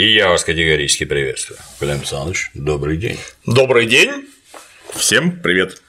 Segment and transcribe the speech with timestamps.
[0.00, 1.58] И я вас категорически приветствую.
[1.78, 3.18] Клим Александрович, добрый день.
[3.44, 4.28] Добрый день.
[4.94, 5.82] Всем привет.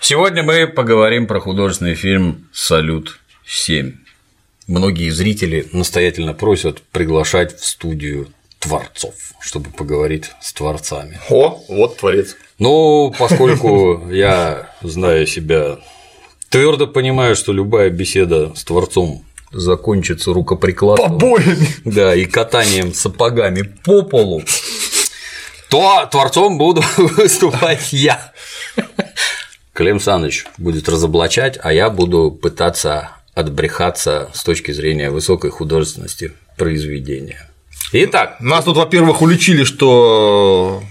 [0.00, 3.92] Сегодня мы поговорим про художественный фильм «Салют-7».
[4.66, 8.28] Многие зрители настоятельно просят приглашать в студию
[8.58, 11.20] творцов, чтобы поговорить с творцами.
[11.28, 12.36] О, вот творец.
[12.58, 15.78] Ну, поскольку я знаю себя,
[16.48, 21.12] твердо понимаю, что любая беседа с творцом закончится рукоприкладством.
[21.12, 21.68] Побоями.
[21.84, 24.42] Да, и катанием сапогами по полу,
[25.68, 28.32] то творцом буду выступать я.
[29.72, 37.50] Клим Саныч будет разоблачать, а я буду пытаться отбрехаться с точки зрения высокой художественности произведения.
[37.92, 40.82] Итак, нас тут, во-первых, уличили, что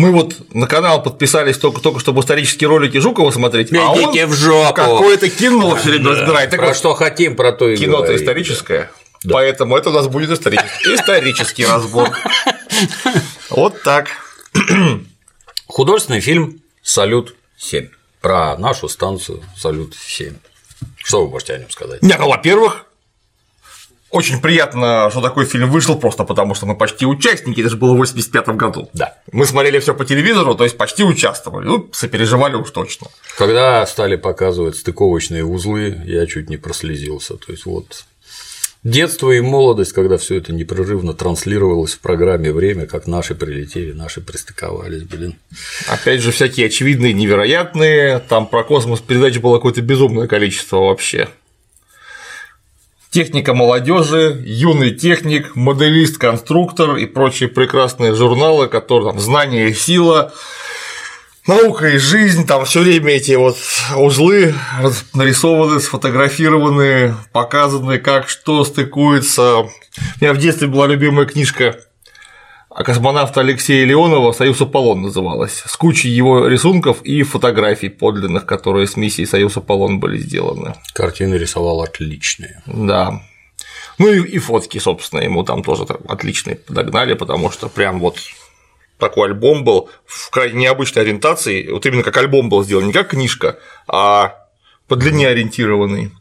[0.00, 4.30] мы вот на канал подписались только, только чтобы исторические ролики Жукова смотреть, а Идите он
[4.30, 4.74] в жопу.
[4.74, 6.50] какое-то кино все время разбирает.
[6.50, 8.90] Так про вот, что хотим, про то и Кино-то историческое,
[9.24, 9.34] да.
[9.34, 12.10] поэтому это у нас будет исторический, исторический разбор.
[13.50, 14.08] Вот так.
[15.66, 20.34] Художественный фильм «Салют-7» про нашу станцию «Салют-7».
[20.96, 22.00] Что вы можете о нем сказать?
[22.02, 22.86] Нет, ну, во-первых,
[24.10, 27.94] очень приятно, что такой фильм вышел, просто потому что мы почти участники, это же было
[27.94, 28.88] в 85 году.
[28.92, 29.14] Да.
[29.32, 33.06] Мы смотрели все по телевизору, то есть почти участвовали, ну, сопереживали уж точно.
[33.38, 37.36] Когда стали показывать стыковочные узлы, я чуть не прослезился.
[37.36, 38.04] То есть вот
[38.82, 44.20] детство и молодость, когда все это непрерывно транслировалось в программе время, как наши прилетели, наши
[44.20, 45.36] пристыковались, блин.
[45.86, 51.28] Опять же, всякие очевидные, невероятные, там про космос передач было какое-то безумное количество вообще
[53.10, 60.32] техника молодежи, юный техник, моделист, конструктор и прочие прекрасные журналы, которые там знание и сила,
[61.46, 63.56] наука и жизнь, там все время эти вот
[63.96, 64.54] узлы
[65.12, 69.58] нарисованы, сфотографированы, показаны, как что стыкуется.
[69.58, 69.70] У
[70.20, 71.80] меня в детстве была любимая книжка
[72.80, 78.86] а космонавта Алексея Леонова «Союз Аполлон» называлась, с кучей его рисунков и фотографий подлинных, которые
[78.86, 80.74] с миссией «Союз Аполлон» были сделаны.
[80.94, 82.62] Картины рисовал отличные.
[82.64, 83.20] Да.
[83.98, 88.16] Ну и, и фотки, собственно, ему там тоже отличные подогнали, потому что прям вот
[88.96, 93.10] такой альбом был в крайне необычной ориентации, вот именно как альбом был сделан, не как
[93.10, 93.58] книжка,
[93.88, 94.46] а
[94.88, 96.12] по длине ориентированный.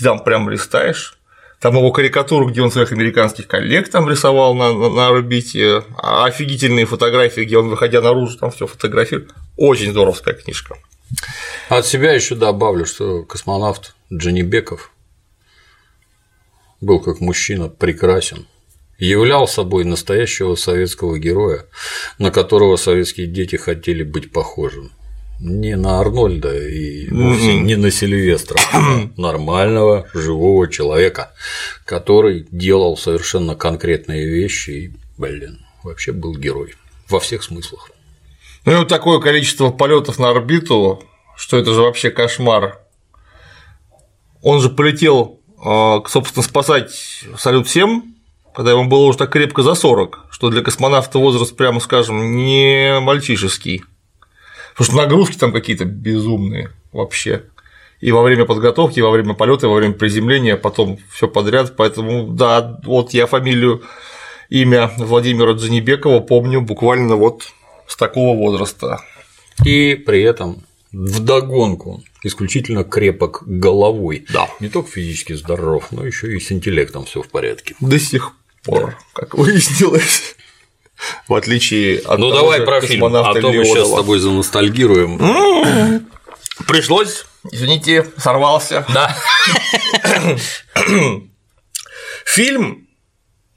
[0.00, 1.15] И там прям листаешь,
[1.60, 6.26] там его карикатуру, где он своих американских коллег там рисовал на, на, на орбите, а
[6.26, 9.32] офигительные фотографии, где он, выходя наружу, там все фотографирует.
[9.56, 10.76] Очень здоровская книжка.
[11.68, 14.90] От себя еще добавлю, что космонавт Джанибеков
[16.80, 18.46] был как мужчина прекрасен,
[18.98, 21.66] являл собой настоящего советского героя,
[22.18, 24.92] на которого советские дети хотели быть похожим
[25.38, 31.32] не на Арнольда и вовсе не на Сильвестра, а нормального живого человека,
[31.84, 36.74] который делал совершенно конкретные вещи и, блин, вообще был герой
[37.08, 37.90] во всех смыслах.
[38.64, 41.02] Ну и вот такое количество полетов на орбиту,
[41.36, 42.80] что это же вообще кошмар.
[44.42, 48.02] Он же полетел, а, собственно, спасать Салют-7,
[48.54, 52.98] когда ему было уже так крепко за 40, что для космонавта возраст, прямо скажем, не
[53.00, 53.84] мальчишеский.
[54.76, 57.44] Потому что нагрузки там какие-то безумные вообще.
[58.00, 61.74] И во время подготовки, и во время полета, и во время приземления, потом все подряд.
[61.76, 63.82] Поэтому, да, вот я фамилию,
[64.50, 67.44] имя Владимира Джанибекова помню буквально вот
[67.86, 69.00] с такого возраста.
[69.64, 70.62] И при этом
[70.92, 74.26] вдогонку исключительно крепок головой.
[74.30, 74.50] Да.
[74.60, 77.76] Не только физически здоров, но еще и с интеллектом все в порядке.
[77.80, 78.32] До сих
[78.62, 78.98] пор, да.
[79.14, 80.35] как выяснилось
[81.28, 86.06] в отличие от Ну давай про фильм, а то мы сейчас с тобой заностальгируем.
[86.66, 88.86] Пришлось, извините, сорвался.
[88.92, 89.16] Да.
[92.24, 92.88] Фильм,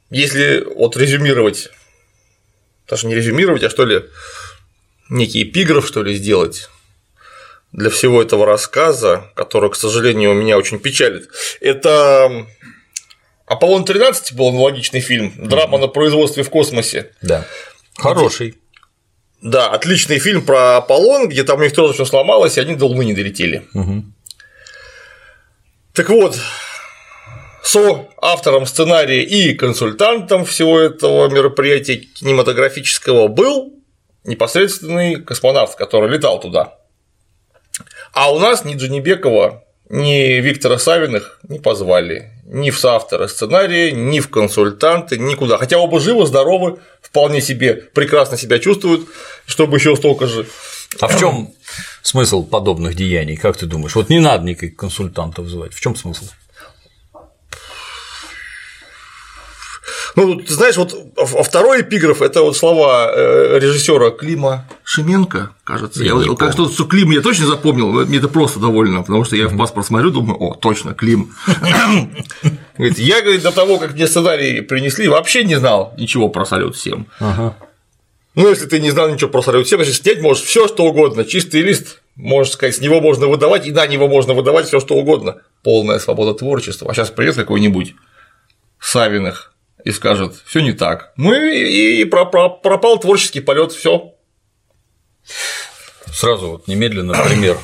[0.09, 1.69] если вот резюмировать,
[2.87, 4.03] даже не резюмировать, а что ли,
[5.09, 6.69] некий эпиграф, что ли, сделать
[7.71, 11.29] для всего этого рассказа, который, к сожалению, меня очень печалит,
[11.61, 12.47] это
[13.49, 17.11] Аполлон 13 был аналогичный фильм, драма на производстве в космосе.
[17.23, 17.45] Да.
[17.97, 18.59] Хороший.
[19.41, 22.85] Да, отличный фильм про Аполлон, где там у них тоже все сломалось, и они до
[22.85, 23.65] Луны не долетели.
[23.73, 24.03] Угу.
[25.93, 26.37] Так вот,
[27.63, 33.73] со автором сценария и консультантом всего этого мероприятия кинематографического был
[34.25, 36.75] непосредственный космонавт, который летал туда.
[38.13, 44.19] А у нас ни Джанибекова, ни Виктора Савиных не позвали ни в соавторы сценария, ни
[44.19, 45.57] в консультанты, никуда.
[45.57, 49.07] Хотя оба живы, здоровы, вполне себе прекрасно себя чувствуют,
[49.45, 50.47] чтобы еще столько же.
[50.99, 51.53] А в чем
[52.01, 53.95] смысл подобных деяний, как ты думаешь?
[53.95, 55.73] Вот не надо никаких консультантов звать.
[55.73, 56.25] В чем смысл?
[60.19, 66.03] Ну, ты знаешь, вот а второй эпиграф это вот слова э, режиссера Клима Шименко, кажется.
[66.03, 69.47] Я, я как что, Клим я точно запомнил, мне это просто довольно, потому что я
[69.47, 71.33] в паспорт смотрю, думаю, о, точно, Клим.
[72.77, 76.77] Говорит, я, говорит, до того, как мне сценарий принесли, вообще не знал ничего про салют
[76.77, 77.05] 7.
[78.35, 81.23] Ну, если ты не знал ничего про салют 7, значит, снять можешь все что угодно,
[81.23, 84.95] чистый лист, можно сказать, с него можно выдавать, и на него можно выдавать все что
[84.95, 85.37] угодно.
[85.63, 86.91] Полная свобода творчества.
[86.91, 87.95] А сейчас придет какой-нибудь
[88.79, 91.13] Савиных и скажет, все не так.
[91.17, 94.13] Ну и, и пропал творческий полет, все.
[96.11, 97.57] Сразу вот немедленно пример.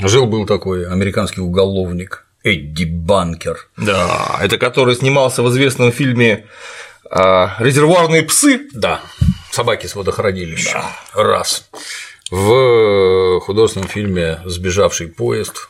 [0.00, 3.68] Жил был такой американский уголовник Эдди Банкер.
[3.76, 6.46] Да, это который снимался в известном фильме
[7.08, 8.68] а, Резервуарные псы.
[8.72, 9.00] Да,
[9.52, 10.84] собаки с водохранилища.
[11.14, 11.22] Да.
[11.22, 11.68] Раз.
[12.30, 15.68] В художественном фильме Сбежавший поезд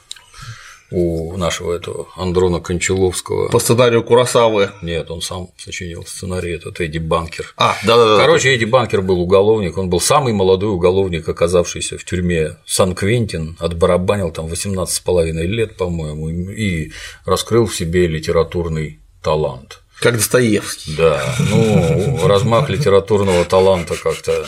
[0.93, 3.49] у нашего этого Андрона Кончаловского.
[3.49, 4.71] По сценарию Курасавы.
[4.83, 7.55] Нет, он сам сочинил сценарий, этот Эдди Банкер.
[7.56, 8.19] А, да, да, да.
[8.19, 14.31] Короче, Эдди Банкер был уголовник, он был самый молодой уголовник, оказавшийся в тюрьме Сан-Квентин, отбарабанил
[14.31, 16.93] там 18,5 лет, по-моему, и
[17.25, 19.83] раскрыл в себе литературный талант.
[20.00, 20.97] Как Достоевский.
[20.97, 24.47] Да, ну, размах литературного таланта как-то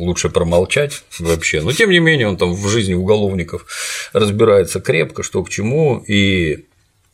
[0.00, 1.60] лучше промолчать вообще.
[1.60, 3.66] Но тем не менее он там в жизни уголовников
[4.12, 6.66] разбирается крепко, что к чему, и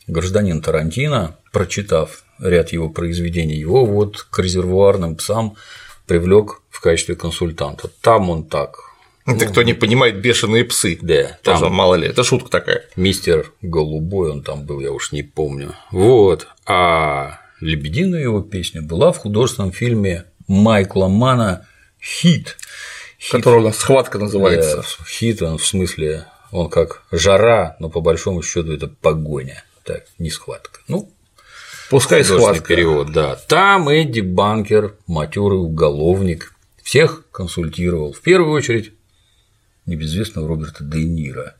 [0.06, 5.56] гражданин Тарантино, прочитав ряд его произведений, его вот к резервуарным псам
[6.06, 7.90] привлек в качестве консультанта.
[8.00, 8.78] Там он так.
[9.26, 10.98] Это ну, кто не понимает бешеные псы.
[11.02, 11.38] Да.
[11.42, 12.06] Тоже там мало ли.
[12.06, 12.84] Это шутка такая.
[12.94, 15.74] Мистер Голубой он там был, я уж не помню.
[15.90, 16.46] Вот.
[16.64, 21.66] А Лебединая его песня была в художественном фильме Майкла Мана
[22.06, 22.56] «Хит»,
[23.32, 24.76] у нас схватка называется.
[24.76, 29.64] Да, хит, он в смысле, он как жара, но по большому счету это погоня.
[29.84, 30.80] Так, не схватка.
[30.88, 31.12] Ну,
[31.90, 32.66] пускай схватка.
[32.66, 33.36] перевод, да.
[33.36, 38.12] Там Эдди Банкер, матерый уголовник, всех консультировал.
[38.12, 38.92] В первую очередь
[39.86, 41.54] небезвестного Роберта Де Ниро,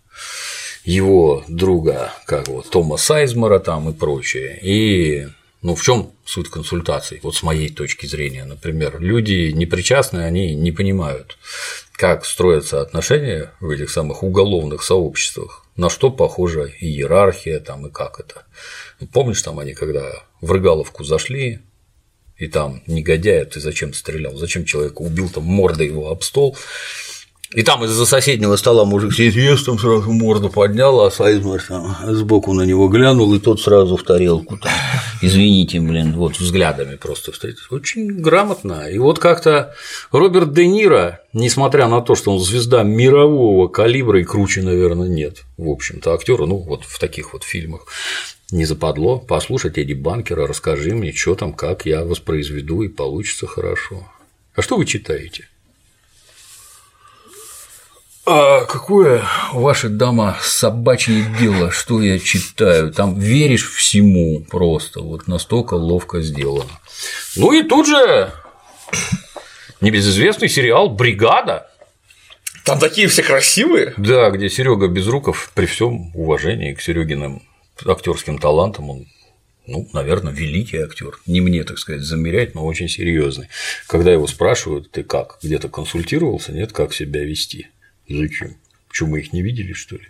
[0.85, 4.59] его друга, как вот Тома Сайзмара там и прочее.
[4.63, 5.29] И
[5.63, 7.21] ну, в чем суть консультаций?
[7.23, 11.39] Вот с моей точки зрения, например, люди непричастные, они не понимают,
[11.93, 18.21] как строятся отношения в этих самых уголовных сообществах, на что похожа иерархия там и как
[18.21, 18.45] это.
[19.01, 21.61] Ну, помнишь, там они когда в Рыгаловку зашли,
[22.37, 26.57] и там негодяя, ты зачем стрелял, зачем человека убил, там морда его об стол,
[27.53, 31.97] и там из-за соседнего стола мужик сидит, ест, там сразу морду поднял, а Сайзмар там
[32.03, 34.73] сбоку на него глянул, и тот сразу в тарелку там,
[35.23, 37.73] извините, блин, вот взглядами просто встретился.
[37.75, 38.89] Очень грамотно.
[38.91, 39.75] И вот как-то
[40.11, 45.45] Роберт Де Ниро, несмотря на то, что он звезда мирового калибра и круче, наверное, нет,
[45.57, 47.87] в общем-то, актера, ну, вот в таких вот фильмах,
[48.51, 54.07] не западло послушать Эдди Банкера, расскажи мне, что там, как я воспроизведу, и получится хорошо.
[54.55, 55.49] А что вы читаете?
[58.29, 62.93] А какое ваше дама собачье дело, что я читаю?
[62.93, 66.71] Там веришь всему просто, вот настолько ловко сделано.
[67.37, 68.33] Ну и тут же
[69.81, 71.71] небезызвестный сериал Бригада.
[72.65, 73.95] Там такие все красивые.
[73.97, 77.43] Да, где Серега Безруков, при всем уважении к Серегиным
[77.87, 79.07] актерским талантам, он
[79.69, 81.19] ну, наверное, великий актер.
[81.27, 83.49] Не мне, так сказать, замерять, но очень серьезный.
[83.89, 87.69] Когда его спрашивают, ты как, где-то консультировался, нет, как себя вести?
[88.09, 88.57] Зачем?
[88.91, 90.09] Что, мы их не видели, что ли?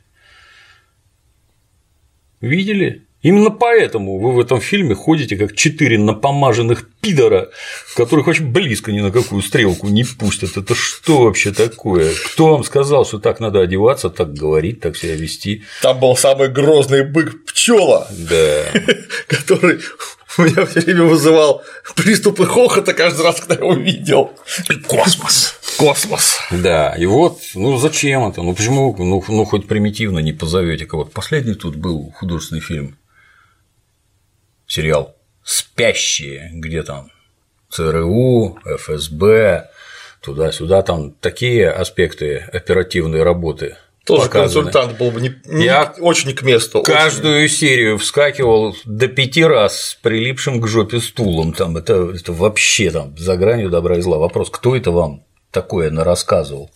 [2.40, 3.06] Видели?
[3.22, 7.50] Именно поэтому вы в этом фильме ходите как четыре напомаженных пидора,
[7.96, 10.56] которых очень близко ни на какую стрелку не пустят.
[10.56, 12.12] Это что вообще такое?
[12.26, 15.64] Кто вам сказал, что так надо одеваться, так говорить, так себя вести?
[15.82, 18.64] Там был самый грозный бык пчела, да.
[19.26, 19.80] который
[20.38, 21.64] у меня все время вызывал
[21.96, 24.30] приступы хохота каждый раз, когда я его видел.
[24.86, 25.58] Космос.
[25.76, 26.38] Космос.
[26.50, 28.42] Да, и вот, ну зачем это?
[28.42, 31.10] Ну почему, ну, ну хоть примитивно не позовете кого-то.
[31.10, 32.96] Последний тут был художественный фильм,
[34.66, 37.10] сериал «Спящие», где там
[37.70, 39.70] ЦРУ, ФСБ,
[40.20, 44.64] туда-сюда, там такие аспекты оперативной работы тоже показаны.
[44.70, 46.82] консультант был бы не, не, Я очень к месту.
[46.82, 47.54] Каждую очень.
[47.54, 51.52] серию вскакивал до пяти раз с прилипшим к жопе стулом.
[51.52, 54.18] Там это, это вообще там за гранью добра и зла.
[54.18, 56.70] Вопрос, кто это вам такое рассказывал?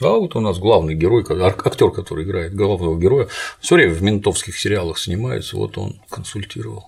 [0.00, 3.28] А вот у нас главный герой, актер, который играет главного героя,
[3.60, 6.86] все время в ментовских сериалах снимается, вот он консультировал.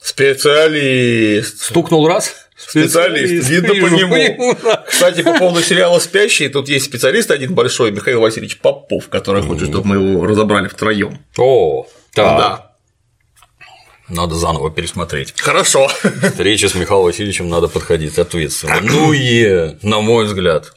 [0.00, 1.62] Специалист.
[1.62, 2.34] Стукнул раз.
[2.56, 4.54] Специалист, видно по нему.
[4.86, 9.70] Кстати, по поводу сериала «Спящий», тут есть специалист один большой, Михаил Васильевич Попов, который хочет,
[9.70, 11.24] чтобы мы его разобрали втроем.
[11.38, 12.38] О, так.
[12.38, 12.63] Да.
[14.08, 15.34] Надо заново пересмотреть.
[15.40, 15.88] Хорошо.
[15.88, 18.80] Встреча с Михаилом Васильевичем надо подходить ответственно.
[18.82, 20.74] Ну и, на мой взгляд,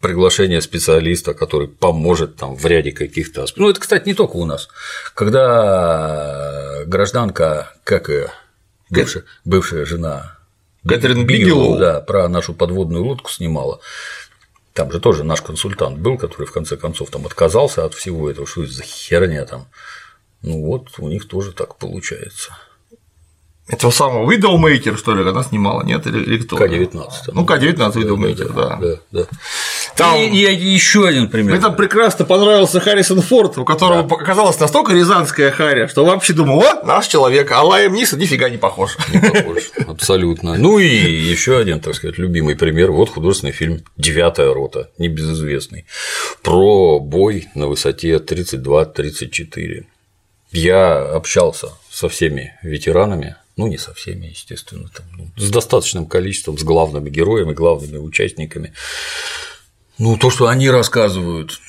[0.00, 3.62] приглашение специалиста, который поможет там в ряде каких-то аспектов.
[3.62, 4.68] Ну, это, кстати, не только у нас.
[5.14, 8.26] Когда гражданка, как и
[8.90, 10.38] бывшая, бывшая жена
[10.86, 13.80] Кэтрин Бигелоу, да, про нашу подводную лодку снимала.
[14.72, 18.46] Там же тоже наш консультант был, который в конце концов там отказался от всего этого,
[18.46, 19.66] что это за херня там.
[20.42, 22.56] Ну вот, у них тоже так получается.
[23.68, 26.06] Этого самого Widowmaker, что ли, она снимала, нет?
[26.06, 26.56] Или, или кто?
[26.56, 27.10] К-19.
[27.34, 28.78] Ну, К-19 Widowmaker, да.
[28.80, 29.26] Да, да.
[29.94, 30.16] Там...
[30.16, 31.52] И, и еще один пример.
[31.52, 34.14] Мне там прекрасно понравился Харрисон Форд, у которого да.
[34.14, 38.56] оказалась настолько рязанская харя, что вообще думал, вот наш человек, а Лайм Нисон нифига не
[38.56, 38.96] похож.
[39.12, 40.56] Не похож, абсолютно.
[40.56, 42.90] Ну и еще один, так сказать, любимый пример.
[42.90, 45.84] Вот художественный фильм «Девятая рота», небезызвестный,
[46.42, 49.84] про бой на высоте 32-34.
[50.52, 56.56] Я общался со всеми ветеранами ну, не со всеми, естественно, там, ну, с достаточным количеством,
[56.56, 58.72] с главными героями, главными участниками.
[59.98, 61.60] Ну, то, что они рассказывают,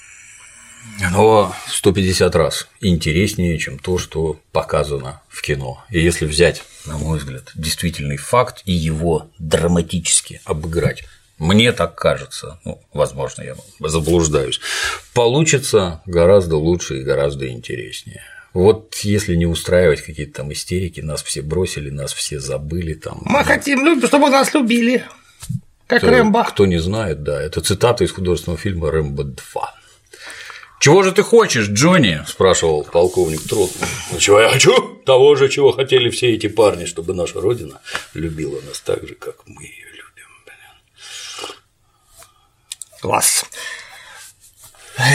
[1.02, 5.84] оно в 150 раз интереснее, чем то, что показано в кино.
[5.90, 11.06] И если взять, на мой взгляд, действительный факт и его драматически обыграть,
[11.40, 14.60] мне так кажется, ну, возможно, я заблуждаюсь,
[15.16, 18.24] получится гораздо лучше и гораздо интереснее.
[18.60, 23.22] Вот если не устраивать какие-то там истерики, нас все бросили, нас все забыли там.
[23.24, 25.06] Мы хотим, чтобы нас любили.
[25.88, 26.44] Как кто, Рэмбо.
[26.44, 29.76] Кто не знает, да, это цитата из художественного фильма Рэмбо 2.
[30.82, 32.22] Чего же ты хочешь, Джонни?
[32.28, 33.88] спрашивал полковник Тротман.
[34.12, 34.96] Ну чего я хочу?
[35.06, 37.80] Того же, чего хотели все эти парни, чтобы наша родина
[38.14, 40.28] любила нас так же, как мы ее любим.
[43.00, 43.46] Класс.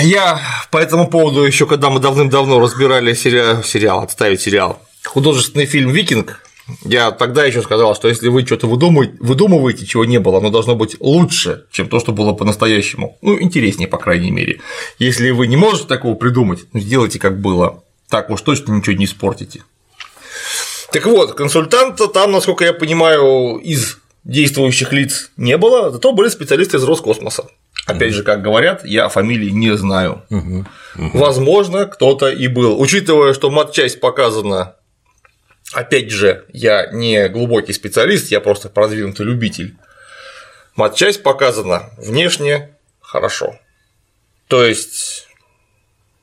[0.02, 5.90] Я по этому поводу еще, когда мы давным-давно разбирали сериал, сериал, отставить сериал, художественный фильм
[5.90, 6.40] Викинг,
[6.84, 10.96] я тогда еще сказал, что если вы что-то выдумываете, чего не было, оно должно быть
[10.98, 13.18] лучше, чем то, что было по-настоящему.
[13.20, 14.60] Ну, интереснее, по крайней мере.
[14.98, 17.82] Если вы не можете такого придумать, ну, сделайте как было.
[18.08, 19.62] Так уж точно ничего не испортите.
[20.90, 26.78] Так вот, консультанта там, насколько я понимаю, из действующих лиц не было, зато были специалисты
[26.78, 27.48] из Роскосмоса.
[27.86, 30.22] Опять же, как говорят, я фамилии не знаю.
[30.94, 32.80] Возможно, кто-то и был.
[32.80, 34.76] Учитывая, что матчасть показана,
[35.72, 39.76] опять же, я не глубокий специалист, я просто продвинутый любитель.
[40.76, 43.58] Матчасть показана внешне хорошо.
[44.48, 45.28] То есть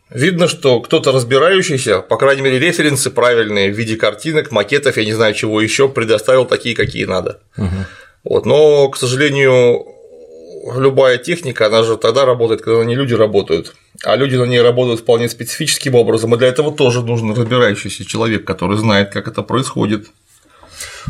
[0.09, 5.13] видно, что кто-то разбирающийся, по крайней мере, референсы правильные в виде картинок, макетов, я не
[5.13, 7.39] знаю чего еще, предоставил такие, какие надо.
[7.57, 7.75] Угу.
[8.23, 9.85] Вот, но, к сожалению,
[10.75, 14.61] любая техника, она же тогда работает, когда на ней люди работают, а люди на ней
[14.61, 19.41] работают вполне специфическим образом, и для этого тоже нужен разбирающийся человек, который знает, как это
[19.41, 20.07] происходит.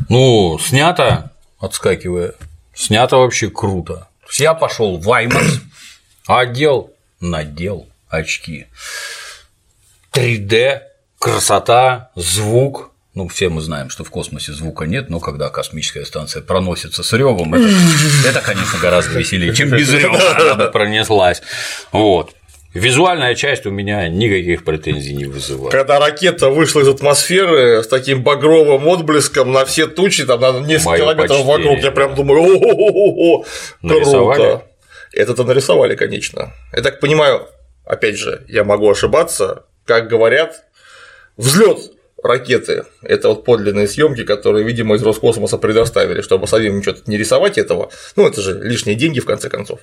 [0.10, 2.34] Ну, снято, отскакивая,
[2.74, 4.08] снято вообще круто.
[4.38, 5.60] Я пошел в IMAX,
[6.28, 8.68] одел, надел очки.
[10.14, 10.82] 3D,
[11.20, 16.42] красота, звук, ну, все мы знаем, что в космосе звука нет, но когда космическая станция
[16.42, 17.68] проносится с ревом, это,
[18.28, 20.20] это, конечно, гораздо веселее, чем без рева
[20.54, 21.42] она пронеслась.
[21.92, 22.34] Вот.
[22.74, 25.74] Визуальная часть у меня никаких претензий не вызывает.
[25.74, 30.92] Когда ракета вышла из атмосферы с таким багровым отблеском на все тучи, там на несколько
[30.92, 31.58] Моё километров почтение.
[31.58, 33.44] вокруг, я прям думаю, о
[33.82, 34.64] круто.
[35.12, 36.54] Это-то нарисовали, конечно.
[36.74, 37.50] Я так понимаю,
[37.84, 40.64] опять же, я могу ошибаться, как говорят,
[41.36, 41.92] взлет
[42.24, 42.86] ракеты.
[43.02, 47.90] Это вот подлинные съемки, которые, видимо, из Роскосмоса предоставили, чтобы самим что-то не рисовать этого.
[48.16, 49.80] Ну, это же лишние деньги, в конце концов.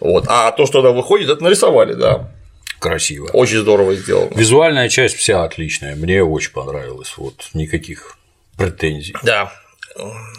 [0.00, 0.24] Вот.
[0.28, 2.30] А то, что туда выходит, это нарисовали, да.
[2.78, 3.28] Красиво.
[3.32, 4.32] Очень здорово сделано.
[4.34, 5.94] Визуальная часть вся отличная.
[5.94, 7.14] Мне очень понравилось.
[7.16, 8.16] Вот никаких
[8.56, 9.14] претензий.
[9.22, 9.52] Да.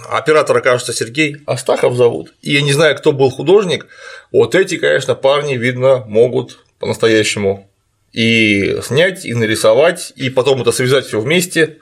[0.10, 2.34] Оператора, кажется, Сергей Астахов зовут.
[2.42, 3.88] И я не знаю, кто был художник.
[4.32, 7.70] Вот эти, конечно, парни, видно, могут по-настоящему
[8.14, 11.80] и снять, и нарисовать, и потом это связать все вместе,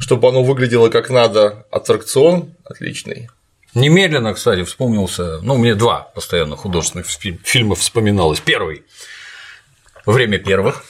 [0.00, 1.66] чтобы оно выглядело как надо.
[1.70, 3.28] Аттракцион отличный.
[3.74, 7.06] Немедленно, кстати, вспомнился, ну, мне два постоянно художественных
[7.44, 8.40] фильма вспоминалось.
[8.40, 8.84] Первый–
[10.06, 10.84] «Время первых»,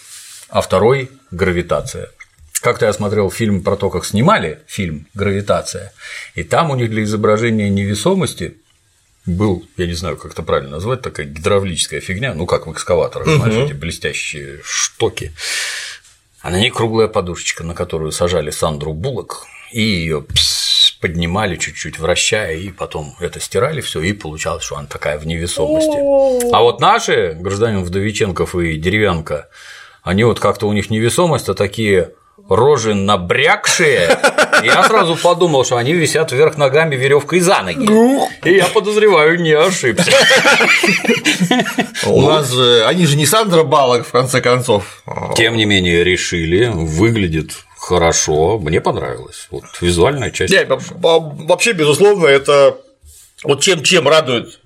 [0.49, 2.11] а второй– «Гравитация».
[2.61, 5.93] Как-то я смотрел фильм про то, как снимали фильм «Гравитация»,
[6.35, 8.59] и там у них для изображения невесомости
[9.26, 13.26] был, я не знаю, как это правильно назвать, такая гидравлическая фигня, ну как в экскаваторах,
[13.26, 13.37] угу.
[13.37, 15.33] знаешь, эти блестящие штоки.
[16.40, 20.25] А на ней круглая подушечка, на которую сажали Сандру Буллок, и ее
[21.00, 26.50] поднимали чуть-чуть, вращая, и потом это стирали все, и получалось, что она такая в невесомости.
[26.52, 29.49] А вот наши, гражданин Вдовиченков и Деревянка,
[30.02, 32.12] они вот как-то у них невесомость, а такие
[32.49, 34.19] рожи набрякшие,
[34.62, 37.87] я сразу подумал, что они висят вверх ногами веревкой за ноги.
[38.45, 40.11] И я подозреваю, не ошибся.
[42.07, 45.03] У нас же, они же не Сандра Балок, в конце концов.
[45.37, 49.47] Тем не менее, решили, выглядит хорошо, мне понравилось.
[49.50, 50.53] Вот визуальная часть.
[50.53, 52.76] Не, вообще, безусловно, это
[53.45, 54.61] вот чем чем радует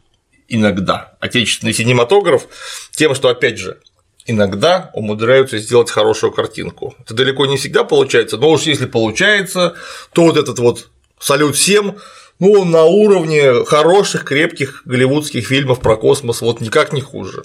[0.48, 2.46] иногда отечественный кинематограф,
[2.92, 3.78] тем, что, опять же,
[4.26, 6.94] иногда умудряются сделать хорошую картинку.
[7.00, 9.74] Это далеко не всегда получается, но уж если получается,
[10.12, 11.98] то вот этот вот салют всем,
[12.38, 17.44] ну, он на уровне хороших, крепких голливудских фильмов про космос, вот никак не хуже.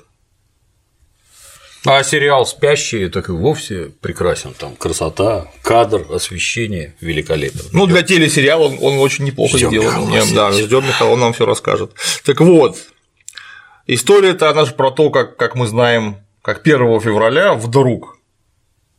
[1.87, 4.55] А сериал «Спящие» так и вовсе прекрасен.
[4.57, 7.61] Там красота, кадр, освещение великолепно.
[7.73, 10.07] Ну, для телесериала он, он очень неплохо ждём сделан.
[10.07, 11.91] Михаила да, ждем Михаила, он нам все расскажет.
[12.23, 12.77] Так вот,
[13.85, 18.17] история-то она же про то, как, как мы знаем, как 1 февраля вдруг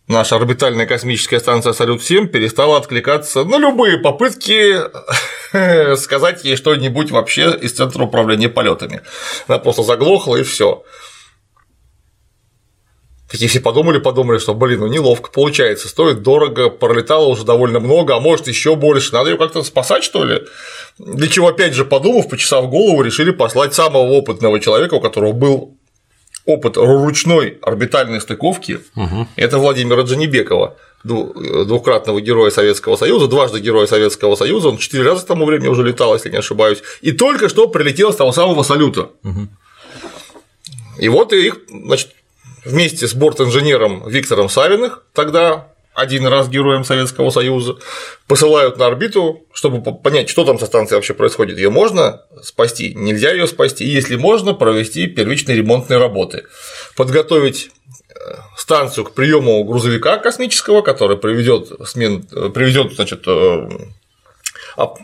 [0.08, 4.74] наша орбитальная космическая станция Салют-7 перестала откликаться на любые попытки
[5.96, 9.02] сказать ей что-нибудь вообще из центра управления полетами.
[9.46, 10.82] Она просто заглохла и все.
[13.30, 18.16] Такие все подумали, подумали, что, блин, ну неловко получается, стоит дорого, пролетало уже довольно много,
[18.16, 20.42] а может еще больше, надо ее как-то спасать, что ли?
[20.98, 25.76] Для чего, опять же, подумав, почесав голову, решили послать самого опытного человека, у которого был
[26.46, 29.28] опыт ручной орбитальной стыковки, угу.
[29.36, 35.26] это Владимира Джанибекова, двукратного героя Советского Союза, дважды героя Советского Союза, он четыре раза к
[35.26, 39.10] тому времени уже летал, если не ошибаюсь, и только что прилетел с того самого салюта.
[39.22, 39.48] Угу.
[40.98, 42.10] И вот их, значит,
[42.64, 47.76] вместе с борт-инженером Виктором Савиных, тогда один раз героем Советского Союза,
[48.28, 51.56] посылают на орбиту, чтобы понять, что там со станцией вообще происходит.
[51.56, 56.44] Ее можно спасти, нельзя ее спасти, и если можно, провести первичные ремонтные работы,
[56.96, 57.70] подготовить
[58.10, 62.22] э, станцию к приему грузовика космического, который приведет, смен,
[62.52, 63.68] приведет значит, э,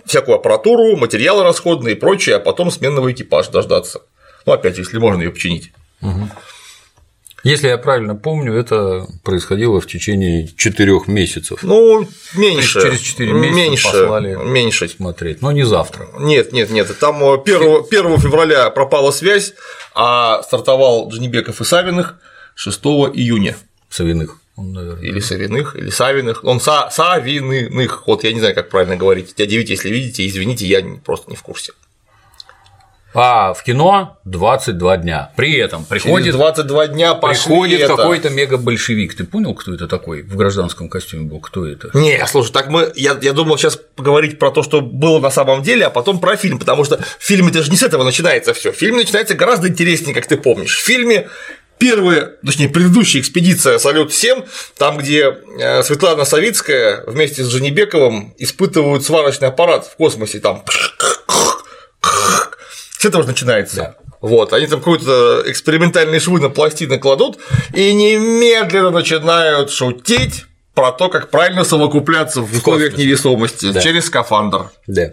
[0.05, 4.03] всякую аппаратуру, материалы расходные и прочее, а потом сменного экипажа дождаться.
[4.45, 5.73] Ну, опять, если можно ее починить.
[6.03, 6.29] Угу.
[7.43, 11.63] Если я правильно помню, это происходило в течение четырех месяцев.
[11.63, 12.81] Ну, меньше.
[12.81, 14.89] через четыре месяца меньше, послали меньше.
[14.89, 16.07] смотреть, но не завтра.
[16.21, 16.97] Нет, нет, нет.
[16.99, 17.37] Там 1,
[17.91, 19.55] 1 февраля пропала связь,
[19.95, 22.17] а стартовал Джанибеков и Савиных
[22.55, 22.81] 6
[23.15, 23.57] июня.
[23.89, 24.39] Савиных.
[24.55, 26.45] Он, наверное, или Савиных, или Савиных.
[26.45, 28.07] Он са Савиных.
[28.07, 29.35] Вот я не знаю, как правильно говорить.
[29.37, 31.73] Дядя если видите, извините, я просто не в курсе.
[33.15, 35.33] А в кино 22 дня.
[35.37, 39.15] При этом приходит Через 22 дня приходит какой-то мега-большевик.
[39.15, 40.23] Ты понял, кто это такой?
[40.23, 41.41] В гражданском костюме был.
[41.41, 41.91] Кто это?
[41.95, 42.91] Не, слушай, так мы.
[42.95, 46.37] Я, я думал сейчас поговорить про то, что было на самом деле, а потом про
[46.37, 48.73] фильм, потому что фильм это же не с этого начинается все.
[48.73, 50.77] Фильм начинается гораздо интереснее, как ты помнишь.
[50.77, 51.29] В фильме
[51.83, 54.47] первая, точнее, предыдущая экспедиция «Салют-7»,
[54.79, 60.63] там, где э, Светлана Савицкая вместе с Женебековым испытывают сварочный аппарат в космосе, там
[63.03, 63.77] с этого же начинается.
[63.77, 63.95] Да.
[64.21, 67.39] Вот, они там какой-то экспериментальные швы на пластины кладут
[67.75, 73.81] и немедленно начинают шутить про то, как правильно совокупляться в условиях невесомости да.
[73.81, 74.71] через скафандр.
[74.87, 75.11] Да.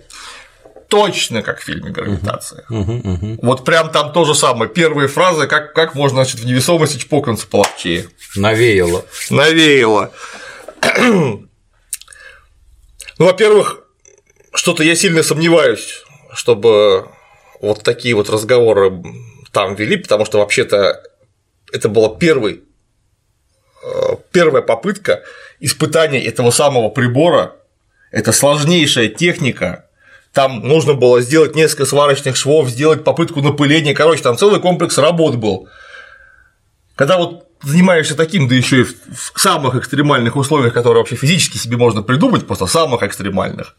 [0.87, 2.65] Точно как в фильме Гравитация.
[2.69, 3.39] Угу, угу.
[3.41, 4.69] Вот прям там то же самое.
[4.69, 8.07] Первые фразы, как, как можно значит, в невесомости чпокнуться половчее.
[8.35, 9.03] Навеяло.
[9.31, 10.11] Навеяло.
[10.99, 11.47] ну,
[13.17, 13.79] во-первых,
[14.53, 17.09] что-то я сильно сомневаюсь, чтобы
[17.61, 19.03] вот такие вот разговоры
[19.51, 21.01] там вели, потому что вообще-то
[21.71, 22.63] это была первый,
[23.83, 25.23] э, первая попытка
[25.59, 27.55] испытания этого самого прибора.
[28.11, 29.85] Это сложнейшая техника,
[30.33, 35.35] там нужно было сделать несколько сварочных швов, сделать попытку напыления, короче, там целый комплекс работ
[35.35, 35.67] был.
[36.95, 41.77] Когда вот занимаешься таким, да еще и в самых экстремальных условиях, которые вообще физически себе
[41.77, 43.75] можно придумать, просто самых экстремальных,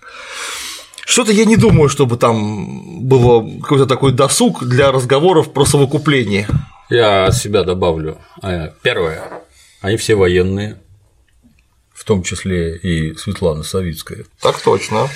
[1.11, 6.46] что-то я не думаю, чтобы там было какой-то такой досуг для разговоров про совокупление.
[6.88, 8.18] Я от себя добавлю.
[8.42, 9.23] А, первое.
[9.81, 10.81] Они все военные,
[11.92, 14.25] в том числе и Светлана Савицкая.
[14.40, 15.09] Так точно.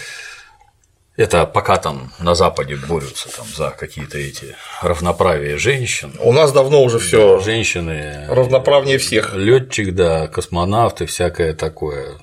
[1.17, 6.13] Это пока там на Западе борются там за какие-то эти равноправие женщин.
[6.19, 7.39] У нас давно уже все.
[7.39, 8.27] Да, женщины.
[8.29, 9.33] Равноправнее всех.
[9.35, 12.19] Летчик, да, космонавты, всякое такое.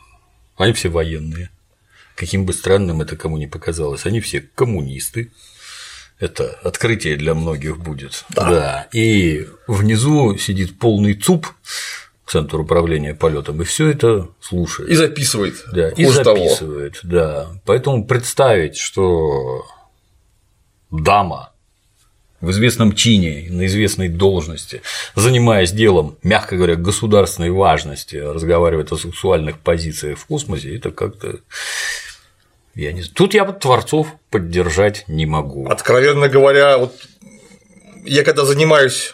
[0.58, 1.50] Они все военные
[2.16, 5.32] каким бы странным это кому ни показалось, они все коммунисты.
[6.20, 8.26] Это открытие для многих будет.
[8.30, 8.50] Да.
[8.50, 8.88] да.
[8.94, 11.48] И внизу сидит полный ЦУП,
[12.28, 14.90] центр управления полетом, и все это слушает.
[14.90, 15.56] И записывает.
[15.74, 17.12] Да, и записывает, того.
[17.12, 17.48] да.
[17.66, 19.66] Поэтому представить, что
[20.92, 21.52] дама
[22.42, 24.82] в известном чине, на известной должности,
[25.16, 31.40] занимаясь делом, мягко говоря, государственной важности, разговаривает о сексуальных позициях в космосе, это как-то
[32.74, 33.04] я не...
[33.04, 35.68] Тут я творцов поддержать не могу.
[35.68, 36.96] Откровенно говоря, вот
[38.06, 39.14] я когда занимаюсь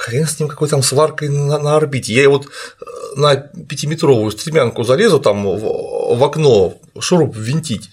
[0.00, 2.14] хрен с ним какой там сваркой на, на орбите.
[2.14, 2.84] Я вот э,
[3.16, 7.90] на пятиметровую стремянку залезу там в, в окно шуруп винтить.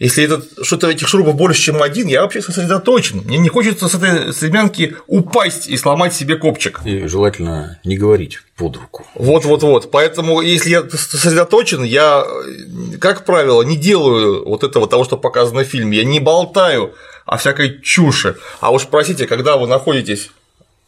[0.00, 3.18] Если это что-то этих шурупов больше, чем один, я вообще сосредоточен.
[3.18, 6.80] Мне не хочется с этой стремянки упасть и сломать себе копчик.
[6.86, 9.06] И желательно не говорить под руку.
[9.14, 9.90] Вот, вот, вот.
[9.90, 12.24] Поэтому, если я сосредоточен, я,
[12.98, 15.98] как правило, не делаю вот этого того, что показано в фильме.
[15.98, 16.94] Я не болтаю
[17.26, 18.36] о всякой чуши.
[18.60, 20.30] А уж простите, когда вы находитесь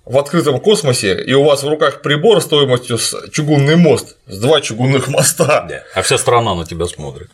[0.06, 4.62] в открытом космосе, и у вас в руках прибор стоимостью с чугунный мост, с два
[4.62, 5.66] чугунных моста.
[5.68, 7.28] Да, а вся страна на тебя смотрит.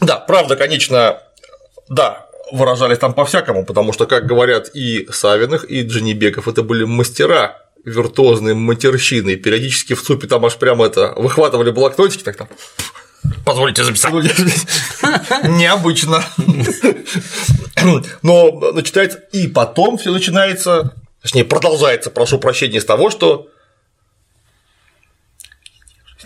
[0.00, 1.20] Да, правда, конечно,
[1.88, 7.62] да, выражались там по-всякому, потому что, как говорят и Савиных, и Дженебеков, это были мастера
[7.84, 12.48] виртуозные матерщины, периодически в ЦУПе там аж прямо это выхватывали блокнотики, так там
[13.44, 14.12] Позвольте записать.
[15.44, 16.24] Необычно.
[18.22, 23.48] Но начинается, и потом все начинается, точнее, продолжается, прошу прощения, с того, что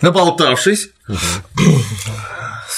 [0.01, 0.89] наболтавшись,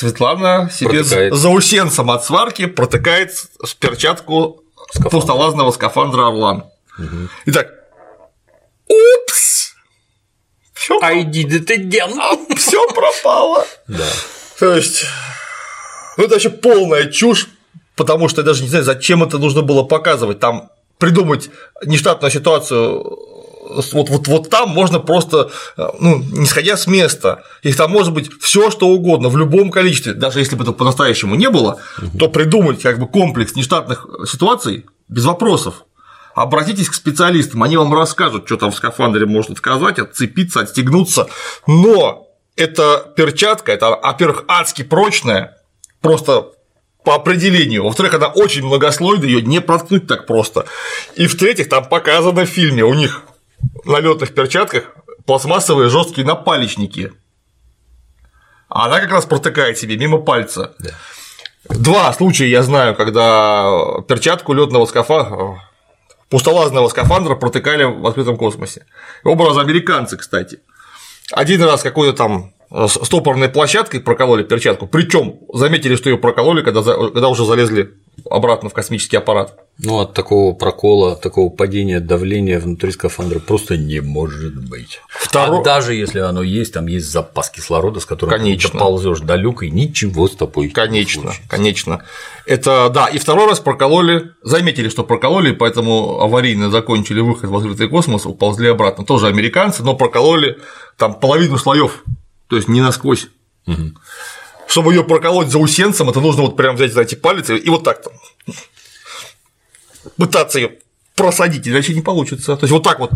[0.10, 1.34] Светлана себе протыкает.
[1.34, 3.32] заусенцем от сварки протыкает
[3.64, 5.10] в перчатку Скафандр.
[5.10, 6.66] пустолазного скафандра Орлан.
[6.98, 7.30] Угу.
[7.46, 7.68] Итак,
[8.88, 9.74] упс!
[11.02, 12.56] Did it again.
[12.58, 13.66] Все пропало.
[13.88, 14.06] Да.
[14.60, 15.06] То есть,
[16.18, 17.48] ну это вообще полная чушь,
[17.96, 20.40] потому что я даже не знаю, зачем это нужно было показывать.
[20.40, 21.50] Там придумать
[21.86, 23.02] нештатную ситуацию
[23.94, 28.14] вот, вот, вот там можно просто, э, ну, не сходя с места, их там может
[28.14, 32.18] быть все что угодно, в любом количестве, даже если бы это по-настоящему не было, угу.
[32.18, 35.86] то придумать как бы комплекс нештатных ситуаций без вопросов.
[36.36, 41.28] Обратитесь к специалистам, они вам расскажут, что там в скафандре можно сказать, отцепиться, отстегнуться,
[41.68, 45.58] но эта перчатка, это, во-первых, адски прочная,
[46.02, 46.48] просто
[47.04, 47.84] по определению.
[47.84, 50.66] Во-вторых, она очень многослойная, ее не проткнуть так просто.
[51.16, 53.24] И в-третьих, там показано в фильме, у них
[53.86, 54.86] на летных перчатках
[55.26, 57.14] пластмассовые жесткие напалечники.
[58.70, 60.74] А она как раз протыкает себе мимо пальца.
[60.80, 60.92] Да.
[61.70, 65.60] Два случая я знаю, когда перчатку летного скафа
[66.30, 68.86] пустолазного скафандра протыкали в открытом космосе.
[69.24, 70.60] Оба раза американцы, кстати.
[71.32, 72.54] Один раз какой-то там
[72.88, 77.94] стопорной площадкой прокололи перчатку, причем заметили, что ее прокололи, когда, когда уже залезли
[78.30, 79.60] обратно в космический аппарат.
[79.80, 85.02] Ну, от такого прокола, от такого падения давления внутри скафандра просто не может быть.
[85.10, 85.60] Второ...
[85.60, 88.70] А даже если оно есть, там есть запас кислорода, с которым конечно.
[88.70, 90.70] ты ползешь до люка, и ничего с тобой.
[90.70, 92.04] Конечно, не конечно.
[92.46, 93.08] Это да.
[93.08, 98.68] И второй раз прокололи, заметили, что прокололи, поэтому аварийно закончили выход в открытый космос, уползли
[98.68, 99.06] обратно.
[99.06, 100.60] Тоже американцы, но прокололи
[100.98, 102.04] там половину слоев,
[102.48, 103.28] то есть не насквозь.
[103.66, 103.94] Угу
[104.74, 108.02] чтобы ее проколоть заусенцем, это нужно вот прям взять за эти пальцы и вот так
[108.02, 108.14] там
[110.18, 110.72] пытаться ее
[111.16, 112.58] просадить, иначе не получится.
[112.58, 113.12] То есть вот так вот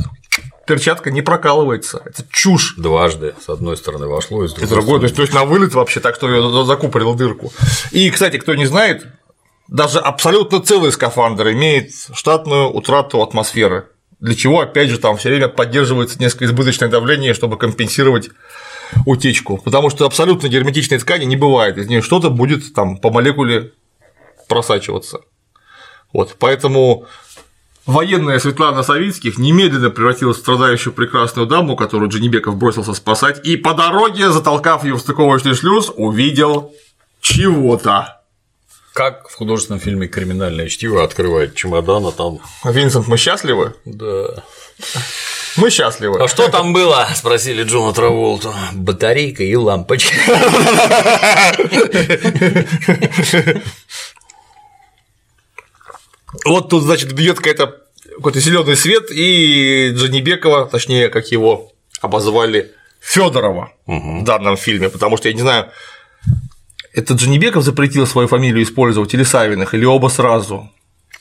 [0.67, 2.03] перчатка не прокалывается.
[2.05, 2.75] Это чушь.
[2.77, 3.33] Дважды.
[3.43, 4.67] С одной стороны вошло, и с другой.
[4.67, 7.51] И другой, то есть, то есть на вылет вообще так, что ее закупорил дырку.
[7.89, 9.07] И, кстати, кто не знает,
[9.67, 13.87] даже абсолютно целый скафандр имеет штатную утрату атмосферы.
[14.19, 18.29] Для чего, опять же, там все время поддерживается несколько избыточное давление, чтобы компенсировать
[19.05, 23.73] утечку, потому что абсолютно герметичной ткани не бывает, из нее что-то будет там по молекуле
[24.47, 25.19] просачиваться.
[26.13, 27.05] Вот, поэтому
[27.85, 33.73] военная Светлана Савицких немедленно превратилась в страдающую прекрасную даму, которую Дженебеков бросился спасать, и по
[33.73, 36.73] дороге, затолкав ее в стыковочный шлюз, увидел
[37.21, 38.21] чего-то.
[38.93, 42.39] Как в художественном фильме «Криминальное чтиво» открывает чемодан, а там…
[42.63, 43.75] Винсент, мы счастливы?
[43.85, 44.43] Да.
[45.57, 46.23] Мы счастливы.
[46.23, 47.07] А что там было?
[47.15, 48.53] спросили Джона Траволту.
[48.73, 50.15] Батарейка и лампочка.
[56.45, 57.77] Вот тут, значит, бьет какая-то
[58.17, 64.21] какой-то зеленый свет, и Джанибекова, точнее, как его обозвали, Федорова угу.
[64.21, 65.71] в данном фильме, потому что я не знаю,
[66.93, 70.69] это Джанибеков запретил свою фамилию использовать или Савиных, или оба сразу.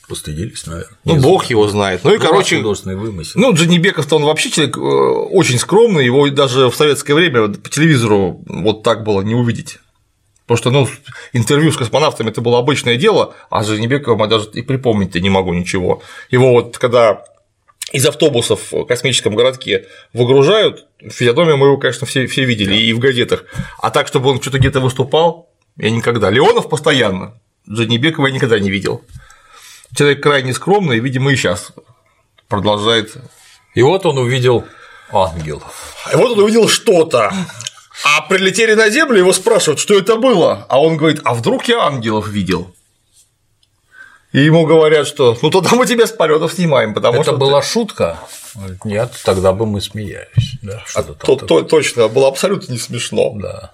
[0.08, 0.96] Постыдились, наверное.
[1.04, 2.02] Ну, бог его знает.
[2.04, 3.40] Ну и, ну, короче, вымысел.
[3.40, 8.40] ну, Джанибеков-то он вообще человек э, очень скромный, его даже в советское время по телевизору
[8.46, 9.78] вот так было не увидеть.
[10.46, 10.88] Потому что, ну,
[11.32, 15.52] интервью с космонавтами это было обычное дело, а Жанибекова я даже и припомнить-то не могу
[15.52, 16.02] ничего.
[16.30, 17.24] Его вот когда
[17.92, 22.76] из автобусов в космическом городке выгружают, в физиономии мы его, конечно, все, все видели да.
[22.76, 23.44] и в газетах.
[23.80, 26.30] А так, чтобы он что-то где-то выступал, я никогда.
[26.30, 29.02] Леонов постоянно, Джанибекова я никогда не видел.
[29.94, 31.72] Человек крайне скромный, видимо, и сейчас
[32.48, 33.16] продолжает.
[33.74, 34.64] И вот он увидел
[35.12, 35.94] ангелов.
[36.12, 37.32] И вот он увидел что-то.
[38.04, 40.66] А прилетели на землю, его спрашивают, что это было.
[40.68, 42.74] А он говорит, а вдруг я ангелов видел?
[44.32, 47.30] И ему говорят, что ну тогда мы тебя с полетов снимаем, потому это что.
[47.32, 47.66] Это была ты...
[47.66, 48.18] шутка?
[48.84, 50.58] Нет, тогда бы мы смеялись.
[50.60, 53.32] Да, а то, то, точно, было абсолютно не смешно.
[53.36, 53.72] Да.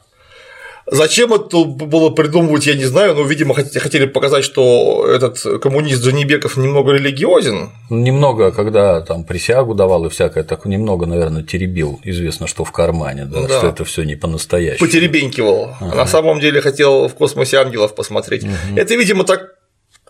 [0.93, 6.59] Зачем это было придумывать, я не знаю, но, видимо, хотели показать, что этот коммунист Джанибеков
[6.59, 7.71] немного религиозен.
[7.89, 13.25] Немного, когда там присягу давал и всякое, так немного, наверное, теребил, известно, что в кармане,
[13.25, 13.59] да, да.
[13.59, 14.87] что это все не по-настоящему.
[14.87, 15.71] Потеребенькивал.
[15.81, 15.97] Ага.
[15.97, 18.45] На самом деле хотел в космосе ангелов посмотреть.
[18.45, 18.77] Угу.
[18.77, 19.55] Это, видимо, так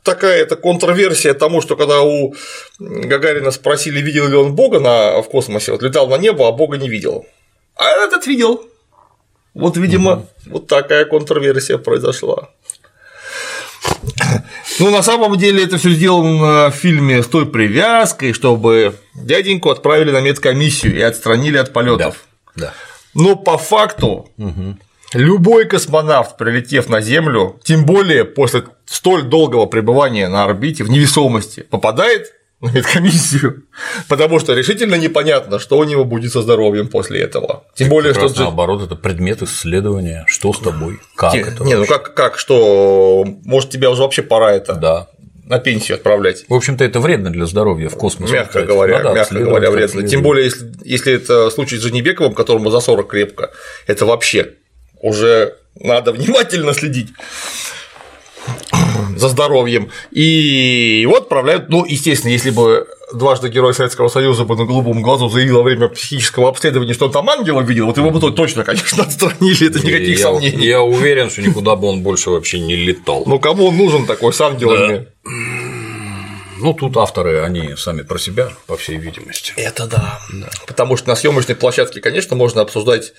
[0.02, 2.34] такая это контрверсия тому, что когда у
[2.80, 6.76] Гагарина спросили, видел ли он Бога на, в космосе, вот летал на небо, а Бога
[6.76, 7.24] не видел.
[7.76, 8.66] А этот видел.
[9.54, 10.28] Вот, видимо, угу.
[10.46, 12.48] вот такая контрверсия произошла.
[14.78, 20.10] Ну, на самом деле, это все сделано в фильме с той привязкой, чтобы дяденьку отправили
[20.10, 22.24] на медкомиссию и отстранили от полетов.
[22.56, 22.66] Да.
[22.66, 22.74] да.
[23.14, 24.76] Но по факту угу.
[25.12, 31.60] любой космонавт, прилетев на Землю, тем более после столь долгого пребывания на орбите в невесомости,
[31.60, 32.32] попадает
[32.62, 33.64] на медкомиссию,
[34.08, 37.64] потому что решительно непонятно, что у него будет со здоровьем после этого.
[37.74, 41.64] Тем так более, что наоборот, это предмет исследования, что с тобой, как не, это.
[41.64, 44.74] Не, ну как, как, что, может, тебя уже вообще пора это.
[44.74, 45.08] Да.
[45.44, 46.44] На пенсию отправлять.
[46.48, 48.32] В общем-то, это вредно для здоровья в космосе.
[48.32, 48.66] Мягко кстати.
[48.66, 50.06] говоря, Надо мягко говоря, вредно.
[50.06, 53.50] Тем более, если, если это случай с Женебековым, которому за 40 крепко,
[53.88, 54.54] это вообще
[55.00, 57.08] уже надо внимательно следить
[59.16, 59.90] за здоровьем.
[60.10, 65.28] И вот отправляют, ну, естественно, если бы дважды герой Советского Союза бы на голубом глазу
[65.28, 69.02] заявил во время психического обследования, что он там ангела видел, вот его бы точно, конечно,
[69.04, 70.66] отстранили, это никаких я, сомнений.
[70.66, 73.24] Я уверен, что никуда бы он больше вообще не летал.
[73.26, 75.06] Ну, кому он нужен такой с ангелами?
[75.24, 75.32] Да.
[76.58, 79.52] Ну, тут авторы, они сами про себя, по всей видимости.
[79.56, 80.20] Это да.
[80.32, 80.48] да.
[80.66, 83.14] Потому что на съемочной площадке, конечно, можно обсуждать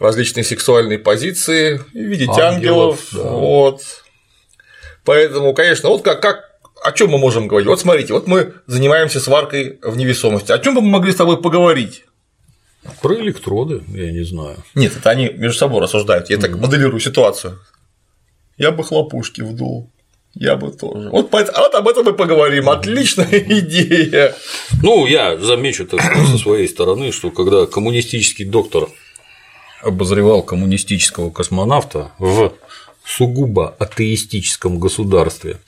[0.00, 3.30] различные сексуальные позиции, видеть ангелов, ангелов да.
[3.30, 3.82] вот,
[5.08, 6.50] Поэтому, конечно, вот как, как
[6.84, 7.66] о чем мы можем говорить?
[7.66, 10.52] Вот смотрите, вот мы занимаемся сваркой в невесомости.
[10.52, 12.04] О чем бы мы могли с тобой поговорить?
[13.00, 14.58] Про электроды, я не знаю.
[14.74, 16.28] Нет, это они между собой рассуждают.
[16.28, 17.58] Я так моделирую ситуацию.
[18.58, 19.90] Я бы хлопушки вдул.
[20.34, 21.08] Я бы тоже.
[21.08, 22.68] Вот, вот об этом мы поговорим.
[22.68, 24.34] Отличная идея.
[24.82, 28.90] Ну, я замечу так со своей стороны, что когда коммунистический доктор
[29.82, 32.52] обозревал коммунистического космонавта в
[33.08, 35.58] сугубо атеистическом государстве.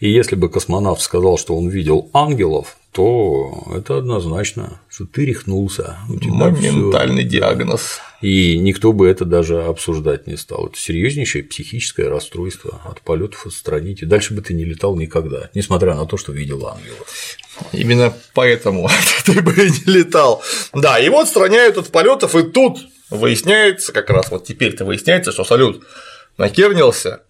[0.00, 5.96] И если бы космонавт сказал, что он видел ангелов, то это однозначно, что ты рехнулся.
[6.10, 7.30] У тебя Моментальный всё.
[7.30, 8.00] диагноз.
[8.20, 10.66] И никто бы это даже обсуждать не стал.
[10.66, 14.02] Это серьезнейшее психическое расстройство от полетов отстранить.
[14.02, 17.08] И дальше бы ты не летал никогда, несмотря на то, что видел ангелов.
[17.72, 18.90] Именно поэтому
[19.24, 20.42] ты бы не летал.
[20.74, 22.78] Да, его отстраняют от полетов, и тут
[23.08, 25.82] выясняется, как раз вот теперь-то выясняется, что салют
[26.42, 27.20] накернился,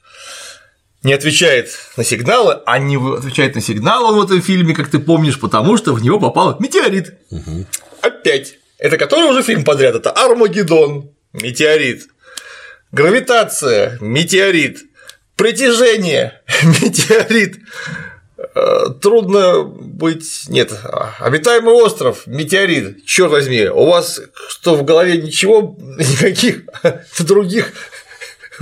[1.02, 4.98] не отвечает на сигналы, а не отвечает на сигналы он в этом фильме, как ты
[4.98, 7.14] помнишь, потому что в него попал метеорит.
[7.30, 7.66] Угу.
[8.00, 8.54] Опять.
[8.78, 9.94] Это который уже фильм подряд?
[9.94, 12.08] Это Армагеддон, метеорит.
[12.90, 14.78] Гравитация, метеорит.
[15.36, 17.58] Притяжение, метеорит.
[18.54, 20.44] Э, трудно быть.
[20.48, 20.72] Нет,
[21.18, 23.04] обитаемый остров, метеорит.
[23.04, 26.62] Черт возьми, у вас что в голове ничего, никаких
[27.18, 27.72] других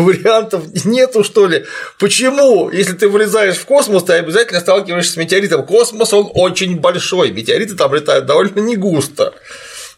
[0.05, 1.65] вариантов нету, что ли?
[1.99, 5.65] Почему, если ты вылезаешь в космос, ты обязательно сталкиваешься с метеоритом?
[5.67, 9.35] Космос, он очень большой, метеориты там летают довольно не густо.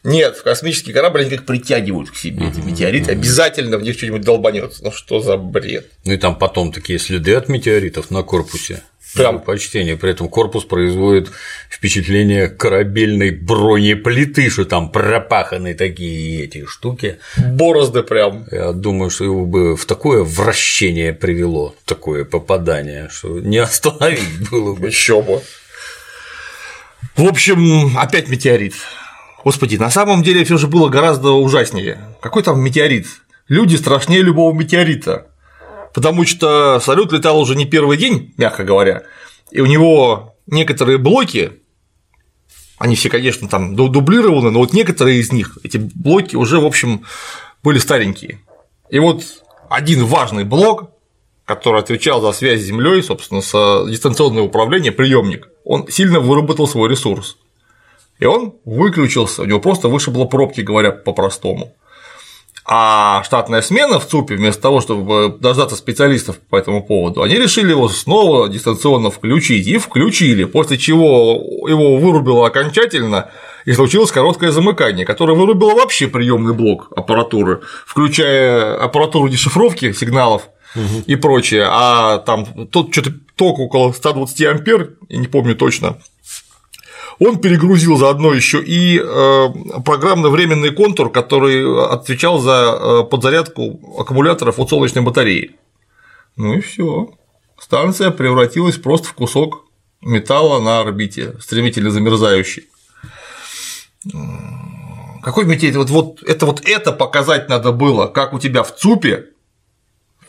[0.04, 4.22] Нет, в космический корабль они как притягивают к себе эти метеориты, обязательно в них что-нибудь
[4.22, 4.82] долбанется.
[4.82, 5.86] Ну что за бред?
[6.04, 8.82] Ну и там потом такие следы от метеоритов на корпусе.
[9.14, 9.96] Прям почтение.
[9.96, 11.30] При этом корпус производит
[11.68, 17.18] впечатление корабельной бронеплиты, что там пропаханы такие эти штуки.
[17.36, 18.46] Борозды прям.
[18.50, 24.74] Я думаю, что его бы в такое вращение привело, такое попадание, что не остановить было
[24.74, 24.86] бы.
[24.86, 25.42] Еще бы.
[27.16, 28.74] В общем, опять метеорит.
[29.44, 31.98] Господи, на самом деле все же было гораздо ужаснее.
[32.20, 33.06] Какой там метеорит?
[33.48, 35.26] Люди страшнее любого метеорита
[35.94, 39.02] потому что салют летал уже не первый день, мягко говоря,
[39.50, 41.52] и у него некоторые блоки,
[42.78, 47.04] они все, конечно, там дублированы, но вот некоторые из них, эти блоки уже, в общем,
[47.62, 48.40] были старенькие.
[48.90, 49.22] И вот
[49.68, 50.90] один важный блок,
[51.44, 56.88] который отвечал за связь с Землей, собственно, с дистанционное управление, приемник, он сильно выработал свой
[56.88, 57.36] ресурс.
[58.18, 61.74] И он выключился, у него просто вышибло пробки, говоря по-простому.
[62.64, 67.70] А штатная смена в ЦУПе, вместо того, чтобы дождаться специалистов по этому поводу, они решили
[67.70, 69.66] его снова дистанционно включить.
[69.66, 73.30] И включили, после чего его вырубило окончательно,
[73.64, 81.02] и случилось короткое замыкание, которое вырубило вообще приемный блок аппаратуры, включая аппаратуру дешифровки сигналов угу.
[81.06, 85.98] и прочее, а там тут что-то ток около 120 ампер, я не помню точно,
[87.18, 89.46] он перегрузил заодно еще и э,
[89.84, 95.56] программно-временный контур, который отвечал за э, подзарядку аккумуляторов от солнечной батареи.
[96.36, 97.10] Ну и все.
[97.58, 99.66] Станция превратилась просто в кусок
[100.00, 102.64] металла на орбите, стремительно замерзающий.
[105.22, 105.76] Какой метель?
[105.76, 109.31] Вот, вот это вот это показать надо было, как у тебя в ЦУПе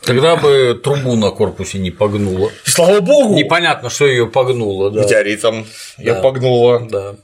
[0.06, 2.52] Тогда бы трубу на корпусе не погнуло.
[2.66, 3.36] Слава богу!
[3.36, 5.02] Непонятно, что ее погнуло, да.
[5.04, 5.66] Метеоритом
[5.98, 6.04] да.
[6.04, 6.88] ее погнуло.
[6.90, 7.16] Да.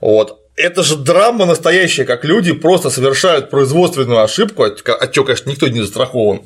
[0.00, 0.38] Вот.
[0.56, 5.80] Это же драма настоящая, как люди просто совершают производственную ошибку, от чего, конечно, никто не
[5.80, 6.42] застрахован,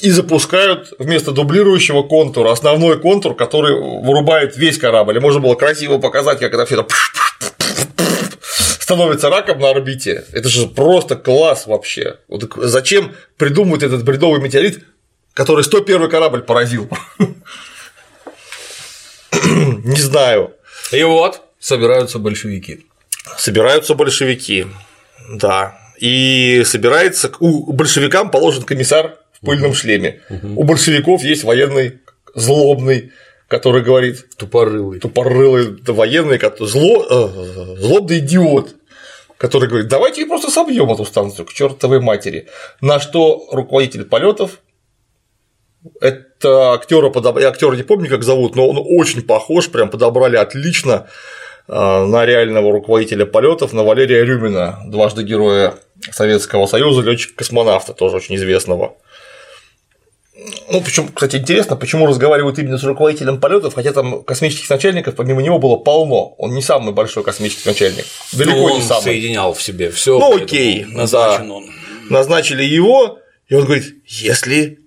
[0.00, 5.16] и запускают вместо дублирующего контура основной контур, который вырубает весь корабль.
[5.16, 6.86] И можно было красиво показать, как это все это
[8.86, 10.24] становится раком на орбите.
[10.32, 12.18] Это же просто класс вообще.
[12.28, 14.84] Вот зачем придумывать этот бредовый метеорит,
[15.36, 16.88] который 101 корабль поразил?
[19.32, 20.54] Не знаю.
[20.92, 22.86] И вот собираются большевики.
[23.36, 24.66] Собираются большевики,
[25.28, 25.78] да.
[25.98, 30.22] И собирается у большевикам положен комиссар в пыльном шлеме.
[30.56, 32.00] У большевиков есть военный
[32.34, 33.12] злобный,
[33.48, 38.74] который говорит тупорылый, тупорылый военный, зло, э, злобный идиот,
[39.36, 42.48] который говорит, давайте просто собьем эту станцию к чертовой матери.
[42.80, 44.60] На что руководитель полетов
[46.00, 50.36] это актера подобрали, я актера не помню, как зовут, но он очень похож, прям подобрали
[50.36, 51.06] отлично
[51.68, 55.74] э, на реального руководителя полетов, на Валерия Рюмина, дважды героя
[56.10, 58.96] Советского Союза, летчика-космонавта, тоже очень известного.
[60.70, 65.42] Ну, причем, кстати, интересно, почему разговаривают именно с руководителем полетов, хотя там космических начальников помимо
[65.42, 66.34] него было полно.
[66.38, 68.04] Он не самый большой космический начальник.
[68.32, 69.02] Далеко ну, он не самый.
[69.02, 70.18] соединял в себе все.
[70.18, 71.54] Ну, окей, назначен да.
[71.54, 71.64] он.
[72.10, 73.18] Назначили его,
[73.48, 74.78] и он говорит: если,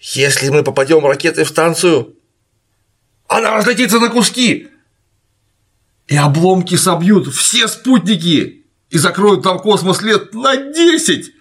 [0.00, 2.14] если мы попадем ракетой в станцию,
[3.26, 4.68] она разлетится на куски.
[6.06, 11.32] И обломки собьют все спутники и закроют там космос лет на 10.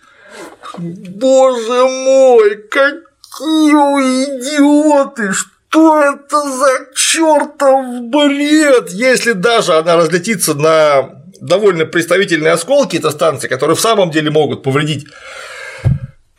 [0.78, 5.32] Боже мой, как Какие идиоты!
[5.32, 8.90] Что это за чертов бред?
[8.90, 14.64] Если даже она разлетится на довольно представительные осколки, это станции, которые в самом деле могут
[14.64, 15.06] повредить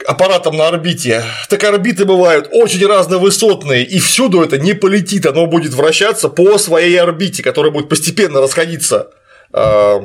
[0.09, 5.75] аппаратом на орбите, так орбиты бывают очень разновысотные, и всюду это не полетит, оно будет
[5.75, 9.11] вращаться по своей орбите, которая будет постепенно расходиться
[9.53, 10.01] э,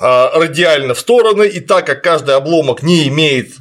[0.00, 3.54] радиально в стороны, и так как каждый обломок не имеет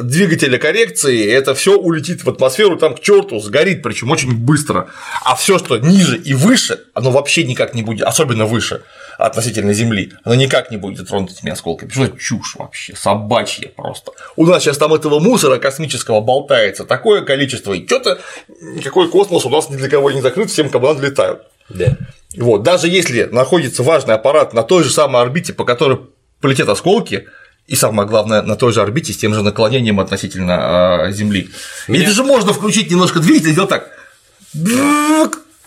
[0.00, 4.90] двигателя коррекции, это все улетит в атмосферу, там к черту сгорит, причем очень быстро.
[5.24, 8.82] А все, что ниже и выше, оно вообще никак не будет, особенно выше
[9.18, 11.90] относительно Земли, оно никак не будет затронуто этими осколками.
[11.90, 14.12] Что чушь вообще, собачья просто.
[14.36, 18.20] У нас сейчас там этого мусора космического болтается такое количество, и что-то
[18.60, 21.42] никакой космос у нас ни для кого не закрыт, всем кабан летают.
[21.68, 21.96] Да.
[22.36, 26.00] Вот, даже если находится важный аппарат на той же самой орбите, по которой
[26.40, 27.28] полетят осколки,
[27.66, 31.50] и самое главное, на той же орбите с тем же наклонением относительно э, Земли.
[31.88, 32.04] Меня...
[32.04, 33.90] Это же можно включить немножко двигатель и сделать так.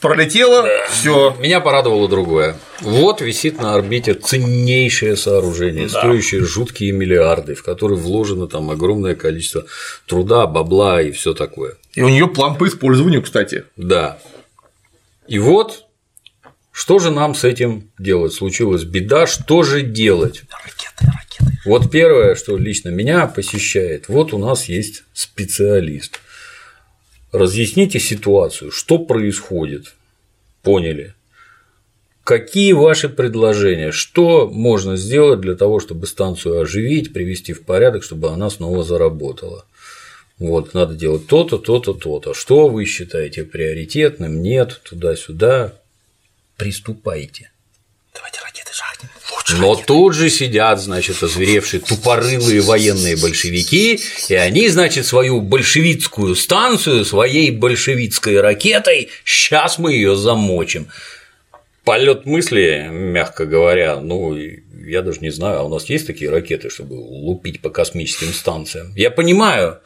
[0.06, 0.86] Пролетело, да.
[0.90, 1.36] все.
[1.40, 2.58] Меня порадовало другое.
[2.82, 6.00] Вот висит на орбите ценнейшее сооружение, да.
[6.00, 9.66] стоящее жуткие миллиарды, в которые вложено там огромное количество
[10.06, 11.76] труда, бабла и все такое.
[11.94, 13.66] И у нее план по использованию, кстати.
[13.78, 14.20] Да.
[15.28, 15.86] И вот
[16.72, 18.34] что же нам с этим делать?
[18.34, 20.44] Случилась беда, что же делать?
[20.52, 21.60] Ракеты, ракеты.
[21.66, 26.20] Вот первое, что лично меня посещает, вот у нас есть специалист.
[27.32, 29.96] Разъясните ситуацию, что происходит.
[30.62, 31.14] Поняли?
[32.24, 33.92] Какие ваши предложения?
[33.92, 39.66] Что можно сделать для того, чтобы станцию оживить, привести в порядок, чтобы она снова заработала?
[40.40, 42.34] Вот, надо делать то-то, то-то, то-то.
[42.34, 44.42] Что вы считаете приоритетным?
[44.42, 45.74] Нет, туда-сюда
[46.58, 47.52] приступайте.
[48.14, 49.10] Давайте ракеты жахнем.
[49.54, 57.06] Но тут же сидят, значит, озверевшие тупорылые военные большевики, и они, значит, свою большевицкую станцию
[57.06, 60.88] своей большевицкой ракетой, сейчас мы ее замочим.
[61.84, 66.72] Полет мысли, мягко говоря, ну, я даже не знаю, а у нас есть такие ракеты,
[66.72, 68.92] чтобы лупить по космическим станциям.
[68.96, 69.80] Я понимаю,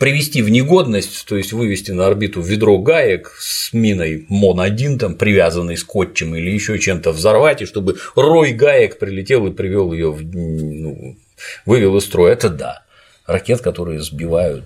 [0.00, 5.76] привести в негодность, то есть вывести на орбиту ведро гаек с миной МОН-1, там, привязанной
[5.76, 11.18] скотчем или еще чем-то взорвать, и чтобы рой гаек прилетел и привел ее в, ну,
[11.66, 12.82] вывел из строя, это да.
[13.26, 14.64] ракет, которые сбивают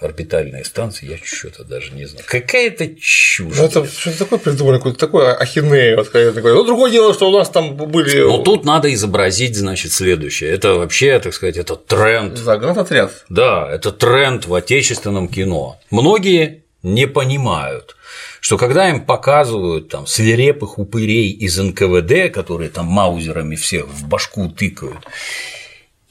[0.00, 2.24] орбитальные станции, я что-то даже не знаю.
[2.28, 3.56] Какая-то чушь.
[3.56, 5.96] Ну, это что-то такое придумали, какое-то такое ахинея.
[5.96, 6.54] Вот, такое.
[6.54, 8.20] Ну, другое дело, что у нас там были.
[8.20, 10.50] Но тут надо изобразить, значит, следующее.
[10.50, 12.36] Это вообще, так сказать, это тренд.
[12.36, 13.24] Заградотряд.
[13.28, 15.80] Да, это тренд в отечественном кино.
[15.90, 17.96] Многие не понимают,
[18.40, 24.50] что когда им показывают там свирепых упырей из НКВД, которые там маузерами всех в башку
[24.50, 24.98] тыкают,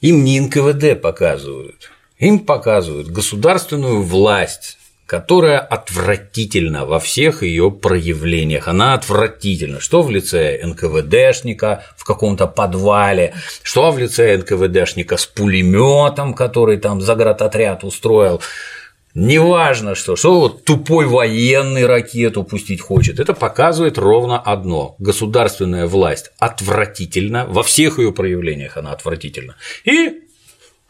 [0.00, 8.68] им не НКВД показывают, им показывают государственную власть, которая отвратительна во всех ее проявлениях.
[8.68, 9.80] Она отвратительна.
[9.80, 17.00] Что в лице НКВДшника в каком-то подвале, что в лице НКВДшника с пулеметом, который там
[17.00, 18.40] заградотряд устроил.
[19.14, 24.96] Неважно, что, что вот тупой военный ракету пустить хочет, это показывает ровно одно.
[24.98, 29.54] Государственная власть отвратительна, во всех ее проявлениях она отвратительна.
[29.84, 30.23] И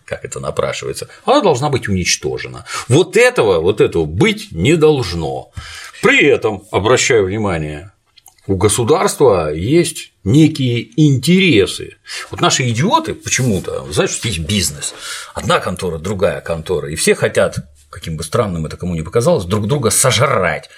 [0.04, 2.64] как это напрашивается, она должна быть уничтожена.
[2.88, 5.50] Вот этого, вот этого быть не должно.
[6.02, 7.92] При этом, обращаю внимание,
[8.46, 11.96] у государства есть некие интересы.
[12.30, 14.94] Вот наши идиоты почему-то, что есть бизнес,
[15.32, 17.56] одна контора, другая контора, и все хотят,
[17.88, 20.68] каким бы странным это кому ни показалось, друг друга сожрать.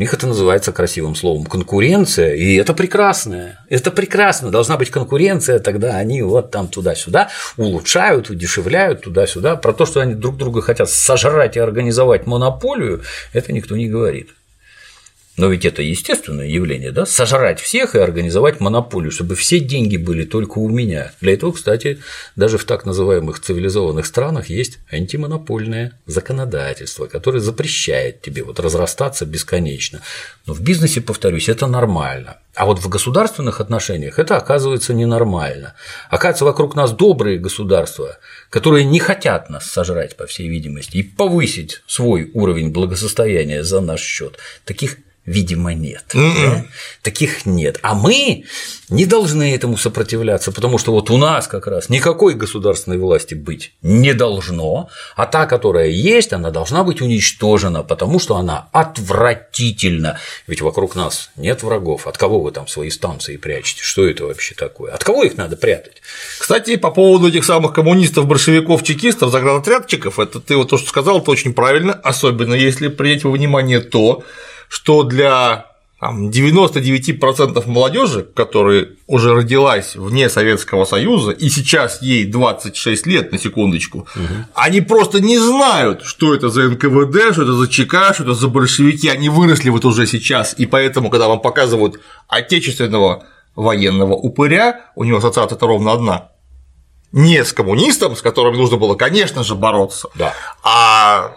[0.00, 3.58] У них это называется красивым словом конкуренция, и это прекрасное.
[3.68, 4.50] Это прекрасно.
[4.50, 7.28] Должна быть конкуренция, тогда они вот там туда-сюда
[7.58, 9.56] улучшают, удешевляют туда-сюда.
[9.56, 13.02] Про то, что они друг друга хотят сожрать и организовать монополию,
[13.34, 14.30] это никто не говорит.
[15.36, 17.06] Но ведь это естественное явление, да?
[17.06, 21.12] Сожрать всех и организовать монополию, чтобы все деньги были только у меня.
[21.20, 22.00] Для этого, кстати,
[22.36, 30.02] даже в так называемых цивилизованных странах есть антимонопольное законодательство, которое запрещает тебе вот разрастаться бесконечно.
[30.46, 32.38] Но в бизнесе, повторюсь, это нормально.
[32.54, 35.74] А вот в государственных отношениях это оказывается ненормально.
[36.10, 38.18] Оказывается, вокруг нас добрые государства,
[38.50, 44.00] которые не хотят нас сожрать, по всей видимости, и повысить свой уровень благосостояния за наш
[44.00, 44.36] счет.
[44.64, 44.98] Таких
[45.30, 46.04] видимо, нет.
[46.12, 46.64] Да?
[47.02, 47.78] Таких нет.
[47.82, 48.44] А мы
[48.88, 53.72] не должны этому сопротивляться, потому что вот у нас как раз никакой государственной власти быть
[53.82, 60.18] не должно, а та, которая есть, она должна быть уничтожена, потому что она отвратительна.
[60.48, 62.08] Ведь вокруг нас нет врагов.
[62.08, 63.82] От кого вы там свои станции прячете?
[63.82, 64.92] Что это вообще такое?
[64.92, 66.02] От кого их надо прятать?
[66.40, 71.20] Кстати, по поводу этих самых коммунистов, большевиков, чекистов, заградотрядчиков, это ты вот то, что сказал,
[71.20, 74.24] это очень правильно, особенно если принять во внимание то,
[74.70, 75.66] что для
[76.00, 83.98] 99% молодежи, которая уже родилась вне Советского Союза, и сейчас ей 26 лет, на секундочку,
[83.98, 84.34] угу.
[84.54, 88.48] они просто не знают, что это за НКВД, что это за ЧК, что это за
[88.48, 93.24] большевики, они выросли вот уже сейчас, и поэтому, когда вам показывают отечественного
[93.56, 96.28] военного упыря, у него ассоциация-то ровно одна.
[97.12, 100.32] Не с коммунистом, с которым нужно было, конечно же, бороться, да.
[100.62, 101.32] а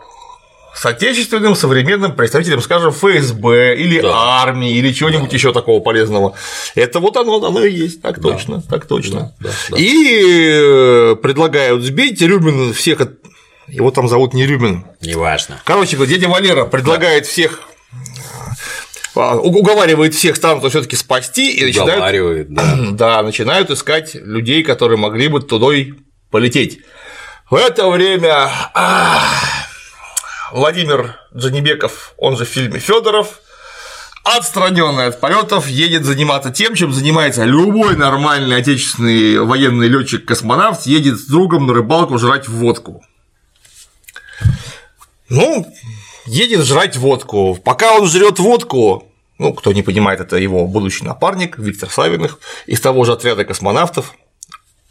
[0.84, 4.42] с отечественным современным представителем, скажем, ФСБ или да.
[4.44, 5.36] армии или чего-нибудь да.
[5.38, 6.34] еще такого полезного.
[6.76, 8.32] Это вот оно, оно и есть, так да.
[8.32, 9.34] точно, так точно.
[9.40, 9.50] Да.
[9.70, 9.78] Да.
[9.78, 13.00] И э, предлагают сбить Рюмин всех,
[13.70, 14.84] его там зовут не Рюмин.
[15.00, 15.62] Неважно.
[15.64, 17.30] Короче дядя Валера предлагает да.
[17.30, 17.62] всех
[19.16, 22.76] а, уговаривает всех станций все-таки спасти и начинают, да.
[22.92, 25.94] да, начинают искать людей, которые могли бы тудой
[26.30, 26.82] полететь.
[27.50, 28.50] В это время
[30.54, 33.40] Владимир Джанибеков, он же в фильме Федоров,
[34.24, 41.26] отстраненный от полетов, едет заниматься тем, чем занимается любой нормальный отечественный военный летчик-космонавт, едет с
[41.26, 43.04] другом на рыбалку жрать водку.
[45.28, 45.66] Ну,
[46.28, 47.56] едет жрать водку.
[47.56, 52.38] Пока он жрет водку, ну, кто не понимает, это его будущий напарник Виктор Савиных
[52.68, 54.14] из того же отряда космонавтов,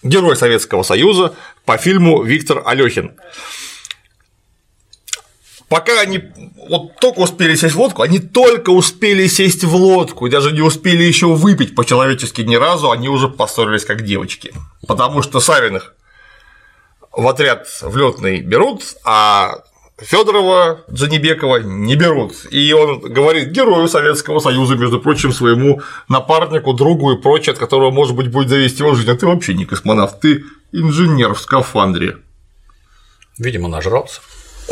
[0.03, 1.35] герой Советского Союза
[1.65, 3.13] по фильму Виктор Алёхин
[5.73, 6.21] пока они
[6.69, 10.61] вот только успели сесть в лодку, они только успели сесть в лодку, и даже не
[10.61, 14.53] успели еще выпить по-человечески ни разу, они уже поссорились как девочки.
[14.87, 15.95] Потому что Савиных
[17.11, 19.63] в отряд в летный берут, а
[19.97, 22.35] Федорова Джанибекова не берут.
[22.51, 27.91] И он говорит герою Советского Союза, между прочим, своему напарнику, другу и прочее, от которого,
[27.91, 29.11] может быть, будет зависеть его жизнь.
[29.11, 32.19] А ты вообще не космонавт, ты инженер в скафандре.
[33.39, 34.21] Видимо, нажрался.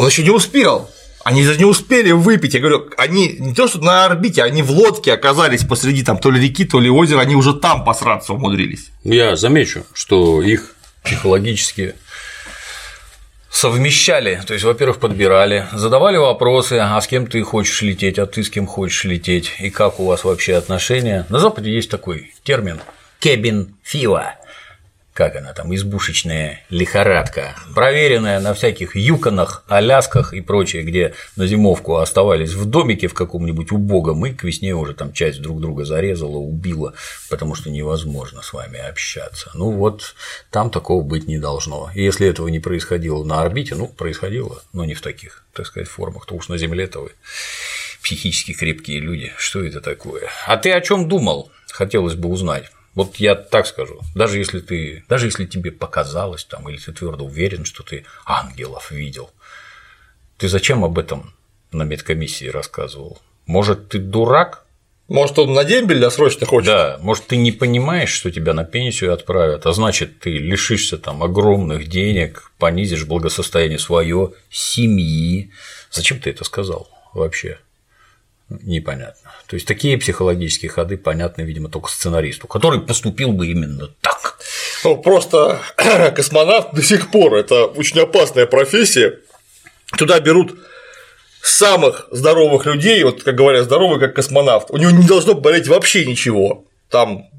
[0.01, 0.89] Он еще не успел.
[1.25, 2.55] Они же не успели выпить.
[2.55, 6.31] Я говорю, они не то, что на орбите, они в лодке оказались посреди там то
[6.31, 8.89] ли реки, то ли озера, они уже там посраться умудрились.
[9.05, 10.75] Я замечу, что их
[11.05, 11.97] психологически
[13.51, 18.43] совмещали, то есть, во-первых, подбирали, задавали вопросы, а с кем ты хочешь лететь, а ты
[18.43, 21.27] с кем хочешь лететь, и как у вас вообще отношения.
[21.29, 22.81] На Западе есть такой термин
[23.21, 24.29] cabin fever,
[25.13, 31.97] как она там, избушечная лихорадка, проверенная на всяких юконах, алясках и прочее, где на зимовку
[31.97, 36.37] оставались в домике в каком-нибудь убогом, и к весне уже там часть друг друга зарезала,
[36.37, 36.95] убила,
[37.29, 39.51] потому что невозможно с вами общаться.
[39.55, 40.15] Ну вот,
[40.51, 41.91] там такого быть не должно.
[41.95, 45.89] И если этого не происходило на орбите, ну, происходило, но не в таких, так сказать,
[45.89, 47.11] формах, то уж на Земле-то вы
[48.03, 50.29] психически крепкие люди, что это такое?
[50.47, 51.51] А ты о чем думал?
[51.69, 52.71] Хотелось бы узнать.
[53.01, 57.25] Вот я так скажу, даже если ты, даже если тебе показалось там, или ты твердо
[57.25, 59.31] уверен, что ты ангелов видел,
[60.37, 61.33] ты зачем об этом
[61.73, 63.19] на медкомиссии рассказывал?
[63.47, 64.67] Может, ты дурак?
[65.09, 66.67] Может, он на дембель досрочно хочет?
[66.67, 71.23] Да, может, ты не понимаешь, что тебя на пенсию отправят, а значит, ты лишишься там
[71.23, 75.53] огромных денег, понизишь благосостояние свое, семьи.
[75.91, 77.61] Зачем ты это сказал вообще?
[78.63, 79.31] Непонятно.
[79.47, 84.39] То есть такие психологические ходы понятны, видимо, только сценаристу, который поступил бы именно так.
[84.85, 85.61] Ну, просто
[86.15, 89.19] космонавт до сих пор это очень опасная профессия.
[89.97, 90.59] Туда берут
[91.43, 96.05] самых здоровых людей, вот как говорят, здоровый как космонавт, у него не должно болеть вообще
[96.05, 96.65] ничего.
[96.89, 97.31] Там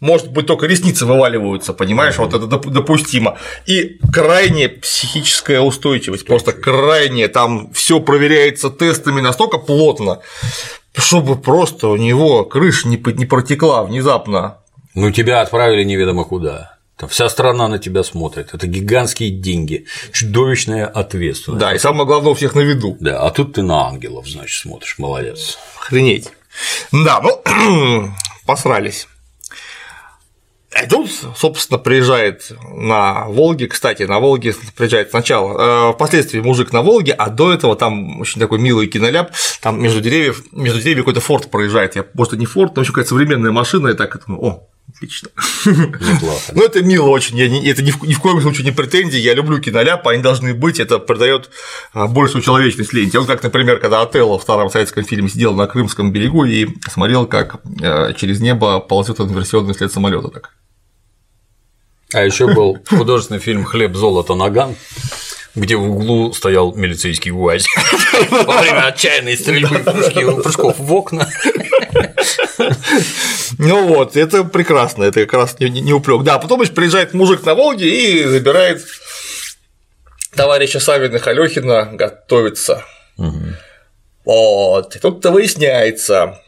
[0.00, 3.38] может быть, только ресницы вываливаются, понимаешь, вот это допустимо.
[3.66, 10.20] И крайняя психическая устойчивость, просто крайняя, там все проверяется тестами настолько плотно,
[10.96, 14.56] чтобы просто у него крыша не протекла внезапно.
[14.94, 16.76] Ну, тебя отправили неведомо куда.
[16.96, 18.52] Там вся страна на тебя смотрит.
[18.52, 21.60] Это гигантские деньги, чудовищная ответственность.
[21.60, 22.96] Да, и самое главное, у всех на виду.
[23.00, 25.58] Да, а тут ты на ангелов, значит, смотришь, молодец.
[25.80, 26.28] Охренеть.
[26.92, 28.10] Да, ну,
[28.46, 29.06] посрались.
[30.70, 36.82] И тут, собственно, приезжает на Волге, кстати, на Волге приезжает сначала, э, впоследствии мужик на
[36.82, 41.20] Волге, а до этого там очень такой милый киноляп, там между деревьев, между деревьев какой-то
[41.20, 45.28] форт проезжает, я, может, не форт, но еще какая-то современная машина, и так, о, отлично.
[45.66, 46.52] Неплохо.
[46.52, 49.18] Ну, это мило очень, я не, это ни в, ни в коем случае не претензии,
[49.18, 51.50] я люблю киноляпы, они должны быть, это придает
[51.92, 53.18] а, большую человечность ленте.
[53.18, 57.26] Он как, например, когда Отелло в старом советском фильме сидел на Крымском берегу и смотрел,
[57.26, 60.50] как э, через небо ползет инверсионный след самолета так.
[62.12, 64.74] А еще был художественный фильм Хлеб, золото, наган
[65.54, 67.66] где в углу стоял милицейский УАЗ
[68.30, 71.28] во время отчаянной стрельбы прыжков в окна.
[73.58, 76.22] Ну вот, это прекрасно, это как раз не упрек.
[76.22, 78.84] Да, потом еще приезжает мужик на Волге и забирает
[80.34, 82.84] товарища Савина Халёхина готовиться.
[84.24, 86.38] Вот, и тут-то выясняется,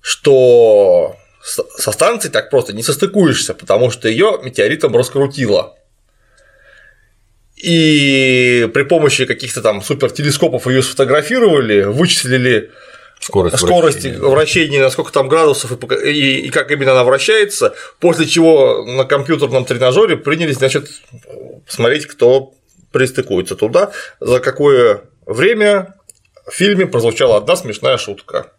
[0.00, 5.74] что со станцией так просто не состыкуешься, потому что ее метеоритом раскрутило.
[7.56, 12.70] И при помощи каких-то там супертелескопов ее сфотографировали, вычислили
[13.20, 17.74] скорость, скорость вращения, вращения, на сколько там градусов и, и, и как именно она вращается,
[18.00, 20.88] после чего на компьютерном тренажере принялись, значит,
[21.66, 22.54] смотреть, кто
[22.92, 25.94] пристыкуется туда, за какое время
[26.46, 28.52] в фильме прозвучала одна смешная шутка.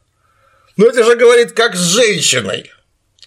[0.77, 2.71] Ну это же говорит как с женщиной.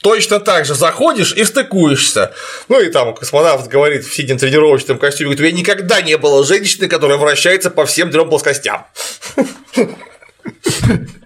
[0.00, 2.32] Точно так же заходишь и стыкуешься.
[2.68, 6.44] Ну и там космонавт говорит в сидя тренировочном костюме, говорит, у меня никогда не было
[6.44, 8.86] женщины, которая вращается по всем трем плоскостям.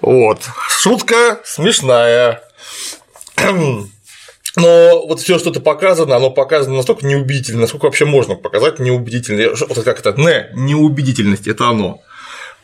[0.00, 0.40] Вот.
[0.68, 2.42] Шутка смешная.
[4.56, 9.54] Но вот все, что то показано, оно показано настолько неубедительно, насколько вообще можно показать неубедительно.
[9.68, 12.00] Вот как это, не, неубедительность, это оно.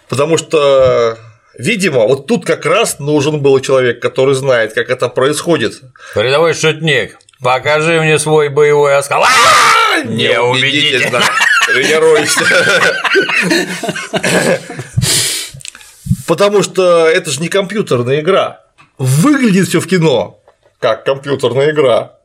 [0.08, 1.18] Потому что
[1.58, 5.82] Видимо, вот тут как раз нужен был человек, который знает, как это происходит.
[6.14, 9.24] Рядовой шутник, покажи мне свой боевой оскал.
[10.04, 11.20] Неубедительно.
[11.66, 12.40] Тренируйся.
[16.30, 18.64] Потому что это же не компьютерная игра.
[18.98, 20.40] Выглядит все в кино
[20.78, 22.20] как компьютерная игра.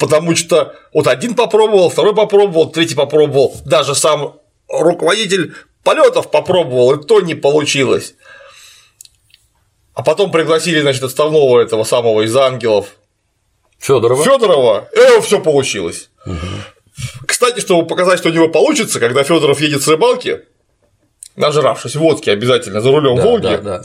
[0.00, 5.54] Потому что вот один попробовал, второй попробовал, третий попробовал, даже сам руководитель
[5.84, 8.16] полетов попробовал, и то не получилось.
[9.94, 12.96] А потом пригласили, значит, отставного этого самого из ангелов
[13.78, 14.24] Федорова.
[14.24, 16.10] Федорова, и все получилось.
[16.26, 17.26] Угу.
[17.28, 20.40] Кстати, чтобы показать, что у него получится, когда Федоров едет с рыбалки,
[21.36, 23.84] нажравшись водки обязательно за рулем да, Волги, да, да.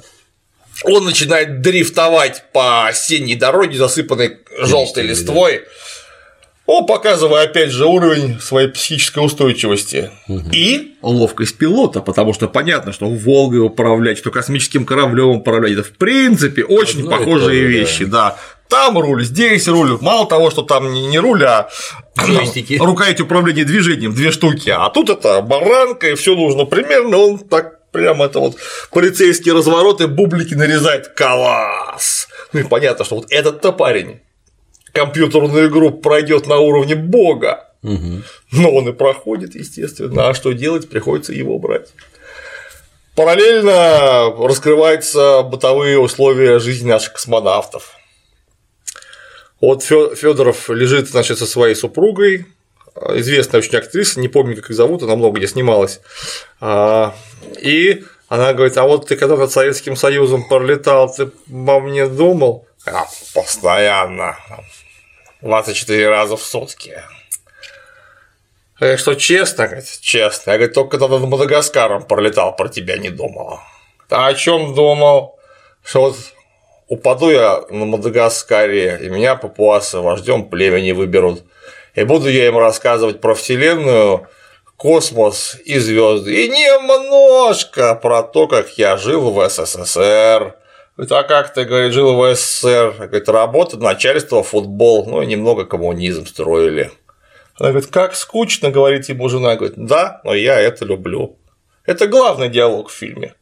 [0.84, 5.60] он начинает дрифтовать по осенней дороге, засыпанной желтой листвой.
[5.60, 5.64] Да
[6.72, 10.50] о, показывая опять же уровень своей психической устойчивости угу.
[10.52, 15.94] и ловкость пилота, потому что понятно, что Волгой управлять, что космическим кораблем управлять, это в
[15.94, 18.12] принципе очень Одно похожие тоже, вещи, да.
[18.12, 18.38] да.
[18.70, 19.98] Там руль, здесь руль.
[20.00, 21.70] Мало того, что там не, руль, а
[22.18, 22.78] Джойстики.
[22.80, 24.70] рукоять управления движением, две штуки.
[24.70, 27.18] А тут это баранка, и все нужно примерно.
[27.18, 28.58] Он так прям это вот
[28.92, 31.08] полицейские развороты, бублики нарезает.
[31.16, 32.28] Класс!
[32.54, 34.22] Ну и понятно, что вот этот-то парень
[34.94, 40.30] компьютерную игру пройдет на уровне бога, но он и проходит, естественно.
[40.30, 40.90] А что делать?
[40.90, 41.90] Приходится его брать.
[43.16, 47.99] Параллельно раскрываются бытовые условия жизни наших космонавтов.
[49.62, 52.46] Вот Федоров лежит, значит, со своей супругой,
[52.96, 56.00] известная очень актриса, не помню, как ее зовут, она много где снималась.
[56.60, 57.16] А,
[57.62, 62.68] и она говорит: А вот ты когда над Советским Союзом пролетал, ты обо мне думал?
[62.86, 64.38] А, постоянно.
[65.42, 67.02] 24 раза в сутки.
[68.80, 69.82] Я что, честно?
[70.02, 70.52] Честно.
[70.52, 73.60] Я говорю, только когда над Мадагаскаром пролетал, про тебя не думал.
[74.10, 75.38] А о чем думал?
[75.84, 76.18] Что вот
[76.90, 81.44] упаду я на Мадагаскаре, и меня папуасы вождем племени выберут.
[81.96, 84.28] И буду я им рассказывать про Вселенную,
[84.76, 86.46] космос и звезды.
[86.46, 90.56] И немножко про то, как я жил в СССР.
[90.96, 92.96] Говорит, а как ты, говорит, жил в СССР?
[92.98, 96.92] Говорит, работа, начальство, футбол, ну и немного коммунизм строили.
[97.58, 99.56] Она говорит, как скучно, говорит ему жена.
[99.56, 101.38] Говорит, да, но я это люблю.
[101.86, 103.34] Это главный диалог в фильме,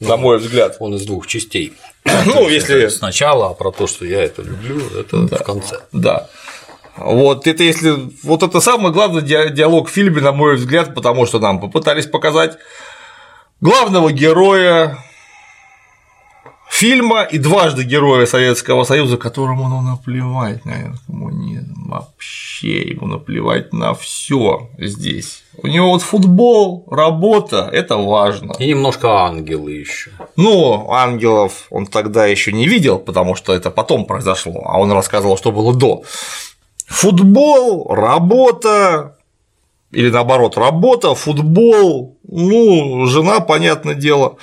[0.00, 0.76] на мой взгляд.
[0.80, 1.72] Он из двух частей.
[2.26, 2.88] Ну, если.
[2.88, 5.80] Сначала, а про то, что я это люблю, это да, в конце.
[5.92, 6.28] Да.
[6.96, 11.38] Вот это если вот это самый главный диалог в фильме, на мой взгляд, потому что
[11.38, 12.56] нам попытались показать
[13.60, 14.98] главного героя
[16.76, 23.94] фильма и дважды героя Советского Союза, которому ну, наплевать на коммунизм, вообще ему наплевать на
[23.94, 25.42] все здесь.
[25.62, 28.52] У него вот футбол, работа, это важно.
[28.58, 30.10] И немножко ангелы еще.
[30.36, 35.38] Ну, ангелов он тогда еще не видел, потому что это потом произошло, а он рассказывал,
[35.38, 36.02] что было до.
[36.88, 39.16] Футбол, работа,
[39.92, 44.36] или наоборот, работа, футбол, ну, жена, понятное дело.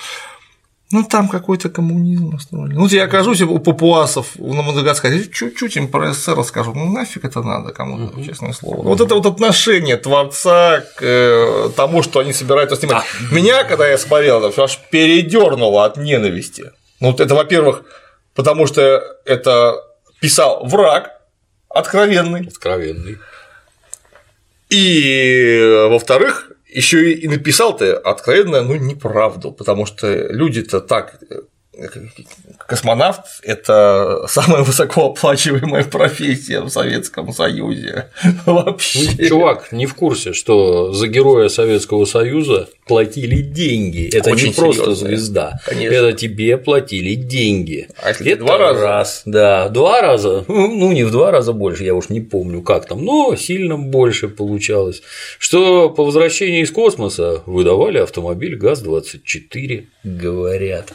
[0.94, 2.74] Ну, там какой-то коммунизм настроили.
[2.74, 6.72] Ну, я окажусь у папуасов на Мадагаскаре, чуть-чуть им про СССР расскажу.
[6.72, 8.80] Ну, нафиг это надо кому-то, честное слово.
[8.82, 13.04] Вот это вот отношение творца к э, тому, что они собираются снимать.
[13.32, 16.70] Меня, когда я смотрел, это аж передернуло от ненависти.
[17.00, 17.82] Ну, вот это, во-первых,
[18.36, 19.74] потому что это
[20.20, 21.10] писал враг
[21.70, 22.46] откровенный.
[22.46, 23.18] Откровенный.
[24.70, 31.20] И, во-вторых, еще и написал ты откровенно, ну, неправду, потому что люди-то так
[32.66, 38.08] космонавт– это самая высокооплачиваемая профессия в Советском Союзе.
[38.46, 39.10] Вообще.
[39.18, 44.10] Ну, чувак не в курсе, что за героя Советского Союза платили деньги.
[44.14, 45.08] Это Очень не просто серьезно.
[45.08, 45.60] звезда.
[45.64, 45.94] Конечно.
[45.94, 47.88] Это тебе платили деньги.
[48.02, 48.80] А если это два раза?
[48.80, 50.44] Раз, да, два раза.
[50.48, 54.28] Ну, не в два раза больше, я уж не помню, как там, но сильно больше
[54.28, 55.02] получалось.
[55.38, 60.92] Что по возвращении из космоса выдавали автомобиль ГАЗ-24, говорят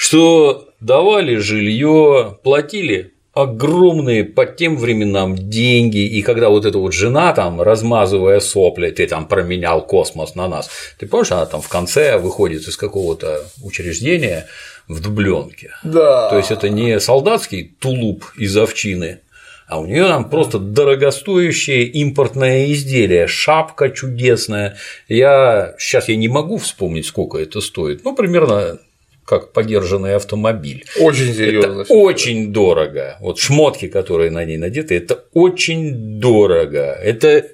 [0.00, 7.32] что давали жилье, платили огромные по тем временам деньги, и когда вот эта вот жена
[7.32, 10.68] там, размазывая сопли, ты там променял космос на нас,
[10.98, 14.46] ты помнишь, она там в конце выходит из какого-то учреждения
[14.88, 15.70] в дубленке.
[15.84, 16.28] Да.
[16.28, 19.20] То есть это не солдатский тулуп из овчины,
[19.68, 24.76] а у нее там просто дорогостоящее импортное изделие, шапка чудесная.
[25.06, 28.04] Я сейчас я не могу вспомнить, сколько это стоит.
[28.04, 28.80] Ну, примерно
[29.30, 30.84] как подержанный автомобиль.
[30.98, 31.82] Очень серьезно.
[31.82, 33.16] Это очень дорого.
[33.20, 36.98] Вот шмотки, которые на ней надеты, это очень дорого.
[37.00, 37.46] Это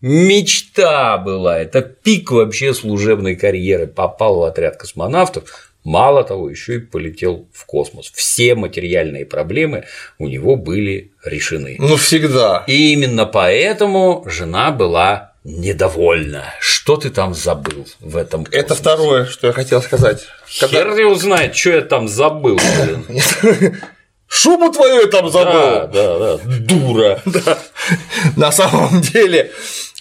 [0.00, 3.86] мечта была, это пик вообще служебной карьеры.
[3.86, 8.10] Попал в отряд космонавтов, мало того, еще и полетел в космос.
[8.12, 9.84] Все материальные проблемы
[10.18, 11.76] у него были решены.
[11.78, 12.64] Ну, всегда.
[12.66, 16.54] И именно поэтому жена была недовольна.
[16.60, 18.44] Что ты там забыл в этом?
[18.44, 18.60] Космосе?
[18.60, 20.26] Это второе, что я хотел сказать.
[20.60, 20.78] Когда...
[20.78, 22.60] Хер его знает, что я там забыл.
[24.28, 25.52] Шубу твою я там забыл.
[25.52, 26.36] Да, да, да.
[26.44, 27.20] Дура.
[27.24, 27.58] Да.
[28.36, 29.50] На самом деле,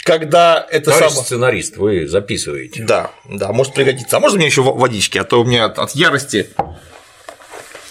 [0.03, 1.09] когда это сам...
[1.09, 2.83] сценарист, вы записываете.
[2.83, 4.17] Да, да, может пригодиться.
[4.17, 6.49] А можно мне еще водички, а то у меня от, от ярости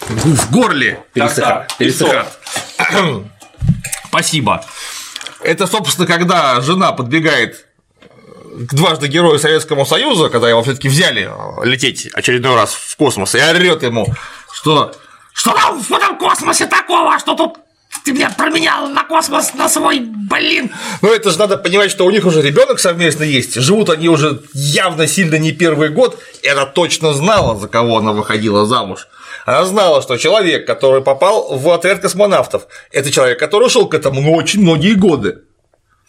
[0.07, 1.71] в горле пересыхает.
[4.07, 4.63] Спасибо.
[5.41, 7.65] Это, собственно, когда жена подбегает
[8.59, 13.35] к дважды герою Советского Союза, когда его все-таки взяли э, лететь очередной раз в космос,
[13.35, 14.07] и орет ему,
[14.51, 14.93] что
[15.33, 17.57] что там в этом космосе такого, что тут
[18.03, 20.71] ты меня променял на космос, на свой, блин.
[21.01, 24.41] Ну это же надо понимать, что у них уже ребенок совместно есть, живут они уже
[24.53, 29.07] явно сильно не первый год, и она точно знала, за кого она выходила замуж.
[29.49, 34.21] Она знала, что человек, который попал в отряд космонавтов, это человек, который шел к этому
[34.21, 35.39] ну, очень многие годы.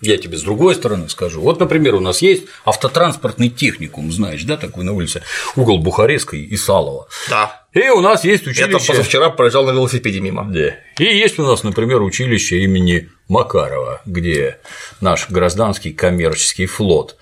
[0.03, 1.41] Я тебе с другой стороны скажу.
[1.41, 5.23] Вот, например, у нас есть автотранспортный техникум, знаешь, да, такой на улице,
[5.57, 7.09] угол Бухарестской и Салова.
[7.31, 7.65] Да.
[7.73, 8.73] И у нас есть училище.
[8.73, 10.45] Я там позавчера проезжал на велосипеде мимо.
[10.45, 10.75] Да.
[10.99, 14.59] И есть у нас, например, училище имени Макарова, где
[15.01, 17.17] наш гражданский коммерческий флот.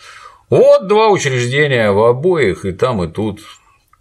[0.51, 3.41] Вот два учреждения в обоих, и там, и тут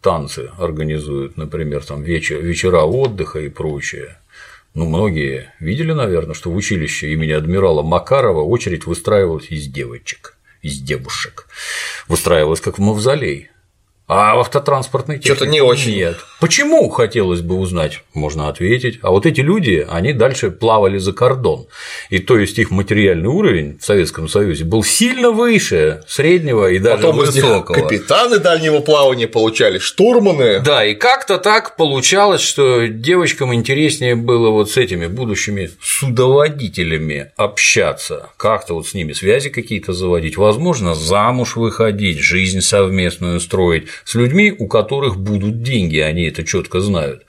[0.02, 4.18] танцы организуют, например, там вечер, вечера отдыха и прочее.
[4.74, 10.80] Ну, многие видели, наверное, что в училище имени адмирала Макарова очередь выстраивалась из девочек, из
[10.80, 11.48] девушек.
[12.08, 13.50] Выстраивалась как в мавзолей.
[14.08, 15.95] А в автотранспортной технике Что-то не очень.
[15.95, 16.18] Нет.
[16.39, 18.99] Почему, хотелось бы узнать, можно ответить.
[19.01, 21.68] А вот эти люди, они дальше плавали за кордон.
[22.10, 27.03] И то есть их материальный уровень в Советском Союзе был сильно выше среднего и даже
[27.03, 27.76] Потом высокого.
[27.76, 30.62] капитаны дальнего плавания получали, штурманы.
[30.62, 38.30] Да, и как-то так получалось, что девочкам интереснее было вот с этими будущими судоводителями общаться,
[38.38, 44.54] как-то вот с ними связи какие-то заводить, возможно, замуж выходить, жизнь совместную строить с людьми,
[44.58, 47.26] у которых будут деньги, они это четко знают.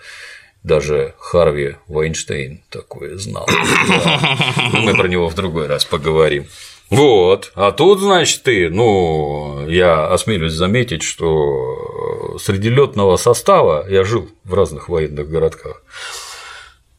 [0.62, 3.49] Даже Харви Вайнштейн такое знал.
[3.89, 4.81] Да.
[4.81, 6.47] Мы про него в другой раз поговорим.
[6.91, 14.31] Вот, а тут, значит, ты, ну, я осмелюсь заметить, что среди летного состава я жил
[14.45, 15.83] в разных военных городках.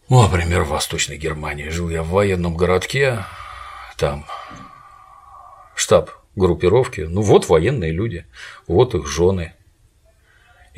[0.08, 3.26] Ну, например, в Восточной Германии жил я в военном городке,
[3.98, 4.26] там
[5.76, 8.26] штаб группировки, ну вот военные люди,
[8.68, 9.54] вот их жены.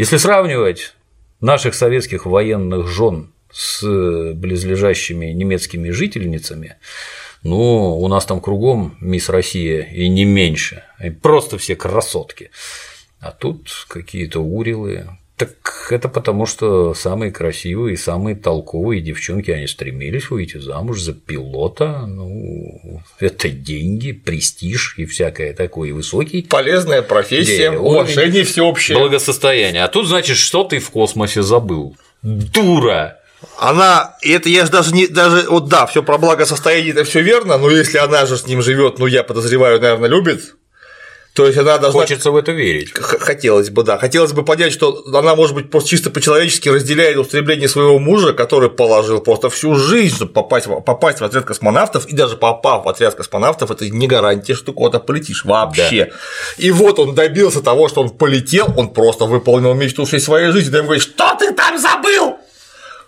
[0.02, 0.96] Если сравнивать
[1.42, 3.84] наших советских военных жен с
[4.34, 6.78] близлежащими немецкими жительницами,
[7.44, 12.50] ну, у нас там кругом мисс Россия и не меньше, и просто все красотки.
[13.20, 15.06] А тут какие-то урилы.
[15.42, 21.14] Так это потому, что самые красивые и самые толковые девчонки, они стремились выйти замуж за
[21.14, 22.06] пилота.
[22.06, 26.44] Ну, это деньги, престиж и всякое такое высокий.
[26.44, 29.00] Полезная профессия, уважение всеобщее.
[29.00, 29.84] Благосостояние.
[29.84, 31.98] А тут, значит, что ты в космосе забыл?
[32.22, 33.18] Дура!
[33.58, 37.22] Она, и это я же даже не, даже, вот да, все про благосостояние, это все
[37.22, 40.54] верно, но если она же с ним живет, ну я подозреваю, наверное, любит,
[41.34, 42.02] то есть она должна.
[42.02, 42.92] Хочется в это верить.
[42.94, 43.98] Хотелось бы, да.
[43.98, 48.70] Хотелось бы понять, что она, может быть, просто чисто по-человечески разделяет устремление своего мужа, который
[48.70, 52.90] положил просто всю жизнь, чтобы попасть в, попасть в отряд космонавтов, и даже попав в
[52.90, 56.12] отряд космонавтов, это не гарантия, что ты куда-то полетишь вообще.
[56.58, 60.72] И вот он добился того, что он полетел, он просто выполнил мечту всей своей жизни.
[60.72, 62.40] Ты ему говоришь, что ты там забыл?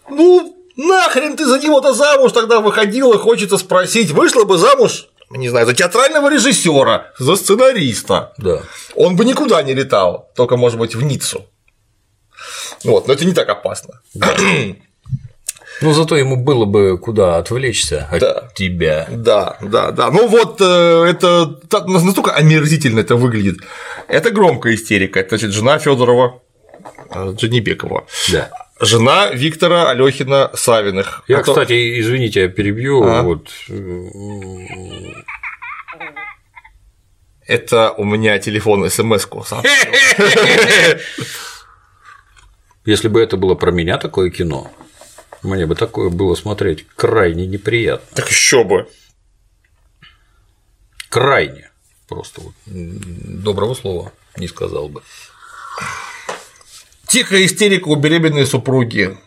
[0.09, 5.07] Ну, нахрен ты за него-то замуж тогда выходила, хочется спросить, вышла бы замуж,
[5.37, 8.33] не знаю, за театрального режиссера, за сценариста.
[8.37, 8.61] Да.
[8.95, 11.45] Он бы никуда не летал, только, может быть, в Ниццу.
[12.83, 14.01] Вот, но это не так опасно.
[15.81, 18.49] Ну, зато ему было бы куда отвлечься от Да.
[18.55, 19.07] тебя.
[19.09, 20.11] Да, да, да.
[20.11, 23.57] Ну вот э, это так- настолько омерзительно это выглядит.
[24.07, 25.19] Это громкая истерика.
[25.19, 26.41] Это значит жена Федорова
[27.13, 28.05] Джанибекова.
[28.31, 28.49] Да.
[28.85, 31.23] Жена Виктора Алехина Савиных.
[31.27, 33.03] Я, Это- кстати, извините, я перебью.
[33.03, 33.21] А?
[33.23, 33.49] Вот,
[37.45, 39.45] Это у меня телефон смс-ку
[42.85, 44.71] если бы это было про меня такое кино,
[45.41, 48.07] мне бы такое было смотреть крайне неприятно.
[48.15, 48.87] Так еще бы.
[51.09, 51.69] Крайне.
[52.07, 55.01] Просто вот, доброго слова не сказал бы.
[57.07, 59.17] Тихая истерика у беременной супруги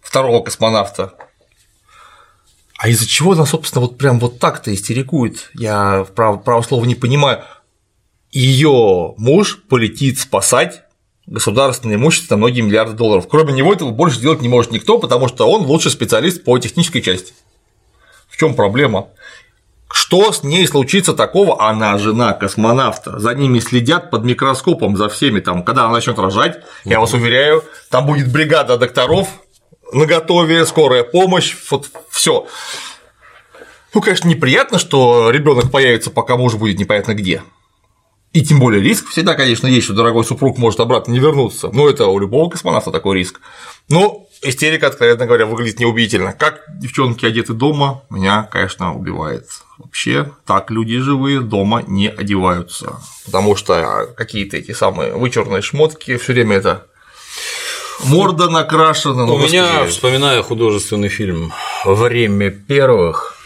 [0.00, 1.14] второго космонавта.
[2.78, 5.50] А из-за чего она, собственно, вот прям вот так-то истерикует?
[5.54, 7.44] Я право, право слова не понимаю.
[8.30, 10.82] Ее муж полетит спасать
[11.26, 13.28] государственное имущество на многие миллиарды долларов.
[13.28, 17.02] Кроме него этого больше делать не может никто, потому что он лучший специалист по технической
[17.02, 17.34] части.
[18.28, 19.08] В чем проблема?
[19.92, 21.62] Что с ней случится такого?
[21.68, 23.18] Она жена космонавта.
[23.18, 25.40] За ними следят под микроскопом за всеми.
[25.40, 29.28] Там, когда она начнет рожать, я вас уверяю, там будет бригада докторов
[29.92, 32.46] на готове, скорая помощь, вот все.
[33.92, 37.42] Ну, конечно, неприятно, что ребенок появится, пока муж будет непонятно где.
[38.32, 41.68] И тем более риск всегда, конечно, есть, что дорогой супруг может обратно не вернуться.
[41.70, 43.42] Но это у любого космонавта такой риск.
[43.90, 46.32] Но истерика, откровенно говоря, выглядит неубедительно.
[46.32, 49.46] Как девчонки одеты дома, меня, конечно, убивает.
[49.78, 53.00] Вообще, так люди живые дома не одеваются.
[53.24, 56.86] Потому что какие-то эти самые вычурные шмотки все время это
[58.04, 59.26] морда накрашена.
[59.26, 61.52] ну, У меня, вспоминая художественный фильм
[61.84, 63.38] «Время первых»,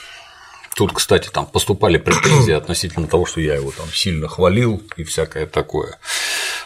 [0.76, 5.46] Тут, кстати, там поступали претензии относительно того, что я его там сильно хвалил и всякое
[5.46, 5.98] такое.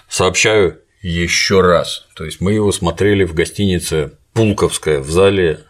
[0.08, 2.06] Сообщаю еще раз.
[2.16, 5.60] То есть мы его смотрели в гостинице Пулковская в зале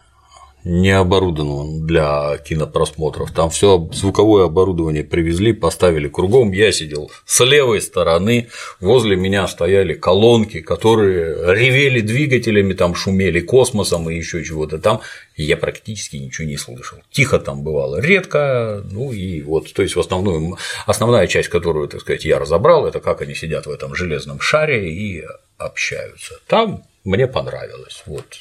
[0.63, 3.31] не оборудован для кинопросмотров.
[3.31, 6.51] Там все звуковое оборудование привезли, поставили кругом.
[6.51, 8.49] Я сидел с левой стороны,
[8.79, 15.01] возле меня стояли колонки, которые ревели двигателями, там шумели космосом и еще чего-то там.
[15.35, 16.99] я практически ничего не слышал.
[17.09, 22.01] Тихо там бывало редко, ну и вот, то есть в основную, основная часть, которую, так
[22.01, 25.23] сказать, я разобрал, это как они сидят в этом железном шаре и
[25.57, 26.35] общаются.
[26.47, 28.03] Там мне понравилось.
[28.05, 28.37] Вот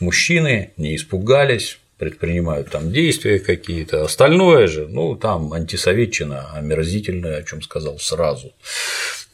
[0.00, 4.02] мужчины не испугались, предпринимают там действия какие-то.
[4.04, 8.54] Остальное же, ну, там антисоветчина омерзительная, о чем сказал сразу.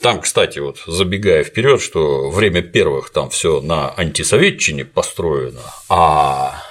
[0.01, 6.63] Там, кстати, вот забегая вперед, что время первых там все на антисоветчине построено, а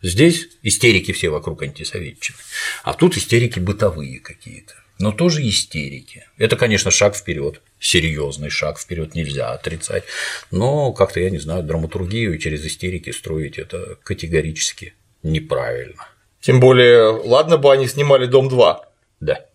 [0.00, 2.38] здесь истерики все вокруг антисоветчины,
[2.84, 6.26] а тут истерики бытовые какие-то но тоже истерики.
[6.38, 10.04] Это, конечно, шаг вперед, серьезный шаг вперед нельзя отрицать,
[10.50, 16.08] но как-то, я не знаю, драматургию через истерики строить это категорически неправильно.
[16.40, 18.88] Тем более, ладно бы они снимали Дом 2.
[19.20, 19.46] Да.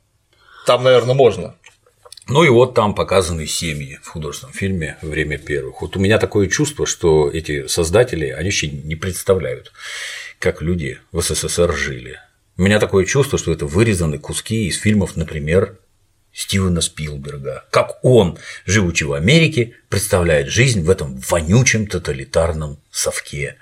[0.65, 1.55] Там, наверное, можно.
[2.29, 5.81] Ну и вот там показаны семьи в художественном фильме «Время первых».
[5.81, 9.71] Вот у меня такое чувство, что эти создатели, они вообще не представляют,
[10.39, 12.19] как люди в СССР жили.
[12.57, 15.77] У меня такое чувство, что это вырезаны куски из фильмов, например,
[16.33, 23.57] Стивена Спилберга, как он, живучи в Америке, представляет жизнь в этом вонючем тоталитарном совке.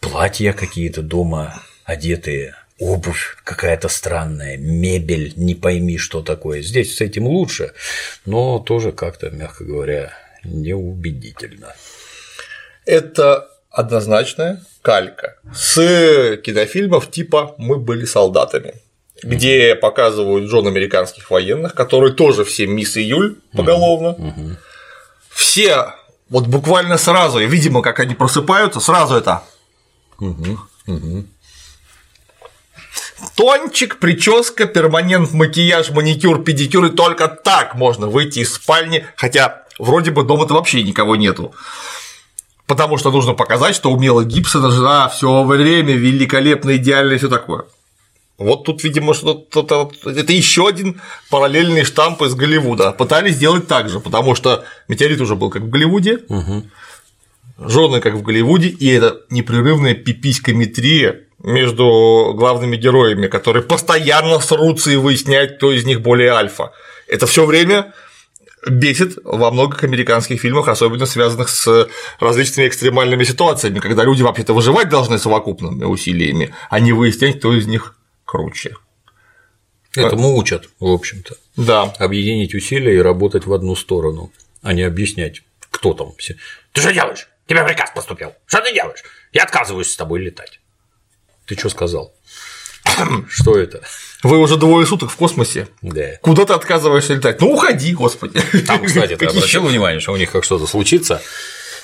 [0.00, 6.60] Платья какие-то дома одетые, обувь какая-то странная, мебель, не пойми, что такое.
[6.60, 7.72] Здесь с этим лучше,
[8.26, 10.12] но тоже как-то, мягко говоря,
[10.44, 11.74] неубедительно.
[12.84, 18.74] Это однозначная калька с кинофильмов типа «Мы были солдатами»,
[19.22, 24.16] где показывают жен американских военных, которые тоже все мисс Июль поголовно.
[25.28, 25.94] Все
[26.28, 29.42] вот буквально сразу, и видимо, как они просыпаются, сразу это.
[33.34, 40.12] Тончик, прическа, перманент, макияж, маникюр, педикюр, и только так можно выйти из спальни, хотя вроде
[40.12, 41.54] бы дома-то вообще никого нету
[42.66, 47.28] потому что нужно показать, что у Мела Гибсона жена все время великолепно, идеально и все
[47.28, 47.64] такое.
[48.36, 51.00] Вот тут, видимо, что-то это еще один
[51.30, 52.90] параллельный штамп из Голливуда.
[52.90, 56.64] Пытались сделать так же, потому что метеорит уже был как в Голливуде, угу.
[57.58, 64.96] жены как в Голливуде, и это непрерывная пиписькометрия между главными героями, которые постоянно срутся и
[64.96, 66.72] выясняют, кто из них более альфа.
[67.06, 67.92] Это все время
[68.66, 71.88] бесит во многих американских фильмах, особенно связанных с
[72.20, 77.66] различными экстремальными ситуациями, когда люди вообще-то выживать должны совокупными усилиями, а не выяснять, кто из
[77.66, 78.76] них круче.
[79.94, 81.36] Этому учат, в общем-то.
[81.56, 81.82] Да.
[81.98, 86.36] Объединить усилия и работать в одну сторону, а не объяснять, кто там все.
[86.72, 87.28] Ты что делаешь?
[87.46, 88.32] Тебе приказ поступил.
[88.46, 89.04] Что ты делаешь?
[89.32, 90.60] Я отказываюсь с тобой летать.
[91.46, 92.12] Ты что сказал?
[93.28, 93.82] Что это?
[94.22, 95.68] Вы уже двое суток в космосе.
[95.82, 96.16] Да.
[96.22, 97.40] Куда ты отказываешься летать?
[97.40, 98.40] Ну уходи, господи.
[98.66, 101.20] Там, кстати, ты обратил внимание, что у них как что-то случится,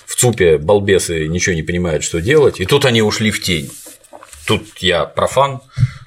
[0.06, 3.70] в ЦУПе балбесы ничего не понимают, что делать, и тут они ушли в тень.
[4.46, 5.60] Тут я профан,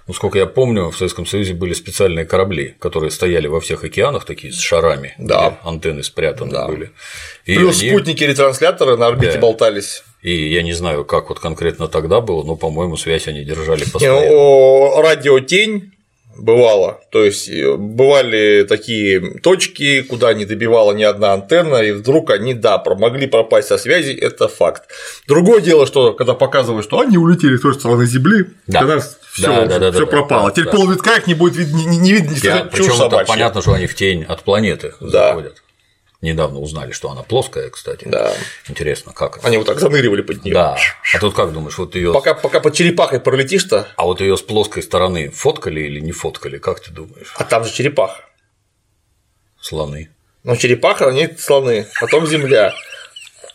[0.07, 4.25] ну, сколько я помню, в Советском Союзе были специальные корабли, которые стояли во всех океанах,
[4.25, 5.57] такие с шарами, да.
[5.63, 6.67] антенны спрятаны да.
[6.67, 6.91] были.
[7.45, 7.91] И Плюс они...
[7.91, 9.39] спутники-ретрансляторы на орбите да.
[9.39, 10.03] болтались.
[10.23, 14.21] И я не знаю, как вот конкретно тогда было, но, по-моему, связь они держали постоянно.
[14.21, 15.91] Не, ну, радиотень
[16.37, 17.01] бывало.
[17.11, 22.53] То есть э, бывали такие точки, куда не добивала ни одна антенна, и вдруг они,
[22.53, 24.83] да, могли пропасть со связи, это факт.
[25.27, 28.79] Другое дело, что когда показывают, что они улетели с той стороны Земли, да.
[28.79, 30.49] тогда все, да, да, да, все да, пропало.
[30.49, 30.71] Да, Теперь да.
[30.71, 34.23] полвитка их не будет видно, не, не видно, не Причем понятно, что они в тень
[34.23, 35.29] от планеты да.
[35.29, 35.62] заходят.
[36.23, 38.05] Недавно узнали, что она плоская, кстати.
[38.05, 38.33] Да.
[38.69, 39.45] Интересно, как это?
[39.45, 40.53] Они вот так заныривали под нее.
[40.53, 40.77] Да.
[41.13, 42.13] А тут как думаешь, вот ее.
[42.13, 43.89] Пока, пока под черепахой пролетишь-то.
[43.97, 47.33] А вот ее с плоской стороны фоткали или не фоткали, как ты думаешь?
[47.35, 48.23] А там же черепаха.
[49.59, 50.11] Слоны.
[50.45, 52.73] Ну, черепаха, они слоны, потом земля.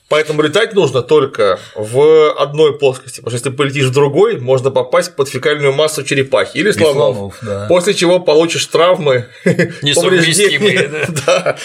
[0.09, 5.15] Поэтому летать нужно только в одной плоскости, потому что если полетишь в другой, можно попасть
[5.15, 7.67] под фекальную массу черепахи или слонов, слонов да.
[7.69, 9.27] после чего получишь травмы,
[9.83, 11.57] несовместимые, да.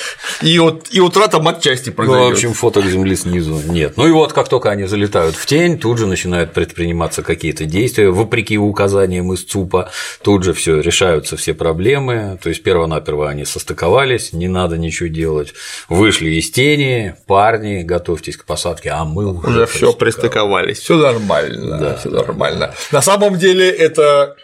[0.42, 2.24] И, вот, и утрата матчасти произойдет.
[2.24, 3.94] Ну, в общем, фоток Земли снизу нет.
[3.96, 8.10] Ну и вот, как только они залетают в тень, тут же начинают предприниматься какие-то действия,
[8.10, 9.90] вопреки указаниям из ЦУПа,
[10.22, 15.54] тут же все решаются все проблемы, то есть перво-наперво они состыковались, не надо ничего делать,
[15.88, 20.96] вышли из тени, парни, готовьтесь готовитесь к посадке, а мы уже, уже все пристыковались, все
[20.96, 22.74] нормально, да, все нормально.
[22.92, 24.36] На самом деле это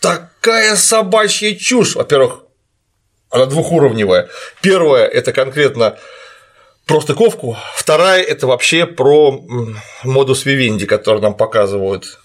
[0.00, 1.96] такая собачья чушь.
[1.96, 2.40] Во-первых,
[3.30, 4.28] она двухуровневая.
[4.62, 5.96] Первое это конкретно
[6.86, 9.44] про стыковку, вторая это вообще про
[10.04, 12.18] модус вивенди, который нам показывают.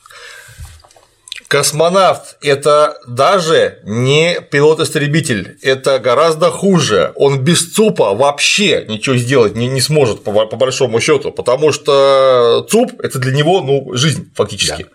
[1.54, 7.12] Космонавт– это даже не пилот-истребитель, это гораздо хуже.
[7.16, 12.66] Он без ЦУПа вообще ничего сделать не, не сможет, по, по большому счету, потому что
[12.68, 14.82] ЦУП– это для него ну, жизнь фактически.
[14.82, 14.90] Да.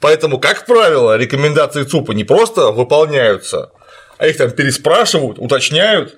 [0.00, 3.70] Поэтому, как правило, рекомендации ЦУПа не просто выполняются,
[4.18, 6.16] а их там переспрашивают, уточняют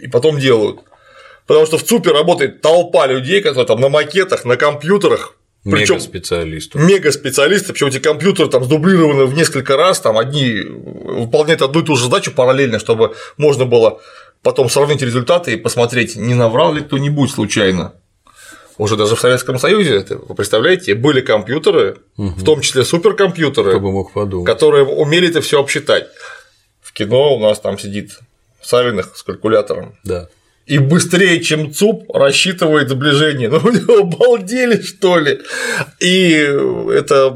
[0.00, 0.80] и потом делают.
[1.46, 6.78] Потому что в ЦУПе работает толпа людей, которые там на макетах, на компьютерах причем специалисты.
[6.78, 11.84] Мега специалисты, причем эти компьютеры там сдублированы в несколько раз, там одни выполняют одну и
[11.84, 14.00] ту же задачу параллельно, чтобы можно было
[14.42, 17.94] потом сравнить результаты и посмотреть, не наврал ли кто-нибудь случайно.
[18.76, 22.28] Уже даже в Советском Союзе, вы представляете, были компьютеры, угу.
[22.28, 24.46] в том числе суперкомпьютеры, Кто бы мог подумать.
[24.46, 26.06] которые умели это все обсчитать.
[26.80, 28.20] В кино у нас там сидит
[28.62, 29.96] Савиных с калькулятором.
[30.04, 30.28] Да
[30.68, 33.48] и быстрее, чем ЦУП, рассчитывает сближение.
[33.78, 35.40] Ну, обалдели, что ли?
[36.00, 36.30] И
[36.92, 37.34] это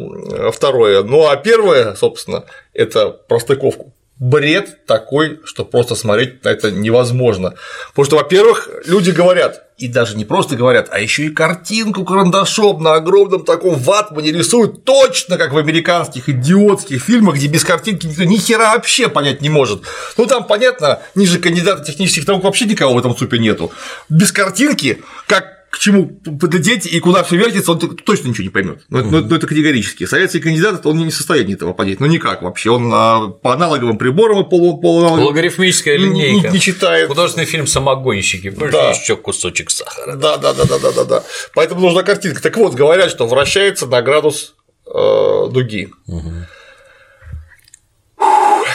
[0.53, 1.03] второе.
[1.03, 7.54] Ну, а первое, собственно, это простыковку бред такой, что просто смотреть на это невозможно.
[7.88, 12.82] Потому что, во-первых, люди говорят, и даже не просто говорят, а еще и картинку карандашом
[12.82, 18.24] на огромном таком ватмане рисуют точно как в американских идиотских фильмах, где без картинки никто
[18.24, 19.82] ни хера вообще понять не может.
[20.16, 23.72] Ну там понятно, ниже кандидата технических наук вообще никого в этом супе нету.
[24.08, 28.83] Без картинки, как к чему подлететь и куда все вертится, он точно ничего не поймет.
[28.91, 30.05] Но, но, но это категорически.
[30.05, 31.99] Советский кандидат, он не в состоянии этого понять.
[31.99, 32.68] Ну никак вообще.
[32.68, 36.49] Он а, по аналоговым приборам и полу, полу Логарифмическая линейка.
[36.49, 37.09] Не, не читает.
[37.09, 38.51] Художественный фильм Самогонщики.
[38.51, 38.91] Да.
[38.91, 40.16] еще кусочек сахара.
[40.16, 41.25] Да, да, да, да, да, да, да.
[41.55, 42.43] Поэтому нужна картинка.
[42.43, 44.55] Так вот, говорят, что вращается на градус
[44.87, 45.89] э, дуги.
[46.07, 46.33] Угу.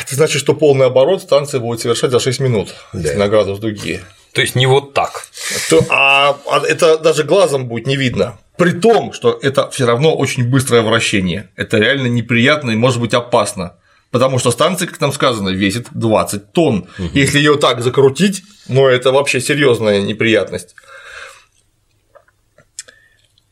[0.01, 3.13] Это значит, что полный оборот станция будет совершать за 6 минут да.
[3.13, 4.01] на градус дуги.
[4.37, 5.25] То есть не вот так.
[5.67, 8.37] То, а, а это даже глазом будет не видно.
[8.55, 11.49] При том, что это все равно очень быстрое вращение.
[11.55, 13.77] Это реально неприятно и может быть опасно.
[14.11, 16.87] Потому что станция, как нам сказано, весит 20 тонн.
[16.99, 17.09] Угу.
[17.15, 20.75] Если ее так закрутить, ну это вообще серьезная неприятность.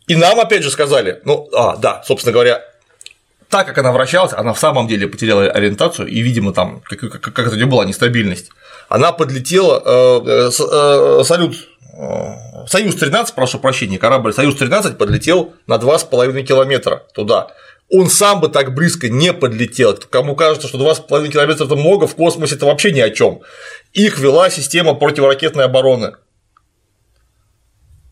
[0.05, 2.61] И нам опять же сказали, ну, а, да, собственно говоря,
[3.57, 7.21] так как она вращалась, она в самом деле потеряла ориентацию, и, видимо, там как, как,
[7.21, 8.51] как это у нее была нестабильность
[8.89, 11.55] она подлетела, э, э, салют
[11.97, 17.47] э, Союз-13, прошу прощения, корабль Союз-13 подлетел на 2,5 километра туда.
[17.91, 19.95] Он сам бы так близко не подлетел.
[20.09, 23.41] Кому кажется, что 2,5 километра это много, в космосе это вообще ни о чем.
[23.93, 26.13] Их вела система противоракетной обороны.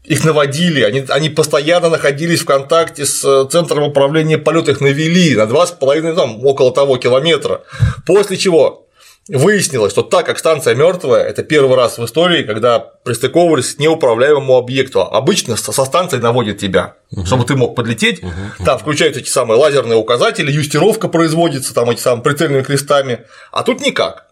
[0.04, 5.44] Их наводили, они, они постоянно находились в контакте с центром управления полета, их навели на
[5.44, 7.62] 2,5, там, около того километра.
[8.06, 8.84] После чего
[9.30, 14.58] Выяснилось, что так как станция мертвая, это первый раз в истории, когда пристыковывались к неуправляемому
[14.58, 15.00] объекту.
[15.00, 17.26] Обычно со станции наводят тебя, угу.
[17.26, 18.22] чтобы ты мог подлететь.
[18.22, 18.66] Угу.
[18.66, 23.22] Там включаются эти самые лазерные указатели, юстировка производится, там эти самые прицельными крестами.
[23.54, 24.28] А тут никак.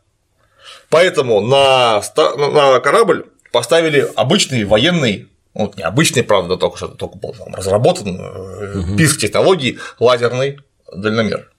[0.89, 7.53] Поэтому на, на корабль поставили обычный военный вот необычный, правда, только что только был там,
[7.53, 8.97] разработан угу.
[8.97, 10.59] писк технологии лазерный
[10.93, 11.51] дальномер,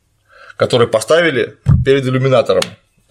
[0.57, 2.62] который поставили перед иллюминатором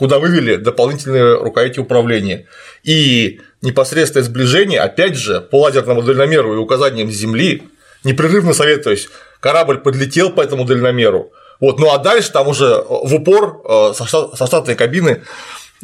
[0.02, 2.48] куда вывели дополнительные рукояти управления.
[2.84, 7.62] И непосредственное сближение, опять же, по лазерному дальномеру и указаниям Земли,
[8.04, 9.10] непрерывно советуюсь,
[9.40, 11.32] корабль подлетел по этому дальномеру.
[11.60, 15.22] Вот, ну а дальше там уже в упор э, со штатной кабины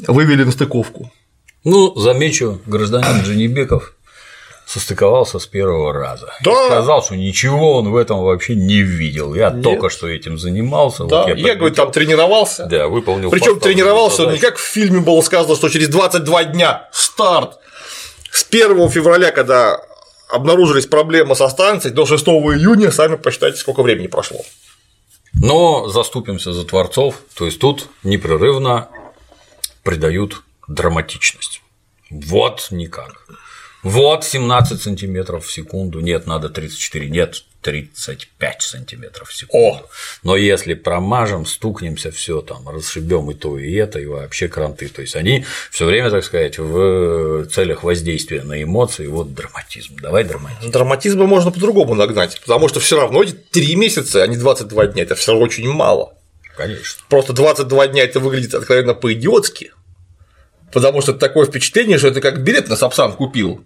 [0.08, 1.12] вывели на стыковку.
[1.64, 3.97] Ну, замечу, гражданин Джанибеков
[4.68, 6.34] состыковался с первого раза.
[6.43, 6.65] Да.
[6.65, 9.34] сказал, что ничего он в этом вообще не видел.
[9.34, 9.63] Я Нет.
[9.63, 11.05] только что этим занимался.
[11.05, 12.65] Да, вот я, я говорю, там тренировался.
[12.65, 13.30] Да, выполнил.
[13.30, 17.59] Причем тренировался не как в фильме было сказано, что через 22 дня старт.
[18.30, 19.80] С 1 февраля, когда
[20.30, 24.41] обнаружились проблемы со станцией, до 6 июня, сами посчитайте, сколько времени прошло.
[25.34, 28.89] Но заступимся за творцов, то есть тут непрерывно
[29.84, 31.61] придают драматичность.
[32.09, 33.26] Вот никак.
[33.84, 39.67] Вот 17 сантиметров в секунду, нет, надо 34, нет, 35 сантиметров в секунду.
[39.67, 39.86] О!
[40.23, 44.88] Но если промажем, стукнемся, все там, расшибем и то, и это, и вообще кранты.
[44.89, 49.97] То есть они все время, так сказать, в целях воздействия на эмоции, вот драматизм.
[50.01, 50.71] Давай драматизм.
[50.71, 55.03] Драматизма можно по-другому нагнать, потому что все равно эти 3 месяца, а не 22 дня,
[55.03, 56.13] это все равно очень мало.
[56.55, 57.03] Конечно.
[57.09, 59.71] Просто 22 дня это выглядит откровенно по-идиотски,
[60.72, 63.63] потому что такое впечатление, что это как билет на Сапсан купил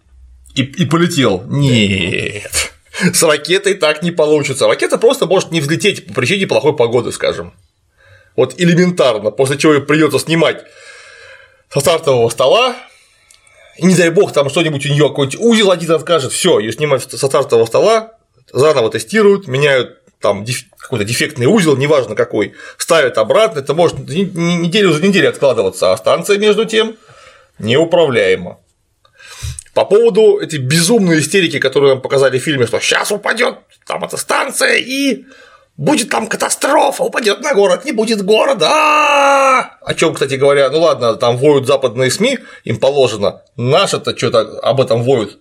[0.56, 1.44] и, и полетел.
[1.48, 2.74] Нет.
[3.14, 4.68] С ракетой так не получится.
[4.68, 7.54] Ракета просто может не взлететь по причине плохой погоды, скажем.
[8.36, 10.64] Вот элементарно, после чего придется снимать
[11.70, 12.76] со стартового стола,
[13.78, 17.04] и не дай бог там что-нибудь у нее какой-нибудь узел один откажет, все, ее снимают
[17.04, 18.14] со стартового стола,
[18.52, 20.46] заново тестируют, меняют там
[20.78, 26.38] какой-то дефектный узел, неважно какой, ставят обратно, это может неделю за неделей откладываться, а станция
[26.38, 26.96] между тем
[27.60, 28.60] неуправляема.
[29.74, 33.56] По поводу этой безумной истерики, которую нам показали в фильме, что сейчас упадет
[33.88, 35.26] там эта станция и
[35.78, 39.78] будет там катастрофа, упадет на город, не будет города.
[39.82, 43.42] О чем, кстати говоря, ну ладно, там воют западные СМИ, им положено.
[43.56, 45.40] Наши-то что-то об этом воют.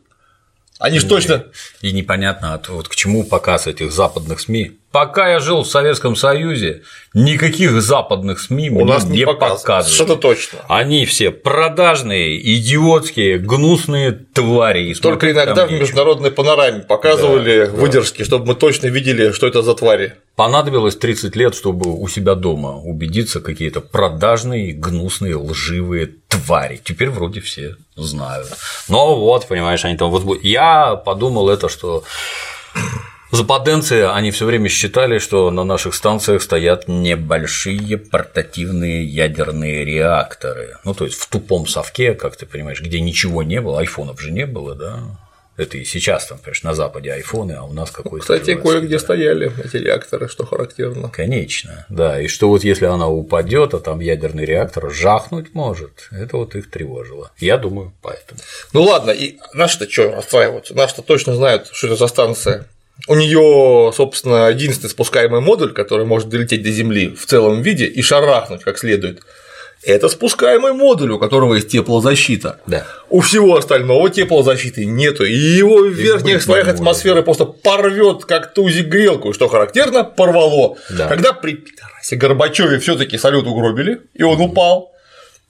[0.80, 1.44] Они же точно.
[1.82, 4.79] И непонятно, вот к чему показ этих западных СМИ.
[4.93, 6.82] Пока я жил в Советском Союзе,
[7.14, 9.88] никаких западных СМИ У нас не показывали.
[9.88, 10.59] Что-то точно.
[10.68, 14.93] Они все продажные, идиотские, гнусные твари.
[14.95, 18.24] Только иногда в международной панораме показывали да, выдержки, да.
[18.24, 20.14] чтобы мы точно видели, что это за твари.
[20.34, 26.80] Понадобилось 30 лет, чтобы у себя дома убедиться, какие-то продажные, гнусные, лживые твари.
[26.82, 28.49] Теперь вроде все знают.
[28.88, 30.49] Но вот, понимаешь, они там возбудили.
[30.49, 32.03] Я подумал это, что
[33.32, 40.78] Западенцы, они все время считали, что на наших станциях стоят небольшие портативные ядерные реакторы.
[40.84, 44.32] Ну, то есть в тупом совке, как ты понимаешь, где ничего не было, айфонов же
[44.32, 45.00] не было, да?
[45.60, 48.22] Это и сейчас там, конечно, на Западе айфоны, а у нас какой-то.
[48.22, 51.10] Кстати, кое-где стояли эти реакторы, что характерно.
[51.10, 52.18] Конечно, да.
[52.18, 56.70] И что вот если она упадет, а там ядерный реактор жахнуть может, это вот их
[56.70, 57.30] тревожило.
[57.38, 58.40] Я думаю, поэтому.
[58.72, 60.74] Ну ладно, и наши-то что расстраиваются?
[60.74, 62.66] Наши-то точно знают, что это за станция.
[63.09, 68.03] У нее, собственно, единственный спускаемый модуль, который может долететь до Земли в целом виде и
[68.03, 69.20] шарахнуть как следует.
[69.82, 72.61] Это спускаемый модуль, у которого есть теплозащита.
[72.66, 72.86] Да.
[73.09, 78.88] У всего остального теплозащиты нету, и его в верхних слоях атмосферы просто порвет как тузик
[78.88, 80.76] грелку, что характерно, порвало.
[80.90, 81.09] Да.
[81.09, 84.92] Когда при Пидорасе Горбачеве все таки салют угробили, и он упал,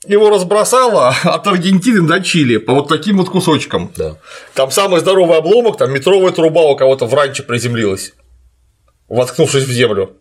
[0.07, 3.93] его разбросало от Аргентины до Чили по вот таким вот кусочкам.
[3.97, 4.17] Да.
[4.55, 8.13] Там самый здоровый обломок, там метровая труба у кого-то в ранче приземлилась,
[9.09, 10.17] воткнувшись в землю.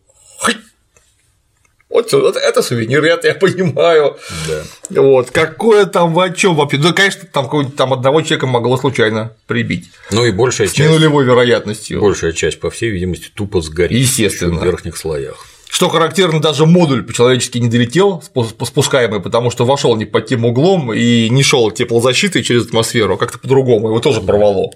[1.90, 4.16] Вот, вот это сувенир, это я понимаю.
[4.48, 5.02] Да.
[5.02, 6.78] Вот, какое там в чем вообще?
[6.78, 9.90] Ну, конечно, там какого-нибудь там одного человека могло случайно прибить.
[10.12, 10.88] Ну и большая с часть.
[10.88, 12.00] нулевой вероятностью.
[12.00, 14.00] Большая часть, по всей видимости, тупо сгорит.
[14.00, 14.60] Естественно.
[14.60, 15.48] В верхних слоях.
[15.70, 20.92] Что характерно, даже модуль по-человечески не долетел, спускаемый, потому что вошел не под тем углом
[20.92, 24.72] и не шел теплозащитой через атмосферу, а как-то по-другому, его тоже порвало.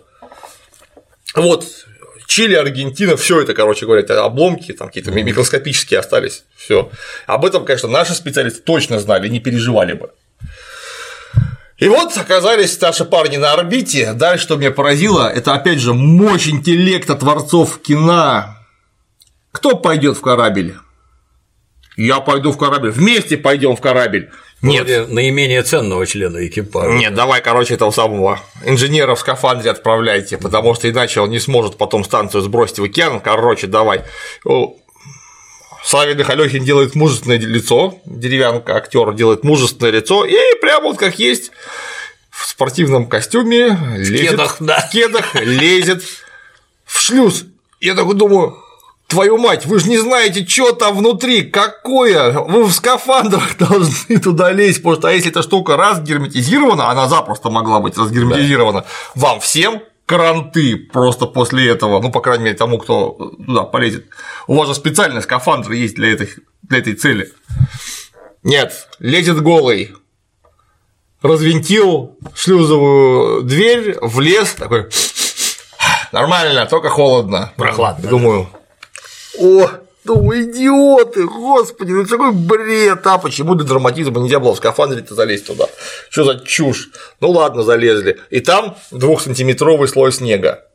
[1.36, 1.66] Вот,
[2.28, 6.46] Чили, Аргентина, все это, короче говоря, это обломки, там какие-то микроскопические остались.
[6.56, 6.92] Все.
[7.26, 10.12] Об этом, конечно, наши специалисты точно знали, не переживали бы.
[11.80, 14.14] И вот оказались наши парни на орбите.
[14.14, 18.56] Дальше, что меня поразило, это опять же мощь интеллекта творцов кино.
[19.52, 20.76] Кто пойдет в корабль?
[21.96, 22.92] Я пойду в корабль.
[22.92, 24.30] Вместе пойдем в корабль.
[24.62, 24.88] Нет.
[24.88, 26.94] Вроде наименее ценного члена экипажа.
[26.94, 31.78] Нет, давай, короче, этого самого инженера в скафандре отправляйте, потому что иначе он не сможет
[31.78, 33.20] потом станцию сбросить в океан.
[33.20, 34.04] Короче, давай.
[35.84, 41.52] Славик Алёхин делает мужественное лицо, деревянка актер делает мужественное лицо, и прямо вот как есть
[42.30, 44.80] в спортивном костюме лезет, в кедах, да.
[44.80, 46.04] в кедах лезет
[46.86, 47.44] в шлюз.
[47.82, 48.63] Я такой думаю,
[49.14, 54.52] Твою мать, вы же не знаете, что там внутри, какое, вы в скафандрах должны туда
[54.52, 58.88] лезть, потому что а если эта штука разгерметизирована, она запросто могла быть разгерметизирована, да.
[59.14, 63.12] вам всем кранты просто после этого, ну, по крайней мере, тому, кто
[63.46, 64.08] туда полезет.
[64.48, 66.30] У вас же специальный скафандр есть для этой,
[66.64, 67.32] для этой цели.
[68.42, 69.94] Нет, лезет голый,
[71.22, 74.90] развинтил шлюзовую дверь, влез, такой
[76.12, 77.54] нормально, только холодно.
[77.58, 78.10] Прохладно.
[78.10, 78.50] Думаю,
[79.40, 79.70] о,
[80.04, 85.48] Думаю, идиоты, господи, ну какой бред, а почему для драматизма нельзя было в скафандре-то залезть
[85.48, 85.68] туда?
[86.10, 86.90] Что за чушь?
[87.22, 88.20] Ну ладно, залезли.
[88.30, 90.68] И там двухсантиметровый слой снега.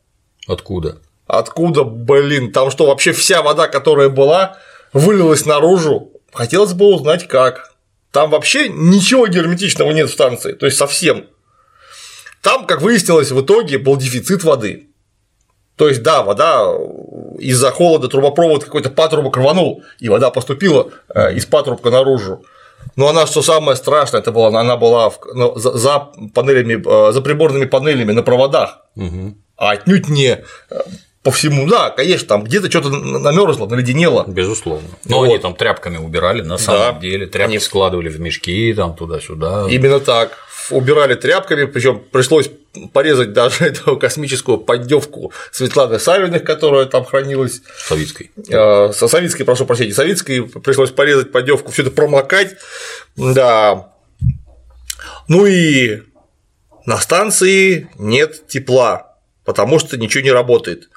[0.47, 0.99] Откуда?
[1.27, 4.57] Откуда, блин, там что, вообще вся вода, которая была,
[4.95, 6.11] вылилась наружу?
[6.33, 7.75] Хотелось бы узнать, как.
[8.13, 11.27] Там вообще ничего герметичного нет в станции, то есть совсем.
[12.41, 14.89] Там, как выяснилось, в итоге был дефицит воды.
[15.77, 16.67] То есть, да, вода
[17.39, 22.45] из-за холода трубопровод какой-то патрубок рванул, и вода поступила э, из патрубка наружу.
[22.97, 27.13] Но она, что самое страшное, это была, она была в, ну, за, за панелями, э,
[27.13, 29.37] за приборными панелями на проводах, угу.
[29.57, 30.81] а отнюдь не э,
[31.23, 34.25] по всему, да, конечно, там где-то что-то намерзло, наледенело.
[34.27, 34.89] Безусловно.
[35.05, 35.25] Но вот.
[35.25, 37.01] они там тряпками убирали, на самом да.
[37.01, 37.59] деле, тряпки они...
[37.59, 39.67] складывали в мешки, там туда-сюда.
[39.69, 40.39] Именно так
[40.71, 42.51] убирали тряпками, причем пришлось
[42.93, 47.63] порезать даже эту космическую поддевку Светланы Савиных, которая там хранилась.
[47.77, 48.31] Советской.
[48.49, 52.57] Э, со Советской, прошу прощения, Советской, пришлось порезать поддевку, все это промокать.
[53.17, 53.93] Да.
[55.27, 56.03] Ну и
[56.87, 60.89] на станции нет тепла, потому что ничего не работает.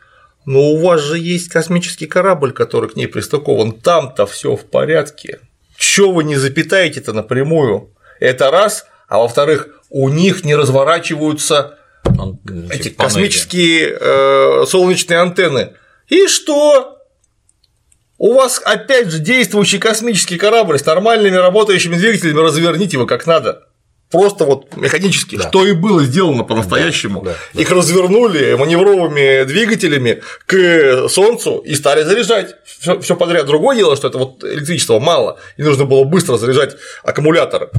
[0.46, 5.40] но у вас же есть космический корабль, который к ней пристыкован, там-то все в порядке.
[5.78, 7.92] Чё вы не запитаете-то напрямую?
[8.20, 12.94] Это раз, а во-вторых, у них не разворачиваются эти панели.
[12.96, 15.74] космические э, солнечные антенны.
[16.08, 16.98] И что?
[18.18, 23.68] У вас опять же действующий космический корабль с нормальными работающими двигателями, разверните его как надо.
[24.12, 25.48] Просто вот механически, да.
[25.48, 27.22] что и было сделано по-настоящему.
[27.22, 27.76] Да, да, Их да.
[27.76, 33.46] развернули маневровыми двигателями к Солнцу и стали заряжать все подряд.
[33.46, 37.70] Другое дело, что это вот электричества мало, и нужно было быстро заряжать аккумуляторы.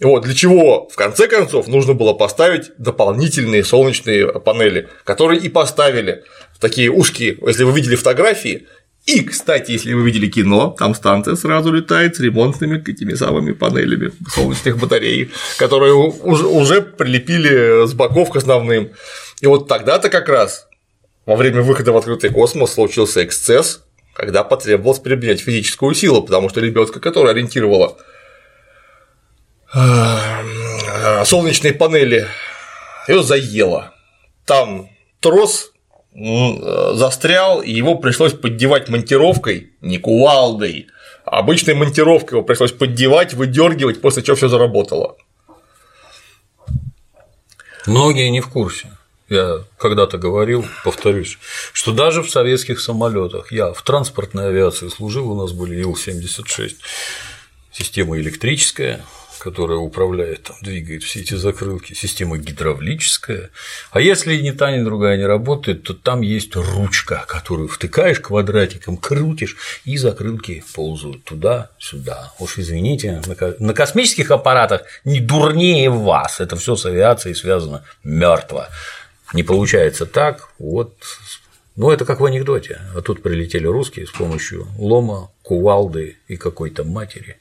[0.00, 6.24] Вот, для чего, в конце концов, нужно было поставить дополнительные солнечные панели, которые и поставили
[6.58, 8.66] такие ушки, если вы видели фотографии,
[9.06, 14.12] и, кстати, если вы видели кино, там станция сразу летает с ремонтными этими самыми панелями
[14.32, 18.90] солнечных батарей, которые уже, прилепили с боков к основным.
[19.40, 20.68] И вот тогда-то как раз
[21.26, 23.82] во время выхода в открытый космос случился эксцесс,
[24.14, 27.96] когда потребовалось применять физическую силу, потому что лебедка, которая ориентировала
[29.72, 32.28] солнечные панели,
[33.08, 33.94] ее заела.
[34.44, 34.90] Там
[35.20, 35.70] трос
[36.12, 40.88] Э, застрял, и его пришлось поддевать монтировкой, не кувалдой,
[41.24, 45.16] обычной монтировкой его пришлось поддевать, выдергивать, после чего все заработало.
[47.86, 48.88] Многие не в курсе.
[49.28, 51.38] Я когда-то говорил, повторюсь,
[51.72, 56.74] что даже в советских самолетах я в транспортной авиации служил, у нас были Ил-76,
[57.70, 59.04] система электрическая,
[59.40, 63.50] которая управляет, там, двигает все эти закрылки, система гидравлическая.
[63.90, 68.96] А если ни та, ни другая не работает, то там есть ручка, которую втыкаешь квадратиком,
[68.96, 72.32] крутишь, и закрылки ползают туда-сюда.
[72.38, 73.22] Уж извините,
[73.58, 76.40] на космических аппаратах не дурнее вас.
[76.40, 78.68] Это все с авиацией связано мертво.
[79.32, 80.94] Не получается так, вот
[81.76, 82.80] ну, это как в анекдоте.
[82.94, 87.38] А тут прилетели русские с помощью лома, кувалды и какой-то матери.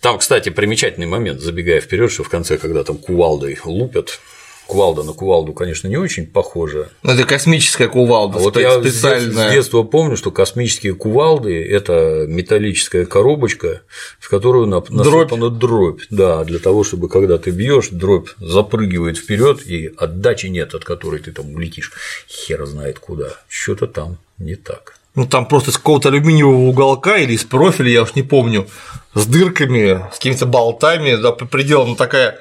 [0.00, 4.20] Там, кстати, примечательный момент, забегая вперед, что в конце, когда там кувалдой лупят,
[4.68, 6.90] кувалда на кувалду, конечно, не очень похожа.
[7.02, 8.38] Но это космическая кувалда.
[8.38, 9.48] А вот я специальная.
[9.48, 13.80] с детства помню, что космические кувалды– это металлическая коробочка,
[14.20, 15.58] в которую насыпана дробь.
[15.58, 16.02] дробь.
[16.10, 21.20] Да, для того, чтобы когда ты бьешь, дробь запрыгивает вперед и отдачи нет, от которой
[21.20, 21.92] ты там улетишь.
[22.28, 23.40] Хер знает куда.
[23.48, 28.02] Что-то там не так ну там просто из какого-то алюминиевого уголка или из профиля, я
[28.02, 28.68] уж не помню,
[29.14, 32.38] с дырками, с какими-то болтами, да, приделана такая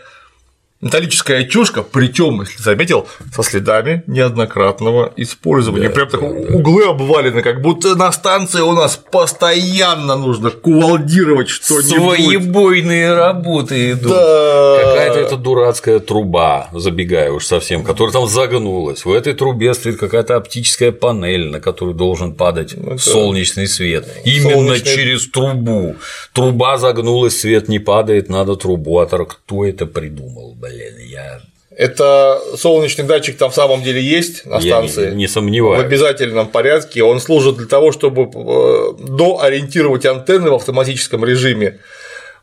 [0.82, 5.90] металлическая чушка, причем, если заметил, со следами неоднократного использования.
[5.90, 6.28] Да, Прям так да.
[6.28, 12.20] углы обвалены, как будто на станции у нас постоянно нужно кувалдировать что-нибудь.
[12.20, 14.12] Своебойные работы идут.
[14.12, 14.78] Да.
[14.84, 19.04] Какая-то это дурацкая труба, забегая уж совсем, которая там загнулась.
[19.06, 22.98] В этой трубе стоит какая-то оптическая панель, на которую должен падать это...
[22.98, 24.08] солнечный свет.
[24.24, 24.96] Именно Солнечный...
[24.96, 25.96] через трубу.
[26.34, 29.00] Труба загнулась, свет не падает, надо трубу.
[29.00, 30.56] А кто это придумал?
[30.68, 31.42] Блин, я
[31.78, 35.06] это солнечный датчик там в самом деле есть на станции.
[35.06, 35.84] Я не, не сомневаюсь.
[35.84, 37.04] В обязательном порядке.
[37.04, 41.80] Он служит для того, чтобы э, доориентировать антенны в автоматическом режиме.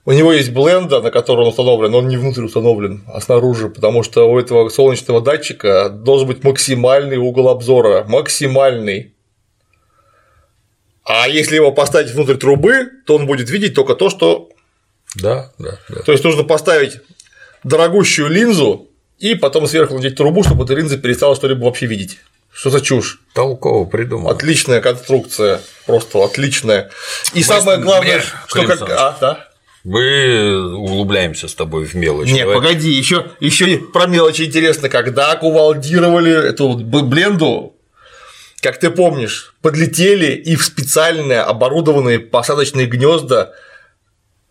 [0.05, 3.71] У него есть бленда, на который он установлен, но он не внутрь установлен, а снаружи,
[3.71, 9.15] потому что у этого солнечного датчика должен быть максимальный угол обзора, максимальный.
[11.05, 14.51] А если его поставить внутрь трубы, то он будет видеть только то, что
[15.17, 16.03] да, да, да.
[16.03, 17.01] То есть нужно поставить
[17.65, 18.89] дорогущую линзу
[19.19, 22.19] и потом сверху надеть трубу, чтобы эта линза перестала что-либо вообще видеть.
[22.53, 23.21] Что за чушь?
[23.35, 24.31] Толково придумал.
[24.31, 26.91] Отличная конструкция, просто отличная.
[27.33, 28.83] И Мастер, самое главное, что как.
[28.91, 29.49] А, да?
[29.83, 32.31] Мы углубляемся с тобой в мелочи.
[32.31, 32.57] Не, Давай.
[32.57, 37.75] погоди, еще, еще про мелочи интересно, когда кувалдировали эту вот бленду,
[38.63, 43.53] как ты помнишь, подлетели и в специальные оборудованные посадочные гнезда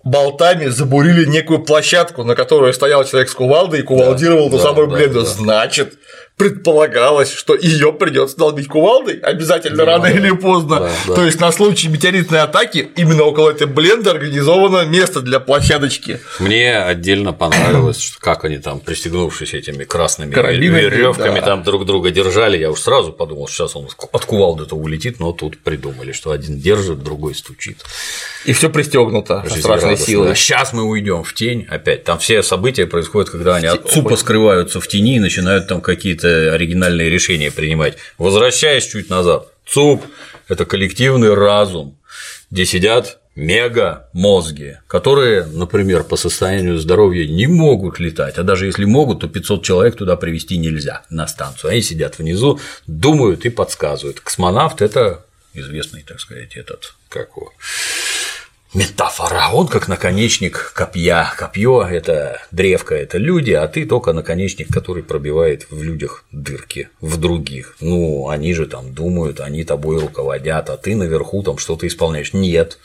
[0.04, 4.64] болтами забурили некую площадку, на которой стоял человек с кувалдой и кувалдировал да, ту да,
[4.64, 5.22] самую да, бленду.
[5.22, 5.26] Да.
[5.26, 5.94] Значит,
[6.38, 10.80] предполагалось, что ее придется долбить кувалдой обязательно да, рано да, или поздно.
[10.80, 11.14] Да, да.
[11.14, 16.20] То есть на случай метеоритной атаки именно около этой бленды организовано место для площадочки.
[16.40, 21.46] Мне отдельно понравилось, как они там, пристегнувшись этими красными веревками, да.
[21.46, 22.58] там друг друга держали.
[22.58, 26.58] Я уж сразу подумал, что сейчас он от кувалды-то улетит, но тут придумали, что один
[26.58, 27.78] держит, другой стучит.
[28.46, 30.36] И все пристегнуто страшной силой.
[30.36, 32.04] Сейчас мы уйдем в тень опять.
[32.04, 36.23] Там все события происходят, когда они от ЦУПа скрываются в тени и начинают там какие-то
[36.24, 37.98] какие-то оригинальные решения принимать.
[38.18, 40.04] Возвращаясь чуть назад, ЦУП–
[40.48, 41.98] это коллективный разум,
[42.50, 49.22] где сидят мега-мозги, которые, например, по состоянию здоровья не могут летать, а даже если могут,
[49.22, 51.72] то 500 человек туда привести нельзя на станцию.
[51.72, 54.20] Они сидят внизу, думают и подсказывают.
[54.20, 55.26] Космонавт– это
[55.56, 57.52] известный, так сказать, этот, как его,
[58.74, 59.50] метафора.
[59.54, 61.32] Он как наконечник копья.
[61.38, 67.18] Копье– это древко, это люди, а ты только наконечник, который пробивает в людях дырки, в
[67.18, 67.76] других.
[67.80, 72.34] Ну, они же там думают, они тобой руководят, а ты наверху там что-то исполняешь.
[72.34, 72.80] Нет.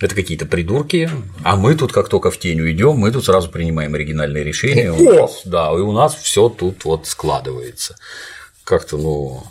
[0.00, 1.08] Это какие-то придурки,
[1.44, 4.90] а мы тут как только в тень уйдем, мы тут сразу принимаем оригинальные решения.
[4.90, 7.96] У нас, да, и у нас все тут вот складывается.
[8.64, 9.44] Как-то, ну,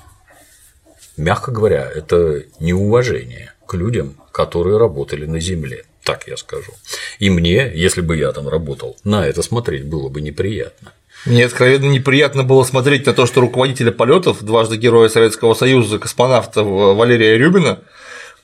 [1.16, 6.74] мягко говоря, это неуважение к людям, которые работали на Земле, так я скажу.
[7.20, 10.94] И мне, если бы я там работал, на это смотреть было бы неприятно.
[11.26, 16.64] Мне откровенно неприятно было смотреть на то, что руководителя полетов, дважды Героя Советского Союза, космонавта
[16.64, 17.80] Валерия Рюбина,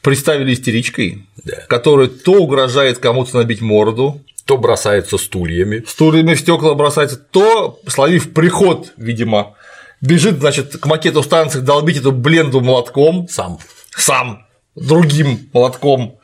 [0.01, 1.63] представили истеричкой, да.
[1.67, 5.83] которая то угрожает кому-то набить морду, то бросается стульями.
[5.87, 9.55] Стульями в стекла бросается, то, словив приход, видимо,
[9.99, 13.27] бежит, значит, к макету станции долбить эту бленду молотком.
[13.27, 13.57] Сам.
[13.89, 14.46] Сам
[14.77, 16.19] другим молотком,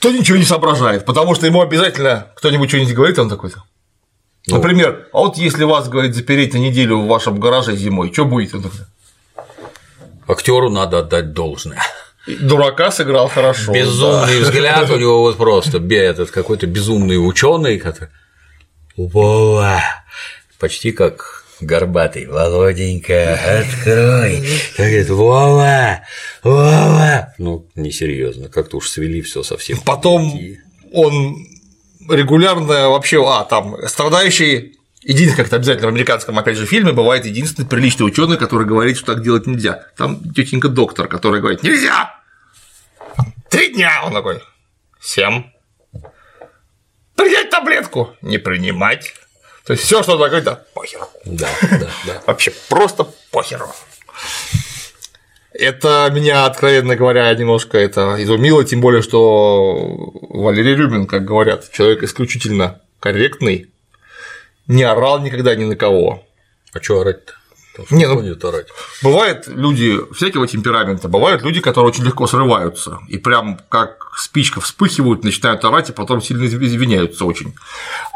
[0.00, 3.62] то ничего не соображает, потому что ему обязательно кто-нибудь что-нибудь говорит, он такой-то.
[4.46, 4.56] Ну.
[4.56, 8.54] Например, а вот если вас, говорит, запереть на неделю в вашем гараже зимой, что будет?
[10.26, 11.80] Актеру надо отдать должное.
[12.26, 13.72] Дурака сыграл хорошо.
[13.72, 14.44] Безумный да.
[14.44, 18.10] взгляд у него вот просто этот какой-то безумный ученый, который
[20.58, 24.42] почти как горбатый, Володенька, открой.
[24.76, 26.00] Говорит, Вова,
[26.42, 27.34] Вова.
[27.38, 29.78] Ну, несерьезно, как-то уж свели все совсем.
[29.84, 30.38] Потом
[30.92, 31.36] он
[32.08, 37.24] регулярно вообще, а, там, страдающий Единственный, как это обязательно в американском, опять же, фильме бывает
[37.24, 39.86] единственный приличный ученый, который говорит, что так делать нельзя.
[39.96, 42.14] Там тетенька доктор, который говорит, нельзя!
[43.50, 44.00] Три дня!
[44.04, 44.40] Он такой,
[45.00, 45.44] семь.
[47.16, 49.14] Принять таблетку, не принимать.
[49.64, 51.08] То есть все, что такое, да, похеру.
[51.24, 52.22] Да, да, да.
[52.26, 53.68] Вообще просто похеру.
[55.52, 59.76] Это меня, откровенно говоря, немножко это изумило, тем более, что
[60.30, 63.70] Валерий Рюмин, как говорят, человек исключительно корректный,
[64.66, 66.26] не орал никогда ни на кого.
[66.72, 67.34] А что орать-то?
[67.90, 68.68] Не, ну, орать.
[69.02, 75.24] Бывают люди всякого темперамента, бывают люди, которые очень легко срываются и прям как спичка вспыхивают,
[75.24, 77.54] начинают орать и потом сильно извиняются очень.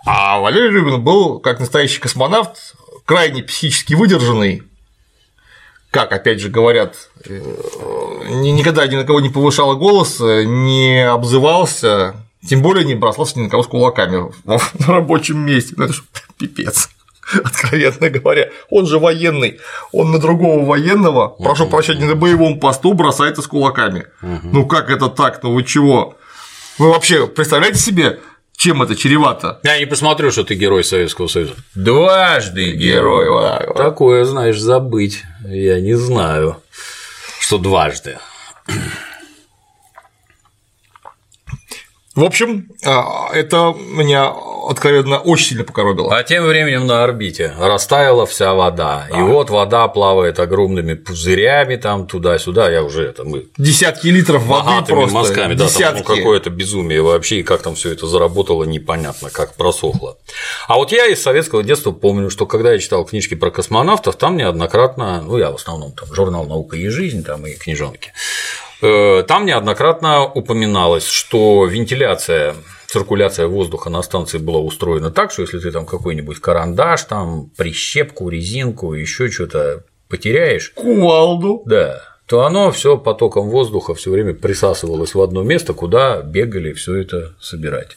[0.04, 2.74] А Валерий Рюбин был, как настоящий космонавт,
[3.06, 4.62] крайне психически выдержанный,
[5.90, 7.40] как, опять же, говорят, э,
[8.28, 12.16] никогда ни на кого не повышал голос, не обзывался,
[12.46, 15.74] тем более не бросался ни на кого с кулаками на рабочем месте.
[15.76, 16.02] Ну, это же
[16.36, 16.90] пипец.
[17.44, 18.50] откровенно говоря.
[18.70, 19.60] Он же военный,
[19.92, 24.06] он на другого военного, прошу прощения, на боевом посту бросается с кулаками.
[24.20, 25.42] Ну как это так?
[25.42, 26.16] Ну вы чего?
[26.78, 28.20] Вы вообще представляете себе,
[28.56, 29.60] чем это чревато?
[29.64, 31.54] Я не посмотрю, что ты герой Советского Союза.
[31.74, 33.26] Дважды герой.
[33.74, 35.22] Такое, знаешь, забыть.
[35.46, 36.56] Я не знаю,
[37.40, 38.18] что дважды.
[42.16, 44.32] В общем, а, это меня
[44.66, 46.16] откровенно очень сильно покоробило.
[46.16, 49.18] А тем временем на орбите растаяла вся вода, а.
[49.18, 54.84] и вот вода плавает огромными пузырями там туда-сюда, я уже это мы десятки литров воды
[54.86, 59.28] просто мазками, да, там ну, какое-то безумие вообще, и как там все это заработало, непонятно,
[59.28, 60.16] как просохло.
[60.68, 64.38] А вот я из советского детства помню, что когда я читал книжки про космонавтов, там
[64.38, 68.12] неоднократно, ну я в основном там журнал «Наука и жизнь», там и книжонки,
[68.80, 72.54] там неоднократно упоминалось, что вентиляция
[72.86, 78.28] циркуляция воздуха на станции была устроена так, что если ты там какой-нибудь карандаш, там прищепку,
[78.28, 80.72] резинку, еще что-то потеряешь.
[80.74, 81.62] Кувалду.
[81.66, 82.02] Да.
[82.26, 87.34] То оно все потоком воздуха все время присасывалось в одно место, куда бегали все это
[87.40, 87.96] собирать.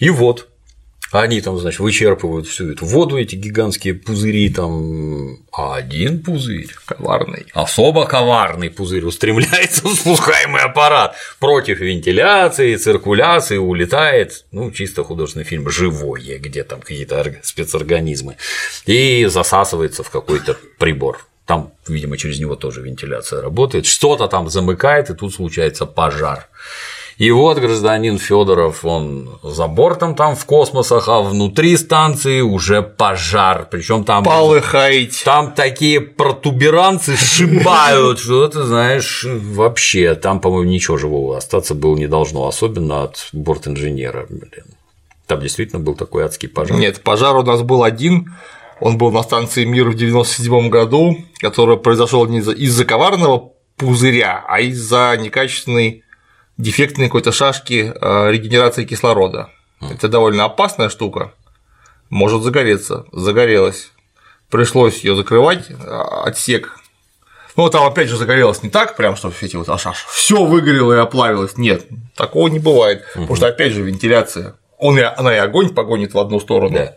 [0.00, 0.48] И вот
[1.12, 7.46] они там, значит, вычерпывают всю эту воду, эти гигантские пузыри, там, а один пузырь, коварный,
[7.52, 11.16] особо коварный пузырь устремляется в спускаемый аппарат.
[11.40, 18.36] Против вентиляции, циркуляции, улетает, ну, чисто художественный фильм «Живое», где там какие-то спецорганизмы,
[18.86, 21.26] и засасывается в какой-то прибор.
[21.46, 26.48] Там, видимо, через него тоже вентиляция работает, что-то там замыкает, и тут случается пожар.
[27.20, 33.68] И вот гражданин Федоров, он за бортом там в космосах, а внутри станции уже пожар.
[33.70, 35.12] Причем там полыхает.
[35.22, 42.06] Там такие протуберанцы сшибают, что ты знаешь, вообще там, по-моему, ничего живого остаться было не
[42.06, 44.26] должно, особенно от борт-инженера.
[45.26, 46.78] Там действительно был такой адский пожар.
[46.78, 48.34] Нет, пожар у нас был один,
[48.80, 54.60] он был на станции Мир в 97 году, который произошел не из-за коварного пузыря, а
[54.60, 56.02] из-за некачественной
[56.60, 59.50] дефектные какой-то шашки э, регенерации кислорода.
[59.80, 61.32] Это довольно опасная штука,
[62.10, 63.90] может загореться, загорелась.
[64.50, 66.76] Пришлось ее закрывать, а, отсек.
[67.56, 70.98] Ну, там опять же загорелось не так, прям, что эти вот аж все выгорело и
[70.98, 71.56] оплавилось.
[71.56, 73.02] Нет, такого не бывает.
[73.14, 73.22] Угу.
[73.22, 74.56] Потому что опять же вентиляция.
[74.78, 76.74] Он и, она и огонь погонит в одну сторону.
[76.74, 76.96] Да.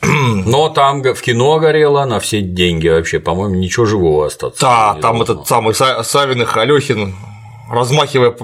[0.02, 4.62] Но там в кино горело на все деньги вообще, по-моему, ничего живого остаться.
[4.62, 5.22] Да, там должно.
[5.22, 7.14] этот самый Савин и Алёхин,
[7.68, 8.34] размахивая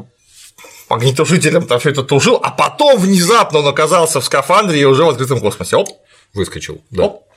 [0.89, 5.09] огнетушителем, там все это тушил, а потом внезапно он оказался в скафандре и уже в
[5.09, 5.77] открытом космосе.
[5.77, 5.89] Оп!
[6.35, 7.05] Выскочил, да.
[7.05, 7.29] Оп!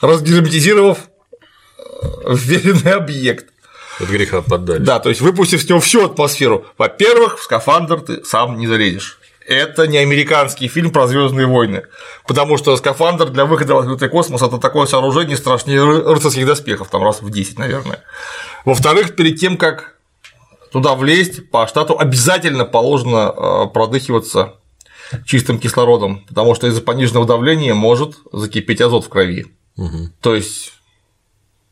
[0.00, 3.46] Разгерметизировав э, вверенный объект.
[4.00, 4.78] От греха поддали.
[4.78, 6.66] Да, то есть выпустив с него всю атмосферу.
[6.78, 9.20] Во-первых, в скафандр ты сам не залезешь
[9.50, 11.82] это не американский фильм про Звездные войны,
[12.26, 17.02] потому что скафандр для выхода в открытый космос это такое сооружение страшнее рыцарских доспехов, там
[17.02, 18.02] раз в 10, наверное.
[18.64, 19.96] Во-вторых, перед тем, как
[20.72, 24.54] туда влезть, по штату обязательно положено э, продыхиваться
[25.26, 29.46] чистым кислородом, потому что из-за пониженного давления может закипеть азот в крови.
[29.76, 30.10] Угу.
[30.20, 30.72] То есть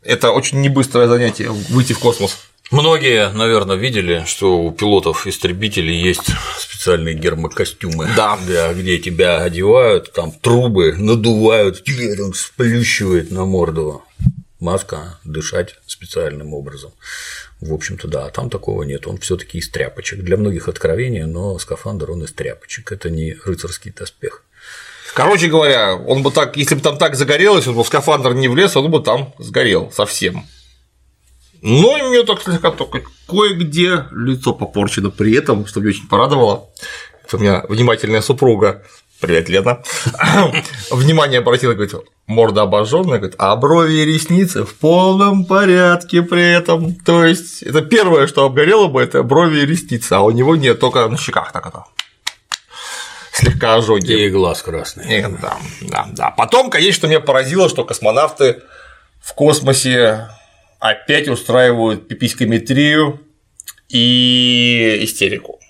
[0.03, 2.39] это очень небыстрое занятие выйти в космос.
[2.71, 8.39] Многие, наверное, видели, что у пилотов истребителей есть специальные гермокостюмы, да.
[8.47, 14.03] Да, где тебя одевают, там трубы надувают, тебе там сплющивает на морду.
[14.61, 16.91] Маска, дышать специальным образом.
[17.61, 19.07] В общем-то, да, а там такого нет.
[19.07, 20.21] Он все таки из тряпочек.
[20.21, 22.93] Для многих откровения, но скафандр он из тряпочек.
[22.93, 24.45] Это не рыцарский доспех.
[25.15, 28.47] Короче говоря, он бы так, если бы там так загорелось, он бы в скафандр не
[28.49, 30.47] влез, он бы там сгорел совсем.
[31.61, 36.71] Но и мне так слегка только кое-где лицо попорчено при этом, что меня очень порадовало.
[37.25, 38.85] Это у меня внимательная супруга
[39.21, 39.83] Привет, Лена.
[40.93, 41.93] Внимание обратила, говорит,
[42.29, 46.95] морда обожженная, говорит, а брови и ресницы в полном порядке при этом.
[46.95, 50.79] То есть, это первое, что обгорело бы, это брови и ресницы, а у него нет,
[50.79, 51.85] только на щеках так это
[53.39, 54.13] слегка ожоги.
[54.13, 55.19] И глаз красный.
[55.19, 56.31] И, да, да, да.
[56.31, 58.63] Потом, конечно, меня поразило, что космонавты
[59.21, 60.29] в космосе
[60.81, 63.21] опять устраивают пиписькометрию
[63.89, 65.61] и истерику.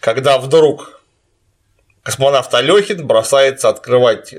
[0.00, 1.00] Когда вдруг
[2.02, 4.34] космонавт Алёхин бросается открывать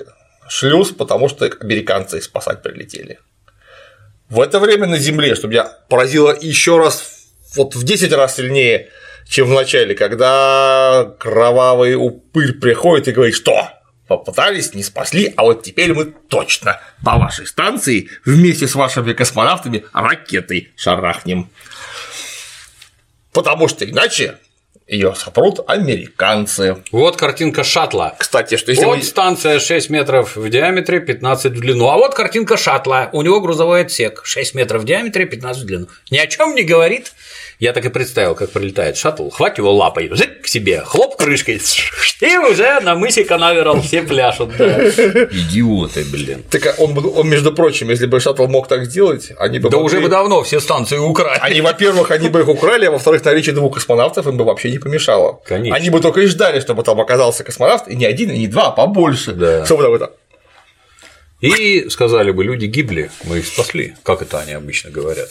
[0.47, 3.19] шлюз, потому что американцы спасать прилетели.
[4.29, 8.89] В это время на Земле, чтобы меня поразило еще раз, вот в 10 раз сильнее,
[9.27, 13.69] чем в начале, когда кровавый упырь приходит и говорит, что
[14.07, 19.85] попытались, не спасли, а вот теперь мы точно по вашей станции вместе с вашими космонавтами
[19.93, 21.49] ракетой шарахнем.
[23.31, 24.37] Потому что иначе
[24.87, 26.77] ее сопрут американцы.
[26.91, 28.15] Вот картинка шаттла.
[28.19, 29.03] Кстати, что если вот вы...
[29.03, 31.87] станция 6 метров в диаметре, 15 в длину.
[31.89, 33.09] А вот картинка шаттла.
[33.11, 35.87] У него грузовой отсек 6 метров в диаметре, 15 в длину.
[36.11, 37.13] Ни о чем не говорит.
[37.57, 41.61] Я так и представил, как прилетает шаттл, хватит его лапой, зык к себе, хлоп крышкой,
[42.21, 44.57] и уже на мысе Канаверал все пляшут.
[44.57, 44.87] Да.
[44.87, 46.43] Идиоты, блин.
[46.49, 49.69] Так а он, он, между прочим, если бы шаттл мог так сделать, они бы.
[49.69, 49.85] Да могли...
[49.85, 51.39] уже бы давно все станции украли.
[51.41, 54.79] Они, во-первых, они бы их украли, а во-вторых, наличие двух космонавтов им бы вообще не
[54.79, 55.41] помешало.
[55.45, 55.75] Конечно.
[55.75, 58.67] Они бы только и ждали, чтобы там оказался космонавт, и не один, и не два,
[58.67, 59.33] а побольше.
[59.33, 59.65] Да.
[59.65, 60.11] Чтобы там это
[61.41, 65.29] и сказали бы, люди гибли, мы их спасли, как это они обычно говорят.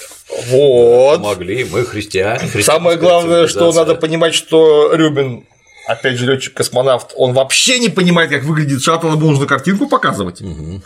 [0.48, 1.16] Вот.
[1.16, 2.48] Помогли, мы христиане.
[2.62, 5.46] Самое главное, что надо понимать, что Рюбин
[5.86, 10.40] опять же, летчик-космонавт, он вообще не понимает, как выглядит шаттл, ему нужно картинку показывать.
[10.40, 10.82] Угу.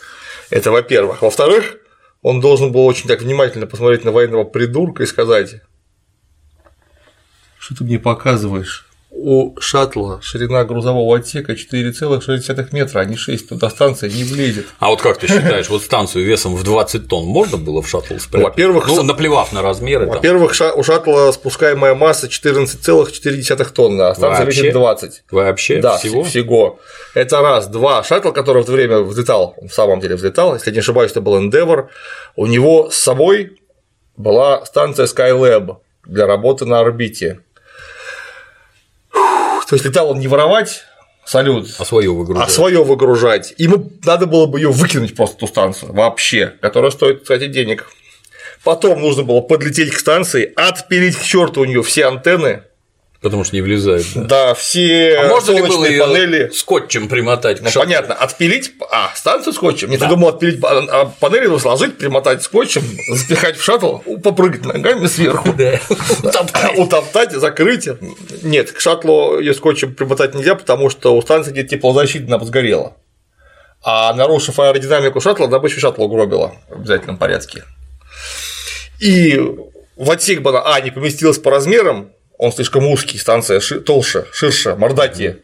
[0.51, 1.23] Это во-первых.
[1.23, 1.77] Во-вторых,
[2.23, 5.61] он должен был очень так внимательно посмотреть на военного придурка и сказать,
[7.69, 8.89] что ты мне показываешь?
[9.11, 14.67] у шаттла ширина грузового отсека 4,6 метра, а не 6, туда станция не влезет.
[14.79, 18.17] А вот как ты считаешь, вот станцию весом в 20 тонн можно было в шаттл
[18.19, 18.51] спрятать?
[18.51, 20.07] Во-первых, ну, наплевав на размеры.
[20.07, 24.63] Во-первых, у шаттла спускаемая масса 14,4 тонны, а станция Вообще?
[24.63, 25.23] весит 20.
[25.31, 25.81] Вообще?
[25.81, 26.23] Да, всего?
[26.23, 26.79] всего.
[27.15, 27.67] Это раз.
[27.67, 28.05] Два.
[28.05, 31.37] Шаттл, который в это время взлетал, в самом деле взлетал, если не ошибаюсь, это был
[31.43, 31.89] Endeavour,
[32.37, 33.59] у него с собой
[34.17, 37.41] была станция Skylab для работы на орбите
[39.69, 40.85] то есть летал он не воровать
[41.29, 42.49] салют, а свое выгружать.
[42.49, 43.55] А свое выгружать.
[43.59, 47.91] Ему надо было бы ее выкинуть просто ту станцию вообще, которая стоит, кстати, денег.
[48.65, 52.63] Потом нужно было подлететь к станции, отпилить к черту у нее все антенны,
[53.21, 54.07] Потому что не влезает.
[54.15, 56.51] Да, да все а можно ли было панели.
[56.55, 57.61] Скотчем примотать.
[57.61, 58.73] Ну, понятно, отпилить.
[58.93, 59.91] А, станцию скотчем.
[59.91, 60.07] Нет, да.
[60.07, 65.49] я думал, отпилить а панели, сложить, примотать скотчем, запихать в шаттл, попрыгать ногами сверху.
[66.77, 67.89] Утоптать, закрыть.
[68.43, 72.97] Нет, к шаттлу ее скотчем примотать нельзя, потому что у станции где теплозащита она сгорела.
[73.83, 77.65] А нарушив аэродинамику шаттла, добычу шаттла угробила в обязательном порядке.
[79.01, 79.41] И
[79.97, 84.25] в отсек бы она, а, не поместилась по размерам, он слишком узкий, станция ши- толще,
[84.33, 85.39] ширше, мордатее,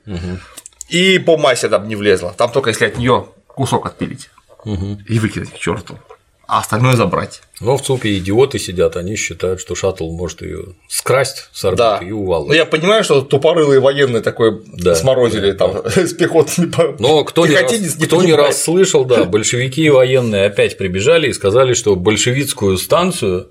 [0.89, 2.35] и по массе там не влезла.
[2.37, 4.31] Там только если от нее кусок отпилить
[4.65, 5.99] и выкинуть к черту,
[6.47, 7.41] а остальное забрать.
[7.61, 11.99] Но в ЦУПе идиоты сидят, они считают, что шаттл может ее скрасть с орбиты Да.
[12.03, 12.55] и Ну, увалить.
[12.57, 17.55] я понимаю, что тупорылые военные такое Да, сморозили да, там с пехотными Но кто, не
[17.55, 21.97] раз, пехотинец кто не раз слышал, да, большевики и военные опять прибежали и сказали, что
[21.97, 23.51] большевистскую станцию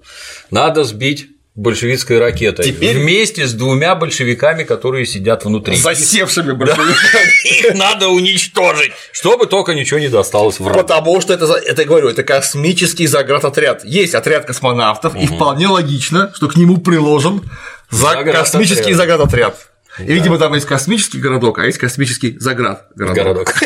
[0.52, 5.76] надо сбить большевистской ракетой Теперь- вместе с двумя большевиками, которые сидят внутри.
[5.76, 7.48] засевшими большевиками.
[7.70, 10.80] Их надо уничтожить, чтобы только ничего не досталось врагу.
[10.80, 13.86] Потому что это, это я говорю, это космический заградотряд.
[13.86, 17.42] Есть отряд космонавтов, и вполне логично, что к нему приложен
[17.90, 19.70] космический заградотряд.
[20.00, 22.88] И, видимо, там есть космический городок, а есть космический заград.
[22.96, 23.54] Городок.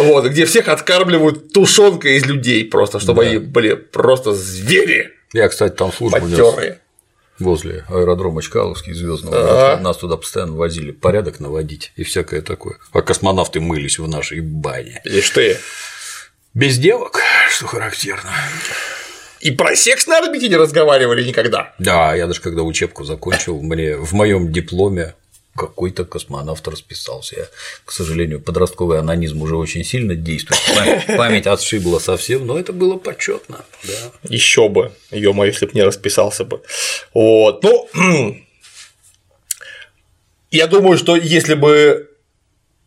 [0.00, 5.74] Вот, где всех откармливают тушенкой из людей просто, чтобы они были просто звери Я, кстати,
[5.74, 6.78] там службу нес
[7.38, 9.72] возле аэродрома Чкаловский звездного.
[9.72, 9.82] Ага.
[9.82, 12.78] Нас туда постоянно возили порядок наводить и всякое такое.
[12.92, 15.00] А космонавты мылись в нашей бане.
[15.04, 15.56] Ишь ты.
[16.54, 18.30] Без девок, что характерно.
[19.40, 21.74] И про секс на орбите не разговаривали никогда.
[21.78, 25.14] Да, я даже когда учебку закончил, мне в моем дипломе
[25.58, 27.36] какой-то космонавт расписался.
[27.36, 27.48] Я,
[27.84, 30.60] к сожалению, подростковый анонизм уже очень сильно действует.
[30.76, 33.64] Пам- Память отшибла совсем, но это было почетно.
[33.84, 34.12] Да.
[34.28, 36.62] Еще бы, ё если бы не расписался бы.
[37.12, 37.62] Вот.
[37.62, 37.88] Ну,
[40.50, 42.07] я думаю, что если бы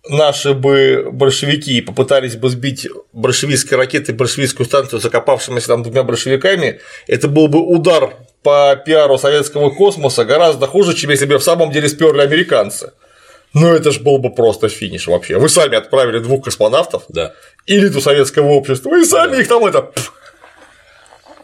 [0.07, 7.27] наши бы большевики попытались бы сбить большевистской ракетой большевистскую станцию закопавшимися там двумя большевиками, это
[7.27, 11.87] был бы удар по пиару советского космоса гораздо хуже, чем если бы в самом деле
[11.87, 12.93] сперли американцы.
[13.53, 15.37] Ну это ж был бы просто финиш вообще.
[15.37, 17.33] Вы сами отправили двух космонавтов, Да.
[17.67, 19.91] элиту советского общества, и сами их там это.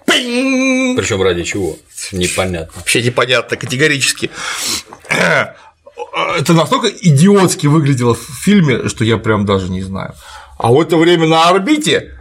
[0.05, 1.77] Причем ради чего?
[2.13, 2.71] Непонятно.
[2.75, 4.31] Вообще непонятно, категорически.
[6.37, 10.13] Это настолько идиотски выглядело в фильме, что я прям даже не знаю.
[10.57, 12.13] А в это время на орбите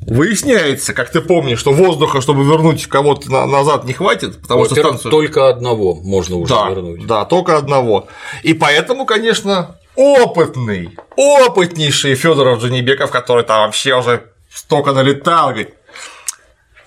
[0.00, 4.74] выясняется, как ты помнишь, что воздуха, чтобы вернуть кого-то на- назад, не хватит, потому что
[4.74, 5.10] станцию.
[5.10, 7.06] только одного можно уже Да, вернуть.
[7.06, 8.08] да, только одного.
[8.42, 15.74] И поэтому, конечно, опытный, опытнейший Федоров Джанибеков, который там вообще уже столько налетал, говорит,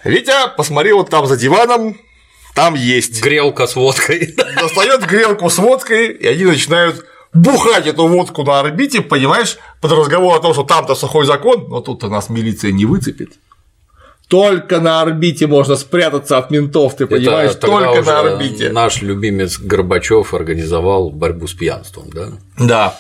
[0.04, 1.98] Витя, посмотри вот там за диваном,
[2.56, 3.22] там есть.
[3.22, 4.34] Грелка с водкой.
[4.60, 10.38] Достает грелку с водкой, и они начинают бухать эту водку на орбите, понимаешь, под разговор
[10.38, 13.34] о том, что там-то сухой закон, но тут-то нас милиция не выцепит.
[14.28, 18.72] Только на орбите можно спрятаться от ментов, ты понимаешь, Это только на орбите.
[18.72, 22.30] Наш любимец Горбачев организовал борьбу с пьянством, да?
[22.58, 23.00] Да.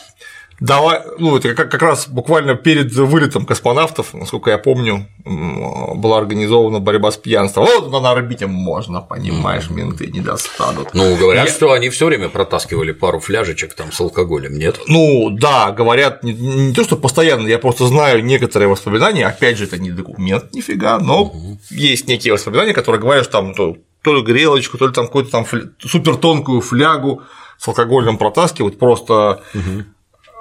[0.60, 6.80] Давай, ну, это как, как раз буквально перед вылетом космонавтов, насколько я помню, была организована
[6.80, 7.66] борьба с пьянством.
[7.66, 10.94] Вот на орбите можно, понимаешь, менты не достанут.
[10.94, 14.80] Ну, говорят, Я- что они все время протаскивали пару фляжечек там с алкоголем, нет?
[14.88, 19.66] Ну, да, говорят, не, не то, что постоянно, я просто знаю некоторые воспоминания, опять же,
[19.66, 21.34] это не документ, нифига, но
[21.70, 25.32] есть некие воспоминания, которые говорят, что там то, то ли грелочку, то ли там какую-то
[25.32, 27.24] там фля- супертонкую флягу
[27.58, 29.42] с алкоголем протаскивают, просто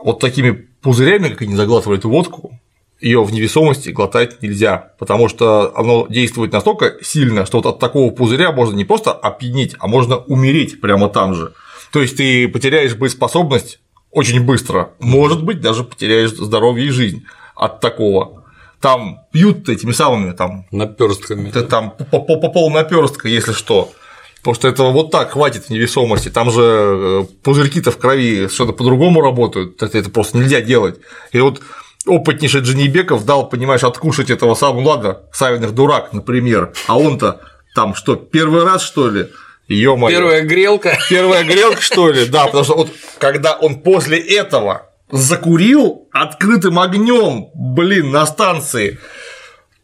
[0.05, 0.51] вот такими
[0.83, 2.61] пузырями, как они заглатывали эту водку,
[3.01, 8.11] ее в невесомости глотать нельзя, потому что оно действует настолько сильно, что вот от такого
[8.13, 11.55] пузыря можно не просто опьянеть, а можно умереть прямо там же.
[11.91, 17.25] То есть ты потеряешь боеспособность очень быстро, может быть, даже потеряешь здоровье и жизнь
[17.57, 18.45] от такого.
[18.81, 21.51] Там пьют этими самыми там Наперстками.
[21.51, 23.91] там по, по, по полнаперстка, если что.
[24.45, 26.29] Потому что этого вот так хватит невесомости.
[26.29, 29.83] Там же э, пузырьки-то в крови что-то по-другому работают.
[29.83, 30.97] Это, это просто нельзя делать.
[31.33, 31.63] И вот
[32.07, 37.41] опытнейший Джанибеков дал, понимаешь, откушать этого самого, ну ладно, Савиных дурак, например, а он-то
[37.75, 39.31] там что, первый раз, что ли?
[39.69, 40.15] Ё-моё.
[40.15, 40.99] Первая грелка.
[41.09, 42.27] Первая грелка, что ли?
[42.27, 48.99] Да, потому что вот когда он после этого закурил открытым огнем, блин, на станции,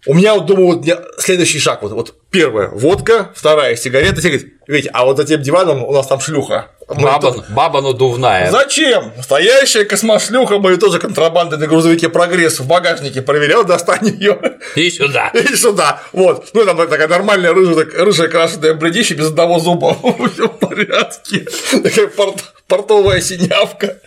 [0.06, 0.86] у меня вот думаю, вот
[1.18, 4.30] следующий шаг, вот, вот первая водка, вторая сигарета, все
[4.66, 6.68] говорят, а вот за тем диваном у нас там шлюха.
[6.88, 8.50] Баба, тут- баба надувная.
[8.50, 9.12] Зачем?
[9.16, 14.38] Настоящая космошлюха, мы тоже контрабандой на грузовике прогресс в багажнике проверял, достань ее
[14.74, 15.28] И сюда.
[15.34, 16.00] и сюда.
[16.12, 16.48] Вот.
[16.52, 19.96] Ну, там такая нормальная рыжая, рыжая крашеная бледище без одного зуба.
[20.34, 21.46] Все в порядке.
[21.82, 23.98] Такая порт- портовая синявка.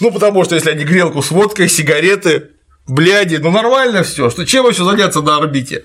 [0.00, 2.50] Ну, потому что если они грелку с водкой, сигареты,
[2.90, 5.84] бляди, ну нормально все, что чем еще заняться на орбите.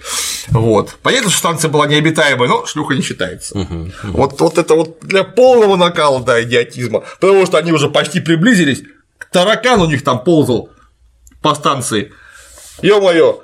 [0.49, 0.95] Вот.
[1.01, 3.67] Понятно, что станция была необитаемой, но шлюха не считается.
[4.03, 7.03] Вот, вот это вот для полного накала, да, идиотизма.
[7.19, 8.83] Потому что они уже почти приблизились,
[9.31, 10.69] таракан у них там ползал
[11.41, 12.11] по станции.
[12.81, 13.41] Ё-моё,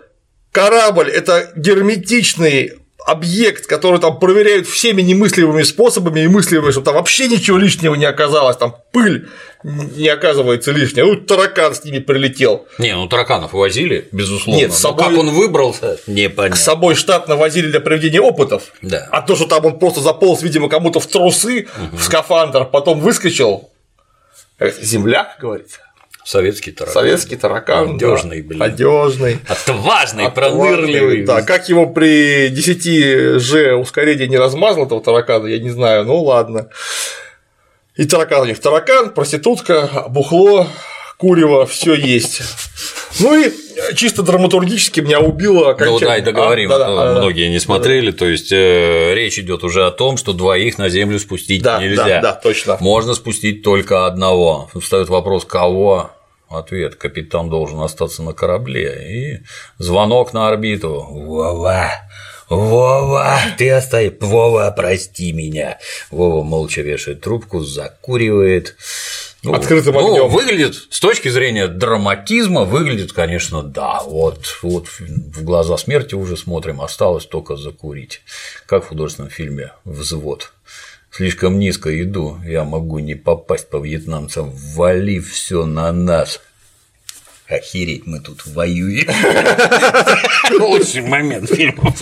[0.52, 7.28] корабль– это герметичный объект, который там проверяют всеми немыслимыми способами и мыслимыми, чтобы там вообще
[7.28, 9.28] ничего лишнего не оказалось, там пыль
[9.64, 12.68] не оказывается лишняя, ну таракан с ними прилетел.
[12.78, 14.60] Не, ну тараканов возили, безусловно.
[14.60, 15.06] Нет, с собой...
[15.06, 16.58] как он выбрался, непонятно.
[16.58, 19.08] С собой штатно возили для проведения опытов, да.
[19.12, 21.98] а то, что там он просто заполз, видимо, кому-то в трусы, угу.
[21.98, 23.70] в скафандр, потом выскочил,
[24.60, 25.80] земляк, говорится.
[26.24, 26.94] Советский таракан.
[26.94, 27.94] Советский таракан.
[27.94, 28.48] Надежный, да.
[28.48, 28.60] блин.
[28.60, 29.40] Надежный.
[29.48, 31.24] Отважный, пронырливый.
[31.24, 36.22] Да, как его при 10 G ускорении не размазал этого таракана, я не знаю, ну
[36.22, 36.70] ладно.
[37.96, 40.68] И таракан у них таракан, проститутка, бухло,
[41.22, 42.42] курево, все есть.
[43.20, 43.52] Ну и
[43.94, 48.10] чисто драматургически меня убило Ну да, и договорим, а, да, да, многие да, не смотрели,
[48.10, 48.18] да.
[48.18, 52.06] то есть э, речь идет уже о том, что двоих на землю спустить да, нельзя.
[52.06, 52.78] Да, да, точно.
[52.80, 54.72] Можно спустить только одного.
[54.74, 56.10] Встает вопрос, кого?
[56.50, 59.38] Ответ: капитан должен остаться на корабле.
[59.38, 59.44] И
[59.78, 61.06] звонок на орбиту.
[61.08, 61.92] Вова,
[62.50, 64.14] Вова, ты оставь.
[64.20, 65.78] Вова, прости меня.
[66.10, 68.76] Вова молча вешает трубку, закуривает.
[69.44, 70.18] Ну, Открытым огнем.
[70.18, 74.02] Ну, выглядит, с точки зрения драматизма, выглядит, конечно, да.
[74.06, 78.22] Вот, вот в глаза смерти уже смотрим, осталось только закурить.
[78.68, 80.52] Как в художественном фильме Взвод.
[81.10, 86.40] Слишком низко иду, я могу не попасть по вьетнамцам, вали все на нас.
[87.52, 89.10] Охереть, мы тут воюем.
[90.58, 91.94] Лучший момент фильма.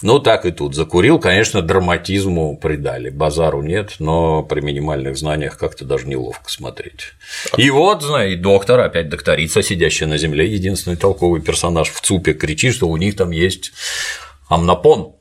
[0.00, 0.74] Ну, так и тут.
[0.74, 3.10] Закурил, конечно, драматизму придали.
[3.10, 7.12] Базару нет, но при минимальных знаниях как-то даже неловко смотреть.
[7.58, 12.74] И вот, знаете, доктор, опять докторица, сидящая на земле, единственный толковый персонаж в ЦУПе, кричит,
[12.74, 13.72] что у них там есть
[14.48, 15.16] амнопон,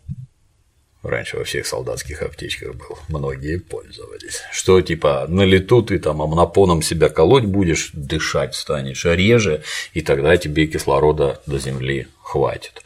[1.04, 4.42] Раньше во всех солдатских аптечках был, многие пользовались.
[4.54, 9.64] Что типа на лету ты там амнопоном себя колоть будешь, дышать станешь реже,
[9.94, 12.82] и тогда тебе кислорода до земли хватит.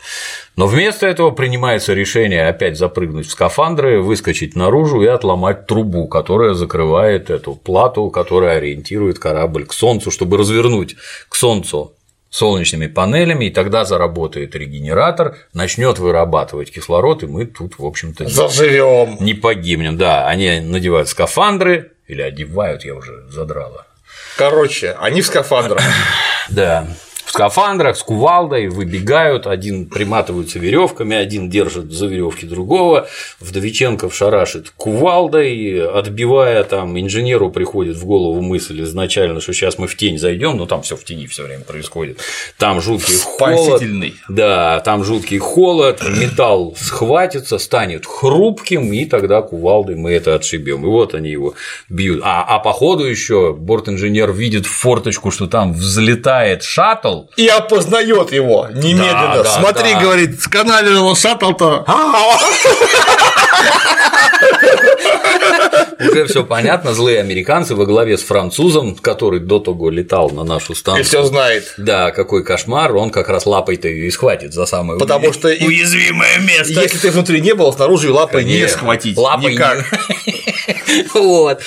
[0.55, 6.55] Но вместо этого принимается решение опять запрыгнуть в скафандры, выскочить наружу и отломать трубу, которая
[6.55, 10.95] закрывает эту плату, которая ориентирует корабль к Солнцу, чтобы развернуть
[11.29, 11.93] к Солнцу
[12.29, 19.17] солнечными панелями, и тогда заработает регенератор, начнет вырабатывать кислород, и мы тут, в общем-то, заживем.
[19.19, 19.97] Не погибнем.
[19.97, 23.85] Да, они надевают скафандры или одевают, я уже задрала.
[24.37, 25.81] Короче, они в скафандрах.
[26.49, 26.87] Да
[27.37, 33.07] скафандрах с кувалдой выбегают, один приматывается веревками, один держит за веревки другого,
[33.39, 39.95] Вдовиченков шарашит кувалдой, отбивая там инженеру приходит в голову мысль изначально, что сейчас мы в
[39.95, 42.17] тень зайдем, но там все в тени все время происходит.
[42.57, 43.83] Там жуткий холод.
[44.29, 50.83] Да, там жуткий холод, металл схватится, станет хрупким, и тогда кувалдой мы это отшибем.
[50.83, 51.53] И вот они его
[51.87, 52.21] бьют.
[52.23, 57.26] А, а по ходу еще борт-инженер видит в форточку, что там взлетает шаттл.
[57.35, 59.35] И опознает его немедленно.
[59.35, 60.01] Да, да, Смотри, да.
[60.01, 61.85] говорит, сканалировал шаттл-то.
[65.99, 70.75] Уже все понятно, злые американцы во главе с французом, который до того летал на нашу
[70.75, 71.03] станцию.
[71.03, 71.73] И все знает.
[71.77, 76.81] Да, какой кошмар, он как раз лапой-то и схватит за самое Потому что уязвимое место.
[76.81, 79.17] Если ты внутри не был, снаружи лапой не схватить.
[79.17, 79.83] Лапой никак.
[81.13, 81.61] Вот.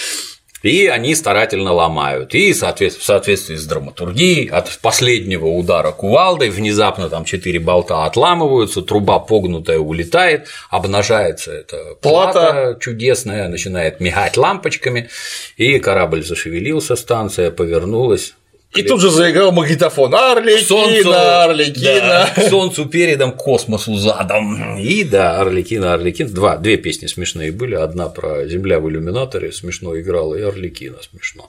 [0.62, 2.34] И они старательно ломают.
[2.34, 9.18] И в соответствии с драматургией от последнего удара кувалдой внезапно там четыре болта отламываются, труба
[9.18, 15.08] погнутая улетает, обнажается эта плата, плата чудесная, начинает мигать лампочками,
[15.56, 18.34] и корабль зашевелился, станция повернулась,
[18.72, 22.30] и тут же заиграл магнитофон Арлекина, солнцу, Арлекина.
[22.36, 24.78] Да, солнцу передом, космосу задом.
[24.78, 26.28] И да, Арлекина, Арлекин.
[26.32, 27.74] Два, две песни смешные были.
[27.74, 31.48] Одна про Земля в иллюминаторе смешно играла, и Арлекина смешно.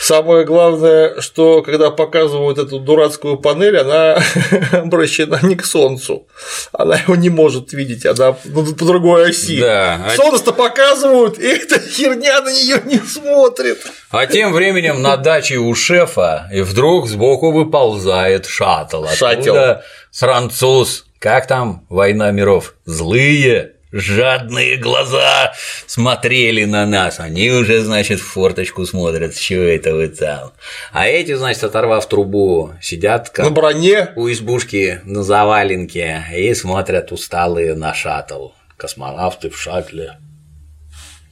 [0.00, 4.22] Самое главное, что когда показывают эту дурацкую панель, она
[4.72, 6.26] обращена не к Солнцу.
[6.72, 9.60] Она его не может видеть, она по другой оси.
[9.60, 10.06] Да.
[10.06, 13.78] А Солнце-то показывают, и эта херня на нее не смотрит.
[14.10, 19.06] А тем временем на даче у шефа вдруг сбоку выползает шаттл.
[19.06, 19.80] Шаттл.
[20.10, 21.06] француз.
[21.18, 22.74] Как там война миров?
[22.84, 25.52] Злые, жадные глаза
[25.86, 30.52] смотрели на нас, они уже, значит, в форточку смотрят, что это вы там.
[30.92, 37.12] А эти, значит, оторвав трубу, сидят как на броне у избушки на заваленке и смотрят
[37.12, 38.48] усталые на шаттл.
[38.76, 40.18] Космонавты в шаттле.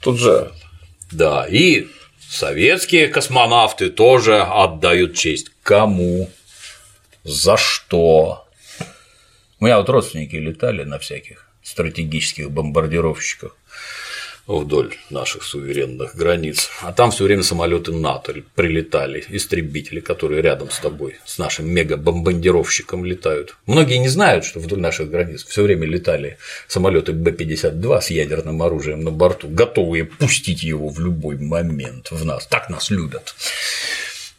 [0.01, 0.53] Тут же.
[1.11, 1.89] Да, и
[2.31, 5.51] Советские космонавты тоже отдают честь.
[5.65, 6.31] Кому?
[7.25, 8.47] За что?
[9.59, 13.57] У меня вот родственники летали на всяких стратегических бомбардировщиках.
[14.59, 16.71] Вдоль наших суверенных границ.
[16.83, 23.05] А там все время самолеты НАТО прилетали, истребители, которые рядом с тобой, с нашим мега-бомбардировщиком
[23.05, 23.57] летают.
[23.67, 29.03] Многие не знают, что вдоль наших границ все время летали самолеты Б-52 с ядерным оружием
[29.05, 32.47] на борту, готовые пустить его в любой момент в нас.
[32.47, 33.35] Так нас любят.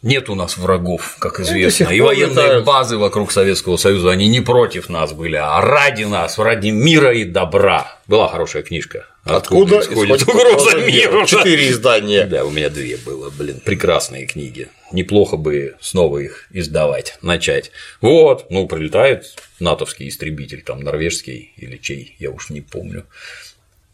[0.02, 1.90] Нет у нас врагов, как ну, известно.
[1.90, 2.66] И военные летают.
[2.66, 7.24] базы вокруг Советского Союза, они не против нас были, а ради нас, ради мира и
[7.24, 8.00] добра.
[8.08, 9.06] Была хорошая книжка.
[9.24, 11.26] Откуда, Откуда исходит угроза миру?
[11.28, 12.26] Четыре издания.
[12.26, 14.70] Да, у меня две было, блин, прекрасные книги.
[14.92, 17.72] Неплохо бы снова их издавать, начать.
[18.02, 23.06] Вот, ну, прилетает натовский истребитель, там, норвежский или чей, я уж не помню.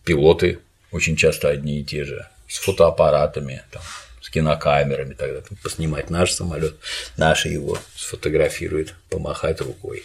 [0.05, 0.59] Пилоты
[0.91, 3.81] очень часто одни и те же, с фотоаппаратами, там,
[4.21, 6.75] с кинокамерами тогда там, поснимать наш самолет,
[7.17, 10.03] наши его сфотографирует, помахать рукой,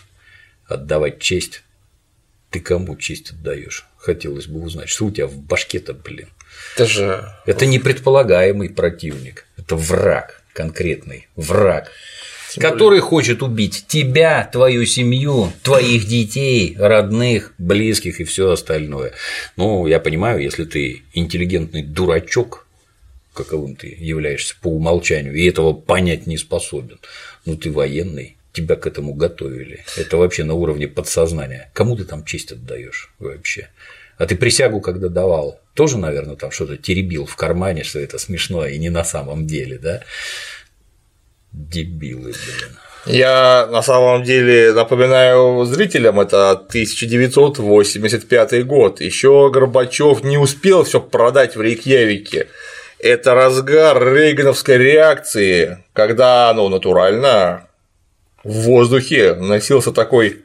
[0.66, 1.62] отдавать честь.
[2.52, 3.86] Ты кому честь отдаешь?
[3.96, 6.28] Хотелось бы узнать, что у тебя в башке-то, блин.
[6.74, 7.34] Это же.
[7.46, 11.90] Это не предполагаемый противник, это враг, конкретный враг.
[12.52, 13.00] Тем который более...
[13.00, 19.14] хочет убить тебя, твою семью, твоих детей, родных, близких и все остальное.
[19.56, 22.66] Ну, я понимаю, если ты интеллигентный дурачок,
[23.32, 26.98] каковым ты являешься по умолчанию, и этого понять не способен.
[27.46, 29.84] Ну ты военный, тебя к этому готовили.
[29.96, 31.70] Это вообще на уровне подсознания.
[31.74, 33.68] Кому ты там честь отдаешь вообще?
[34.18, 38.66] А ты присягу, когда давал, тоже, наверное, там что-то теребил в кармане, что это смешно
[38.66, 40.02] и не на самом деле, да?
[41.52, 42.78] Дебилы, блин.
[43.04, 49.00] Я на самом деле напоминаю зрителям, это 1985 год.
[49.00, 52.46] Еще Горбачев не успел все продать в Рейкьявике
[53.02, 57.66] это разгар рейгановской реакции, когда, ну, натурально
[58.44, 60.44] в воздухе носился такой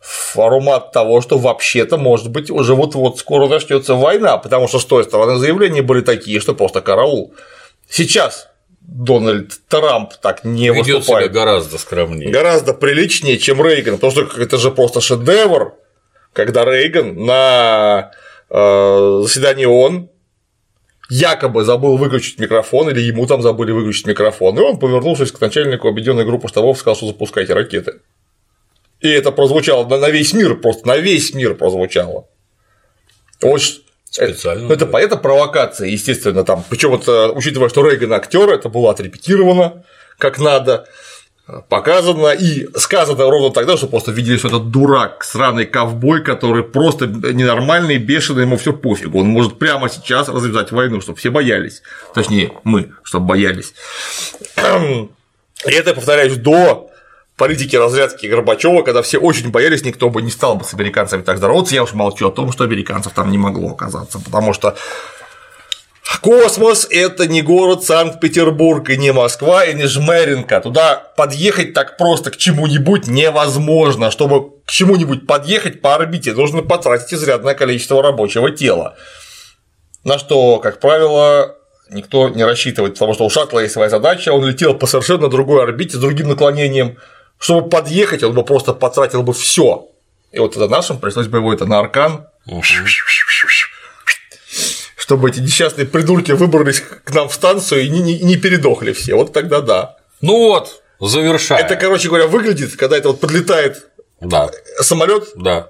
[0.00, 5.04] формат того, что вообще-то, может быть, уже вот-вот скоро начнется война, потому что с той
[5.04, 7.34] стороны заявления были такие, что просто караул.
[7.88, 8.48] Сейчас
[8.80, 11.26] Дональд Трамп так не Ведёт выступает.
[11.26, 12.30] себя гораздо скромнее.
[12.30, 15.74] Гораздо приличнее, чем Рейган, потому что это же просто шедевр,
[16.32, 18.10] когда Рейган на
[18.48, 20.08] э, заседании ООН
[21.10, 25.88] якобы забыл выключить микрофон, или ему там забыли выключить микрофон, и он, повернувшись к начальнику
[25.88, 28.00] объединенной группы штабов, сказал, что запускайте ракеты.
[29.00, 32.28] И это прозвучало на весь мир, просто на весь мир прозвучало.
[33.40, 33.60] Вот
[34.04, 34.72] Специально.
[34.72, 35.00] Это, да.
[35.00, 36.64] это провокация, естественно, там.
[36.68, 39.84] Причем это, учитывая, что Рейган актер, это было отрепетировано
[40.20, 40.86] как надо
[41.68, 47.06] показано и сказано ровно тогда, что просто видели, что этот дурак, сраный ковбой, который просто
[47.06, 49.20] ненормальный, бешеный, ему все пофигу.
[49.20, 51.82] Он может прямо сейчас развязать войну, чтобы все боялись.
[52.14, 53.74] Точнее, мы, чтобы боялись.
[54.56, 56.90] И это, повторяюсь, до
[57.36, 61.38] политики разрядки Горбачева, когда все очень боялись, никто бы не стал бы с американцами так
[61.38, 61.74] здороваться.
[61.74, 64.76] Я уж молчу о том, что американцев там не могло оказаться, потому что
[66.18, 70.60] Космос– это не город Санкт-Петербург, и не Москва, и не Жмеринка.
[70.60, 74.10] Туда подъехать так просто к чему-нибудь невозможно.
[74.10, 78.96] Чтобы к чему-нибудь подъехать по орбите, нужно потратить изрядное количество рабочего тела.
[80.04, 81.56] На что, как правило,
[81.90, 85.62] никто не рассчитывает, потому что у шаттла есть своя задача, он летел по совершенно другой
[85.62, 86.98] орбите с другим наклонением.
[87.38, 89.88] Чтобы подъехать, он бы просто потратил бы все.
[90.32, 92.26] И вот это нашим пришлось бы его это на аркан.
[95.10, 99.16] Чтобы эти несчастные придурки выбрались к нам в станцию и не, не, не передохли все.
[99.16, 99.96] Вот тогда да.
[100.20, 101.58] Ну вот, завершая.
[101.58, 103.88] Это, короче говоря, выглядит, когда это вот подлетает
[104.20, 104.52] да.
[104.78, 105.24] самолет.
[105.34, 105.68] Да.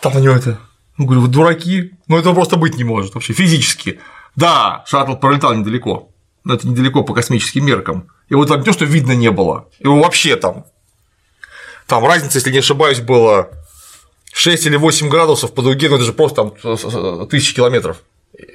[0.00, 0.58] Там на него это.
[0.96, 1.92] Ну, говорю, вы дураки.
[2.08, 4.00] Ну, этого просто быть не может вообще физически.
[4.36, 6.08] Да, шаттл пролетал недалеко.
[6.44, 8.08] Но это недалеко по космическим меркам.
[8.30, 9.68] Его там не то, что видно не было.
[9.80, 10.64] Его вообще там.
[11.86, 13.50] Там разница, если не ошибаюсь, было
[14.36, 18.02] 6 или 8 градусов по дуге, ну это же просто там тысячи километров.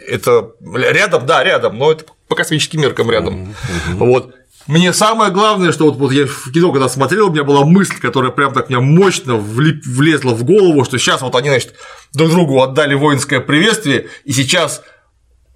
[0.07, 3.55] Это рядом, да, рядом, но это по космическим меркам рядом.
[3.93, 4.35] Вот.
[4.67, 7.99] Мне самое главное, что вот, вот я в кино, когда смотрел, у меня была мысль,
[7.99, 11.73] которая прям так мне мощно влип, влезла в голову, что сейчас вот они, значит,
[12.13, 14.83] друг другу отдали воинское приветствие, и сейчас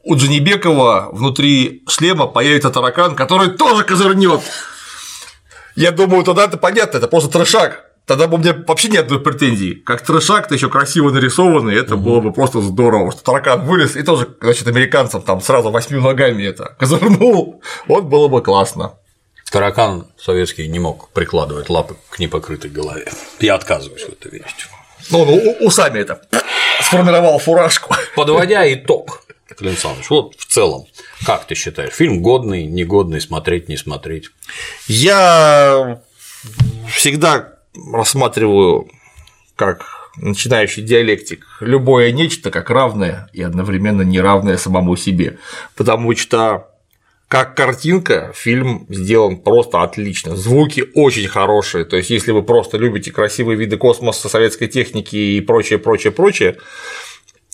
[0.02, 4.42] у Джанибекова внутри шлема появится таракан, который тоже козырнет.
[5.76, 7.92] Я думаю, тогда это понятно, это просто трешак.
[8.06, 9.74] Тогда бы у меня вообще нет одной претензии.
[9.74, 12.04] Как трешак, то еще красиво нарисованный, это угу.
[12.04, 16.44] было бы просто здорово, что таракан вылез и тоже, значит, американцам там сразу восьми ногами
[16.44, 18.94] это козырнул, вот было бы классно.
[19.52, 23.12] Таракан советский не мог прикладывать лапы к непокрытой голове.
[23.40, 24.68] Я отказываюсь в это верить.
[25.12, 26.22] Ну, ну усами это
[26.82, 27.96] сформировал фуражку.
[28.16, 29.24] Подводя итог,
[29.58, 30.86] Клим Александрович, вот в целом,
[31.26, 34.30] как ты считаешь, фильм годный, негодный, смотреть, не смотреть?
[34.88, 36.02] Я
[36.90, 37.55] всегда
[37.92, 38.88] рассматриваю
[39.56, 39.86] как
[40.18, 45.38] начинающий диалектик, любое нечто как равное и одновременно неравное самому себе,
[45.76, 46.68] потому что
[47.28, 50.36] как картинка, фильм сделан просто отлично.
[50.36, 51.84] Звуки очень хорошие.
[51.84, 56.58] То есть, если вы просто любите красивые виды космоса, советской техники и прочее, прочее, прочее,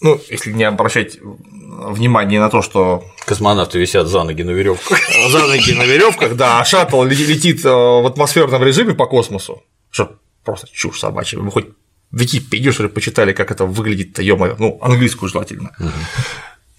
[0.02, 5.00] ну, если не обращать внимание на то, что космонавты висят за ноги на веревках.
[5.30, 9.64] За ноги на веревках, да, а шаттл летит э, в атмосферном режиме по космосу.
[9.92, 11.38] Что просто чушь собачья.
[11.38, 11.68] Вы хоть
[12.12, 15.72] в Википедию, что ли, почитали, как это выглядит-то, ё ну, английскую желательно.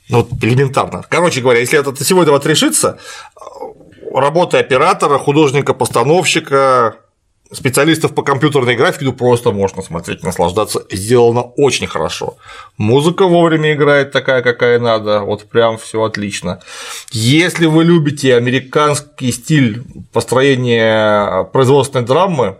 [0.09, 1.05] Ну, вот элементарно.
[1.09, 2.99] Короче говоря, если это сегодня вот решится,
[4.13, 6.97] работа оператора, художника-постановщика,
[7.51, 10.85] специалистов по компьютерной графике, ну просто можно смотреть, наслаждаться.
[10.91, 12.37] Сделано очень хорошо.
[12.77, 16.61] Музыка вовремя играет такая, какая надо, вот прям все отлично.
[17.11, 19.83] Если вы любите американский стиль
[20.13, 22.59] построения производственной драмы,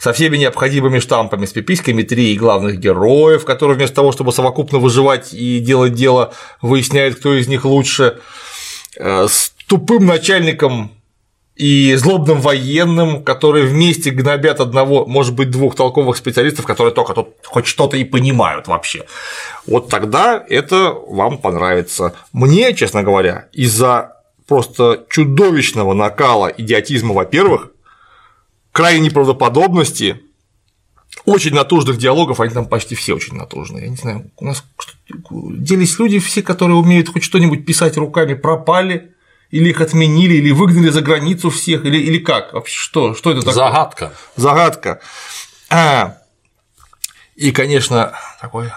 [0.00, 5.34] со всеми необходимыми штампами, с пиписьками три главных героев, которые вместо того, чтобы совокупно выживать
[5.34, 6.32] и делать дело,
[6.62, 8.18] выясняют, кто из них лучше,
[8.96, 10.90] э, с тупым начальником
[11.54, 17.34] и злобным военным, которые вместе гнобят одного, может быть, двух толковых специалистов, которые только тут
[17.44, 19.04] хоть что-то и понимают вообще.
[19.66, 22.14] Вот тогда это вам понравится.
[22.32, 24.16] Мне, честно говоря, из-за
[24.48, 27.72] просто чудовищного накала идиотизма, во-первых,
[28.72, 30.20] крайней неправдоподобности,
[31.24, 33.84] очень натужных диалогов, они там почти все очень натужные.
[33.84, 34.64] Я не знаю, у нас
[35.30, 39.12] делись люди все, которые умеют хоть что-нибудь писать руками, пропали,
[39.50, 42.52] или их отменили, или выгнали за границу всех, или, или как?
[42.52, 43.14] Вообще что?
[43.14, 43.54] Что это такое?
[43.54, 44.12] Загадка.
[44.36, 45.00] Загадка.
[45.68, 46.18] А,
[47.34, 48.70] и, конечно, такой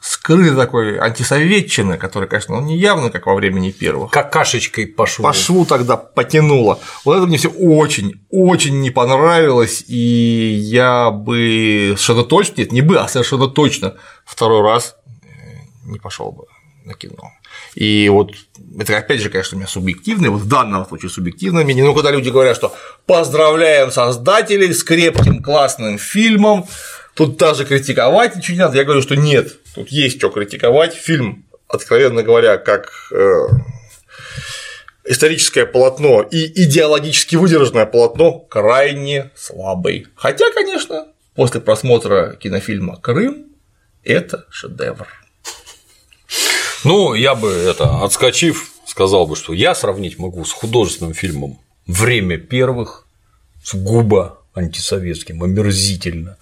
[0.00, 4.10] скрытый такой антисоветчины, который, конечно, он не явно, как во времени первых.
[4.10, 5.22] Как кашечкой по шву.
[5.22, 6.80] По шву тогда потянуло.
[7.04, 12.80] Вот это мне все очень, очень не понравилось, и я бы совершенно точно, нет, не
[12.80, 15.26] бы, а совершенно точно второй раз э,
[15.84, 16.44] не пошел бы
[16.84, 17.30] на кино.
[17.74, 18.32] И вот
[18.78, 22.10] это опять же, конечно, у меня субъективное, вот в данном случае субъективное мнение, но когда
[22.10, 22.74] люди говорят, что
[23.06, 26.66] поздравляем создателей с крепким классным фильмом,
[27.14, 31.46] тут даже критиковать ничего не надо, я говорю, что нет, тут есть что критиковать, фильм,
[31.68, 33.48] откровенно говоря, как э,
[35.04, 40.06] историческое полотно и идеологически выдержанное полотно крайне слабый.
[40.14, 43.46] Хотя, конечно, после просмотра кинофильма Крым
[44.02, 45.08] это шедевр.
[46.84, 52.38] Ну, я бы это, отскочив, сказал бы, что я сравнить могу с художественным фильмом «Время
[52.38, 53.06] первых»,
[53.62, 56.38] с губа антисоветским, омерзительно.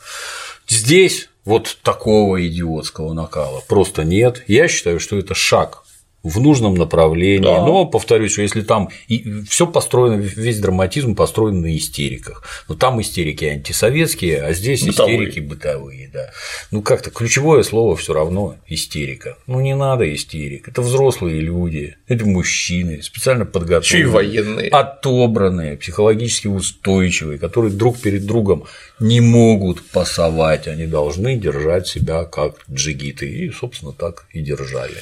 [0.69, 4.45] Здесь вот такого идиотского накала просто нет.
[4.49, 5.83] Я считаю, что это шаг
[6.23, 7.45] в нужном направлении.
[7.45, 7.65] Да.
[7.65, 12.43] Но повторюсь, что если там и все построено, весь драматизм построен на истериках.
[12.69, 15.17] Но там истерики антисоветские, а здесь бытовые.
[15.17, 16.31] истерики бытовые, да.
[16.71, 19.39] Ну как-то ключевое слово все равно истерика.
[19.47, 20.69] Ну не надо истерик.
[20.69, 28.27] Это взрослые люди, это мужчины, специально подготовленные, и военные, отобранные, психологически устойчивые, которые друг перед
[28.27, 28.65] другом
[28.99, 33.29] не могут пасовать, они должны держать себя как джигиты.
[33.29, 34.97] И, собственно, так и держали.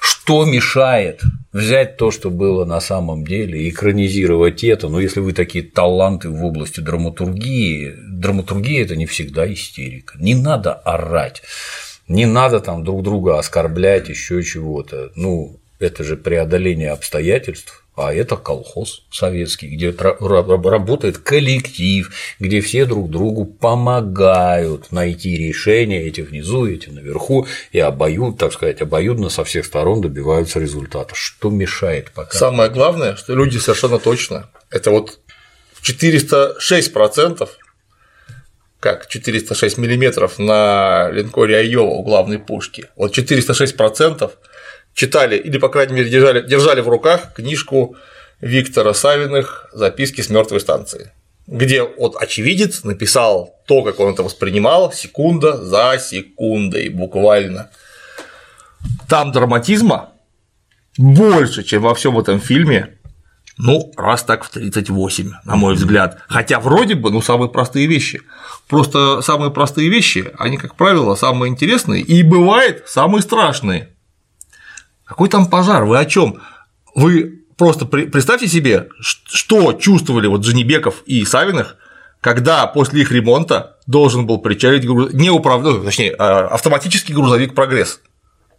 [0.00, 1.22] Что мешает
[1.52, 6.44] взять то, что было на самом деле, экранизировать это, но если вы такие таланты в
[6.44, 11.42] области драматургии, драматургия– это не всегда истерика, не надо орать,
[12.06, 18.36] не надо там друг друга оскорблять, еще чего-то, ну, это же преодоление обстоятельств, а это
[18.36, 26.90] колхоз советский, где работает коллектив, где все друг другу помогают найти решение, эти внизу, эти
[26.90, 31.14] наверху, и обоюд, так сказать, обоюдно со всех сторон добиваются результата.
[31.14, 32.38] Что мешает пока?
[32.38, 35.18] Самое главное, что люди совершенно точно, это вот
[35.82, 36.92] 406
[38.80, 42.86] как 406 миллиметров на линкоре Айова у главной пушки.
[42.94, 44.38] Вот 406 процентов
[44.98, 47.94] читали или, по крайней мере, держали, держали в руках книжку
[48.40, 51.12] Виктора Савиных «Записки с мертвой станции»,
[51.46, 57.70] где вот очевидец написал то, как он это воспринимал, секунда за секундой, буквально.
[59.08, 60.10] Там драматизма
[60.96, 62.98] больше, чем во всем этом фильме,
[63.56, 66.18] ну, раз так в 38, на мой взгляд.
[66.28, 68.20] Хотя вроде бы, ну, самые простые вещи.
[68.68, 73.90] Просто самые простые вещи, они, как правило, самые интересные и бывает самые страшные.
[75.08, 75.84] Какой там пожар?
[75.84, 76.40] Вы о чем?
[76.94, 81.76] Вы просто представьте себе, что чувствовали вот Джанибеков и Савиных,
[82.20, 85.14] когда после их ремонта должен был причалить груз...
[85.14, 85.62] не управ...
[85.62, 88.00] Ну, точнее, а, автоматический грузовик прогресс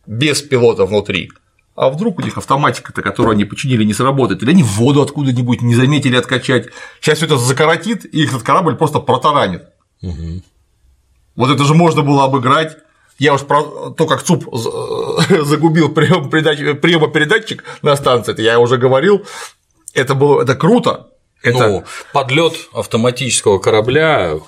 [0.07, 1.31] без пилота внутри.
[1.75, 5.75] А вдруг у них автоматика-то, которую они починили, не сработает, или они воду откуда-нибудь не
[5.75, 6.69] заметили откачать.
[6.99, 9.65] Сейчас все это закоротит, и этот корабль просто протаранит.
[10.01, 10.41] Угу.
[11.35, 12.77] Вот это же можно было обыграть.
[13.19, 14.45] Я уж про то, как ЦУП
[15.43, 19.25] загубил приемопередатчик на станции, это я уже говорил,
[19.93, 21.09] это было это круто.
[21.43, 21.67] Это...
[21.67, 24.39] Ну, подлет автоматического корабля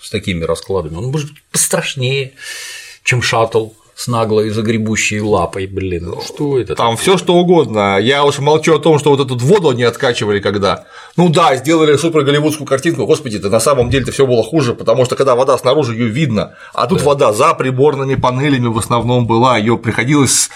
[0.00, 2.34] с такими раскладами, он может быть пострашнее,
[3.02, 3.70] чем шаттл
[4.00, 6.74] с наглой загребущей лапой, блин, ну что это?
[6.74, 7.98] Там все что угодно.
[8.00, 10.86] Я уж молчу о том, что вот эту воду не откачивали когда.
[11.18, 14.72] Ну да, сделали супер голливудскую картинку, господи, это на самом деле это все было хуже,
[14.72, 17.04] потому что когда вода снаружи ее видно, а тут да.
[17.04, 20.48] вода за приборными панелями в основном была, ее приходилось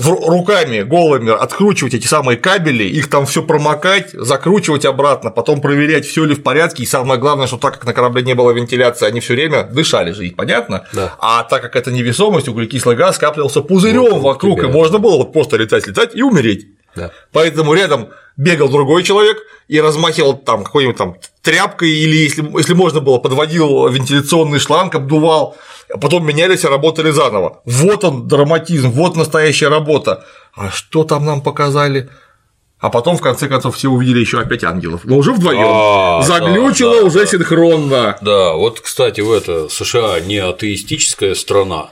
[0.00, 6.24] руками голыми откручивать эти самые кабели, их там все промокать, закручивать обратно, потом проверять, все
[6.24, 6.82] ли в порядке.
[6.82, 10.12] И самое главное, что так как на корабле не было вентиляции, они все время дышали
[10.12, 10.86] же, понятно?
[10.92, 11.14] Да.
[11.18, 14.68] А так как это невесомость, углекислый газ скапливался пузырем вокруг, тебя.
[14.68, 16.68] и можно было вот просто летать, летать и умереть.
[16.94, 17.10] Да.
[17.32, 18.08] Поэтому рядом
[18.38, 23.88] бегал другой человек и размахивал там какой-нибудь там тряпкой или если, если можно было, подводил
[23.88, 25.56] вентиляционный шланг, обдувал,
[25.92, 27.60] а потом менялись и работали заново.
[27.66, 30.24] Вот он драматизм, вот настоящая работа.
[30.54, 32.08] А что там нам показали?
[32.78, 35.00] А потом, в конце концов, все увидели еще опять ангелов.
[35.02, 35.66] Но уже вдвоем.
[35.68, 37.26] А, Заглючило да, да, уже да.
[37.26, 38.18] синхронно.
[38.20, 41.90] Да, вот, кстати, в это США не атеистическая страна.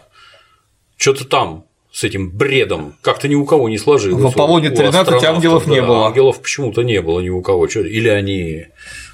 [0.96, 1.64] Что-то там
[1.96, 4.22] с этим бредом как-то ни у кого не сложилось.
[4.22, 6.06] В Аполлоне 13 ангелов да, не было.
[6.06, 7.64] Ангелов почему-то не было ни у кого.
[7.64, 8.66] Или они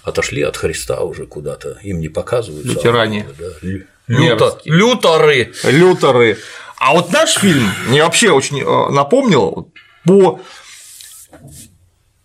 [0.03, 2.67] отошли от Христа уже куда-то, им не показывают.
[2.67, 3.29] Лютеране.
[3.39, 3.51] Да.
[4.09, 4.59] Люта...
[4.65, 5.53] Люторы.
[5.63, 6.39] Люторы.
[6.77, 9.73] А вот наш фильм мне вообще очень э, напомнил
[10.05, 10.41] по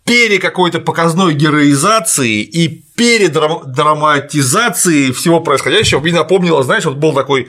[0.04, 7.48] пере какой-то показной героизации и передраматизации всего происходящего мне напомнило, знаешь, вот был такой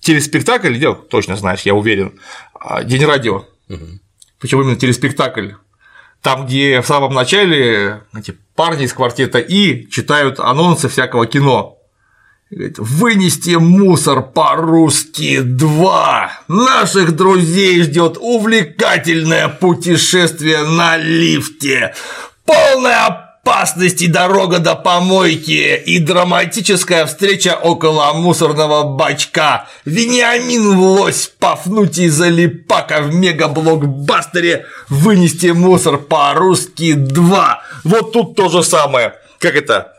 [0.00, 2.18] телеспектакль, где, точно знаешь, я уверен,
[2.54, 3.44] а, День радио.
[3.68, 4.00] Угу.
[4.40, 5.52] Почему именно телеспектакль?
[6.22, 11.78] Там, где в самом начале эти парни из квартета И читают анонсы всякого кино.
[12.50, 16.32] Вынести мусор по-русски 2.
[16.48, 21.94] Наших друзей ждет увлекательное путешествие на лифте.
[22.44, 29.66] Полная опасности дорога до помойки и драматическая встреча около мусорного бачка.
[29.84, 37.56] Вениамин Лось, Пафнутий Залипака в мегаблокбастере «Вынести мусор по-русски 2».
[37.84, 39.14] Вот тут то же самое.
[39.38, 39.94] Как это?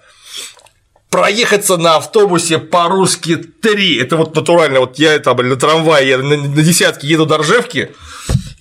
[1.09, 3.97] проехаться на автобусе по-русски 3.
[4.01, 7.89] Это вот натурально, вот я там на трамвае, я на, на десятке еду до Ржевки,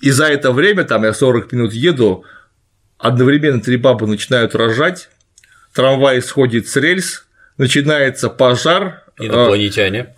[0.01, 2.25] и за это время, там я 40 минут еду,
[3.01, 5.09] одновременно три бабы начинают рожать,
[5.73, 7.25] трамвай сходит с рельс,
[7.57, 9.03] начинается пожар.
[9.19, 10.15] Инопланетяне.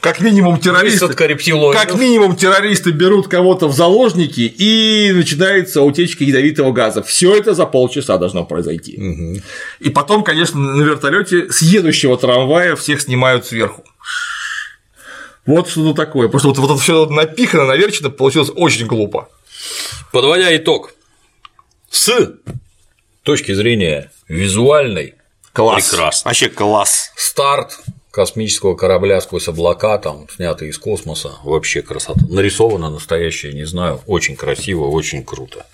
[0.00, 7.02] Как минимум террористы, как минимум террористы берут кого-то в заложники и начинается утечка ядовитого газа.
[7.02, 8.96] Все это за полчаса должно произойти.
[8.96, 9.42] Угу.
[9.80, 13.84] И потом, конечно, на вертолете с едущего трамвая всех снимают сверху.
[15.44, 16.28] Вот что такое.
[16.28, 19.28] Просто вот, вот это все напихано, наверчено, получилось очень глупо.
[20.12, 20.92] Подводя итог,
[21.96, 22.36] с
[23.22, 25.14] точки зрения визуальной
[25.52, 25.88] класс.
[25.88, 26.28] прекрасно.
[26.28, 27.10] Вообще класс.
[27.16, 27.78] Старт
[28.10, 32.20] космического корабля сквозь облака, там, снятый из космоса, вообще красота.
[32.28, 35.66] Нарисовано настоящее, не знаю, очень красиво, очень круто.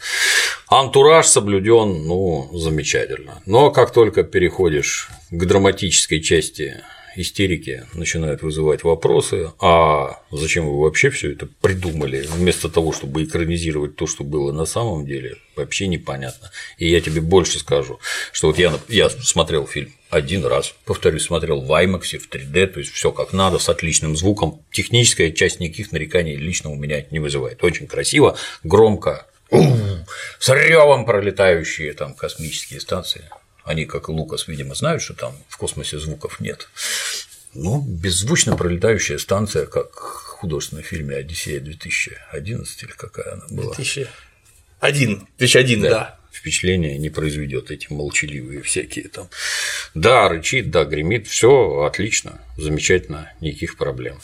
[0.69, 3.43] Антураж соблюден, ну, замечательно.
[3.47, 6.83] Но как только переходишь к драматической части
[7.17, 13.97] истерики начинают вызывать вопросы, а зачем вы вообще все это придумали, вместо того, чтобы экранизировать
[13.97, 16.51] то, что было на самом деле, вообще непонятно.
[16.79, 17.99] И я тебе больше скажу,
[18.33, 22.81] что вот я, я смотрел фильм один раз, повторюсь, смотрел в IMAX, в 3D, то
[22.81, 24.63] есть все как надо, с отличным звуком.
[24.71, 27.65] Техническая часть никаких нареканий лично у меня не вызывает.
[27.65, 29.27] Очень красиво, громко,
[30.39, 33.23] с ревом пролетающие там космические станции.
[33.65, 36.69] Они, как и Лукас, видимо, знают, что там в космосе звуков нет.
[37.55, 43.75] Ну, беззвучно пролетающая станция, как в художественном фильме Одиссея 2011 или какая она была.
[43.75, 45.89] 2001, 2001, да.
[45.91, 46.19] да.
[46.33, 49.29] Впечатление не произведет эти молчаливые всякие там.
[49.95, 54.19] Да, рычит, да, гремит, все отлично, замечательно, никаких проблем.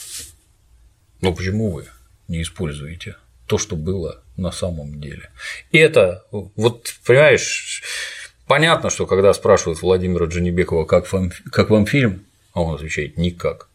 [1.21, 1.87] Но почему вы
[2.29, 3.17] не используете
[3.47, 5.31] то, что было на самом деле?
[5.71, 7.83] И это, вот, понимаешь,
[8.49, 13.69] Понятно, что когда спрашивают Владимира Джанибекова, как вам, как вам фильм, а он отвечает никак.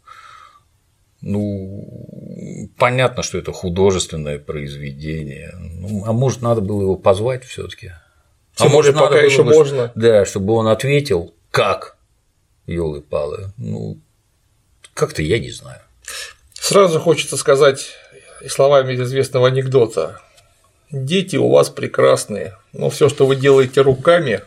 [1.21, 5.53] Ну, понятно, что это художественное произведение.
[5.55, 7.93] Ну, а может, надо было его позвать все-таки.
[8.57, 9.91] А может, пока еще бы, можно.
[9.95, 11.95] Да, чтобы он ответил, как
[12.65, 13.53] елы палы.
[13.57, 13.99] Ну,
[14.93, 15.79] как-то я не знаю.
[16.53, 17.91] Сразу хочется сказать
[18.47, 20.19] словами известного анекдота.
[20.91, 24.41] Дети у вас прекрасные, но все, что вы делаете руками,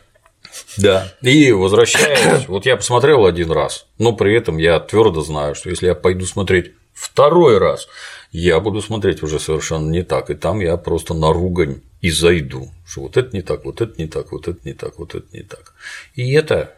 [0.76, 1.12] Да.
[1.22, 5.86] И возвращаясь, вот я посмотрел один раз, но при этом я твердо знаю, что если
[5.86, 7.88] я пойду смотреть второй раз,
[8.32, 12.70] я буду смотреть уже совершенно не так, и там я просто на ругань и зайду,
[12.86, 15.26] что вот это не так, вот это не так, вот это не так, вот это
[15.32, 15.74] не так.
[16.14, 16.74] И это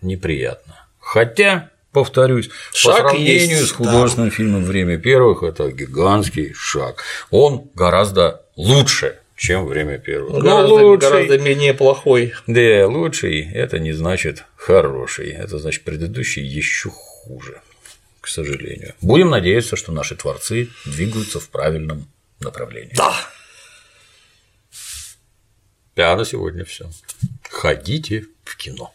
[0.00, 0.86] неприятно.
[0.98, 4.34] Хотя, повторюсь, шаг по сравнению есть, с художественным да.
[4.34, 7.02] фильмом «Время первых» это гигантский шаг.
[7.30, 10.42] Он гораздо лучше, чем время первых.
[10.42, 12.34] Гораздо, лучший, гораздо менее плохой.
[12.46, 17.60] Да, лучший это не значит хороший, это значит предыдущий еще хуже,
[18.20, 18.94] к сожалению.
[19.00, 22.06] Будем надеяться, что наши творцы двигаются в правильном
[22.40, 22.94] направлении.
[22.96, 23.14] Да.
[25.96, 26.90] А на сегодня все.
[27.48, 28.92] Ходите в кино.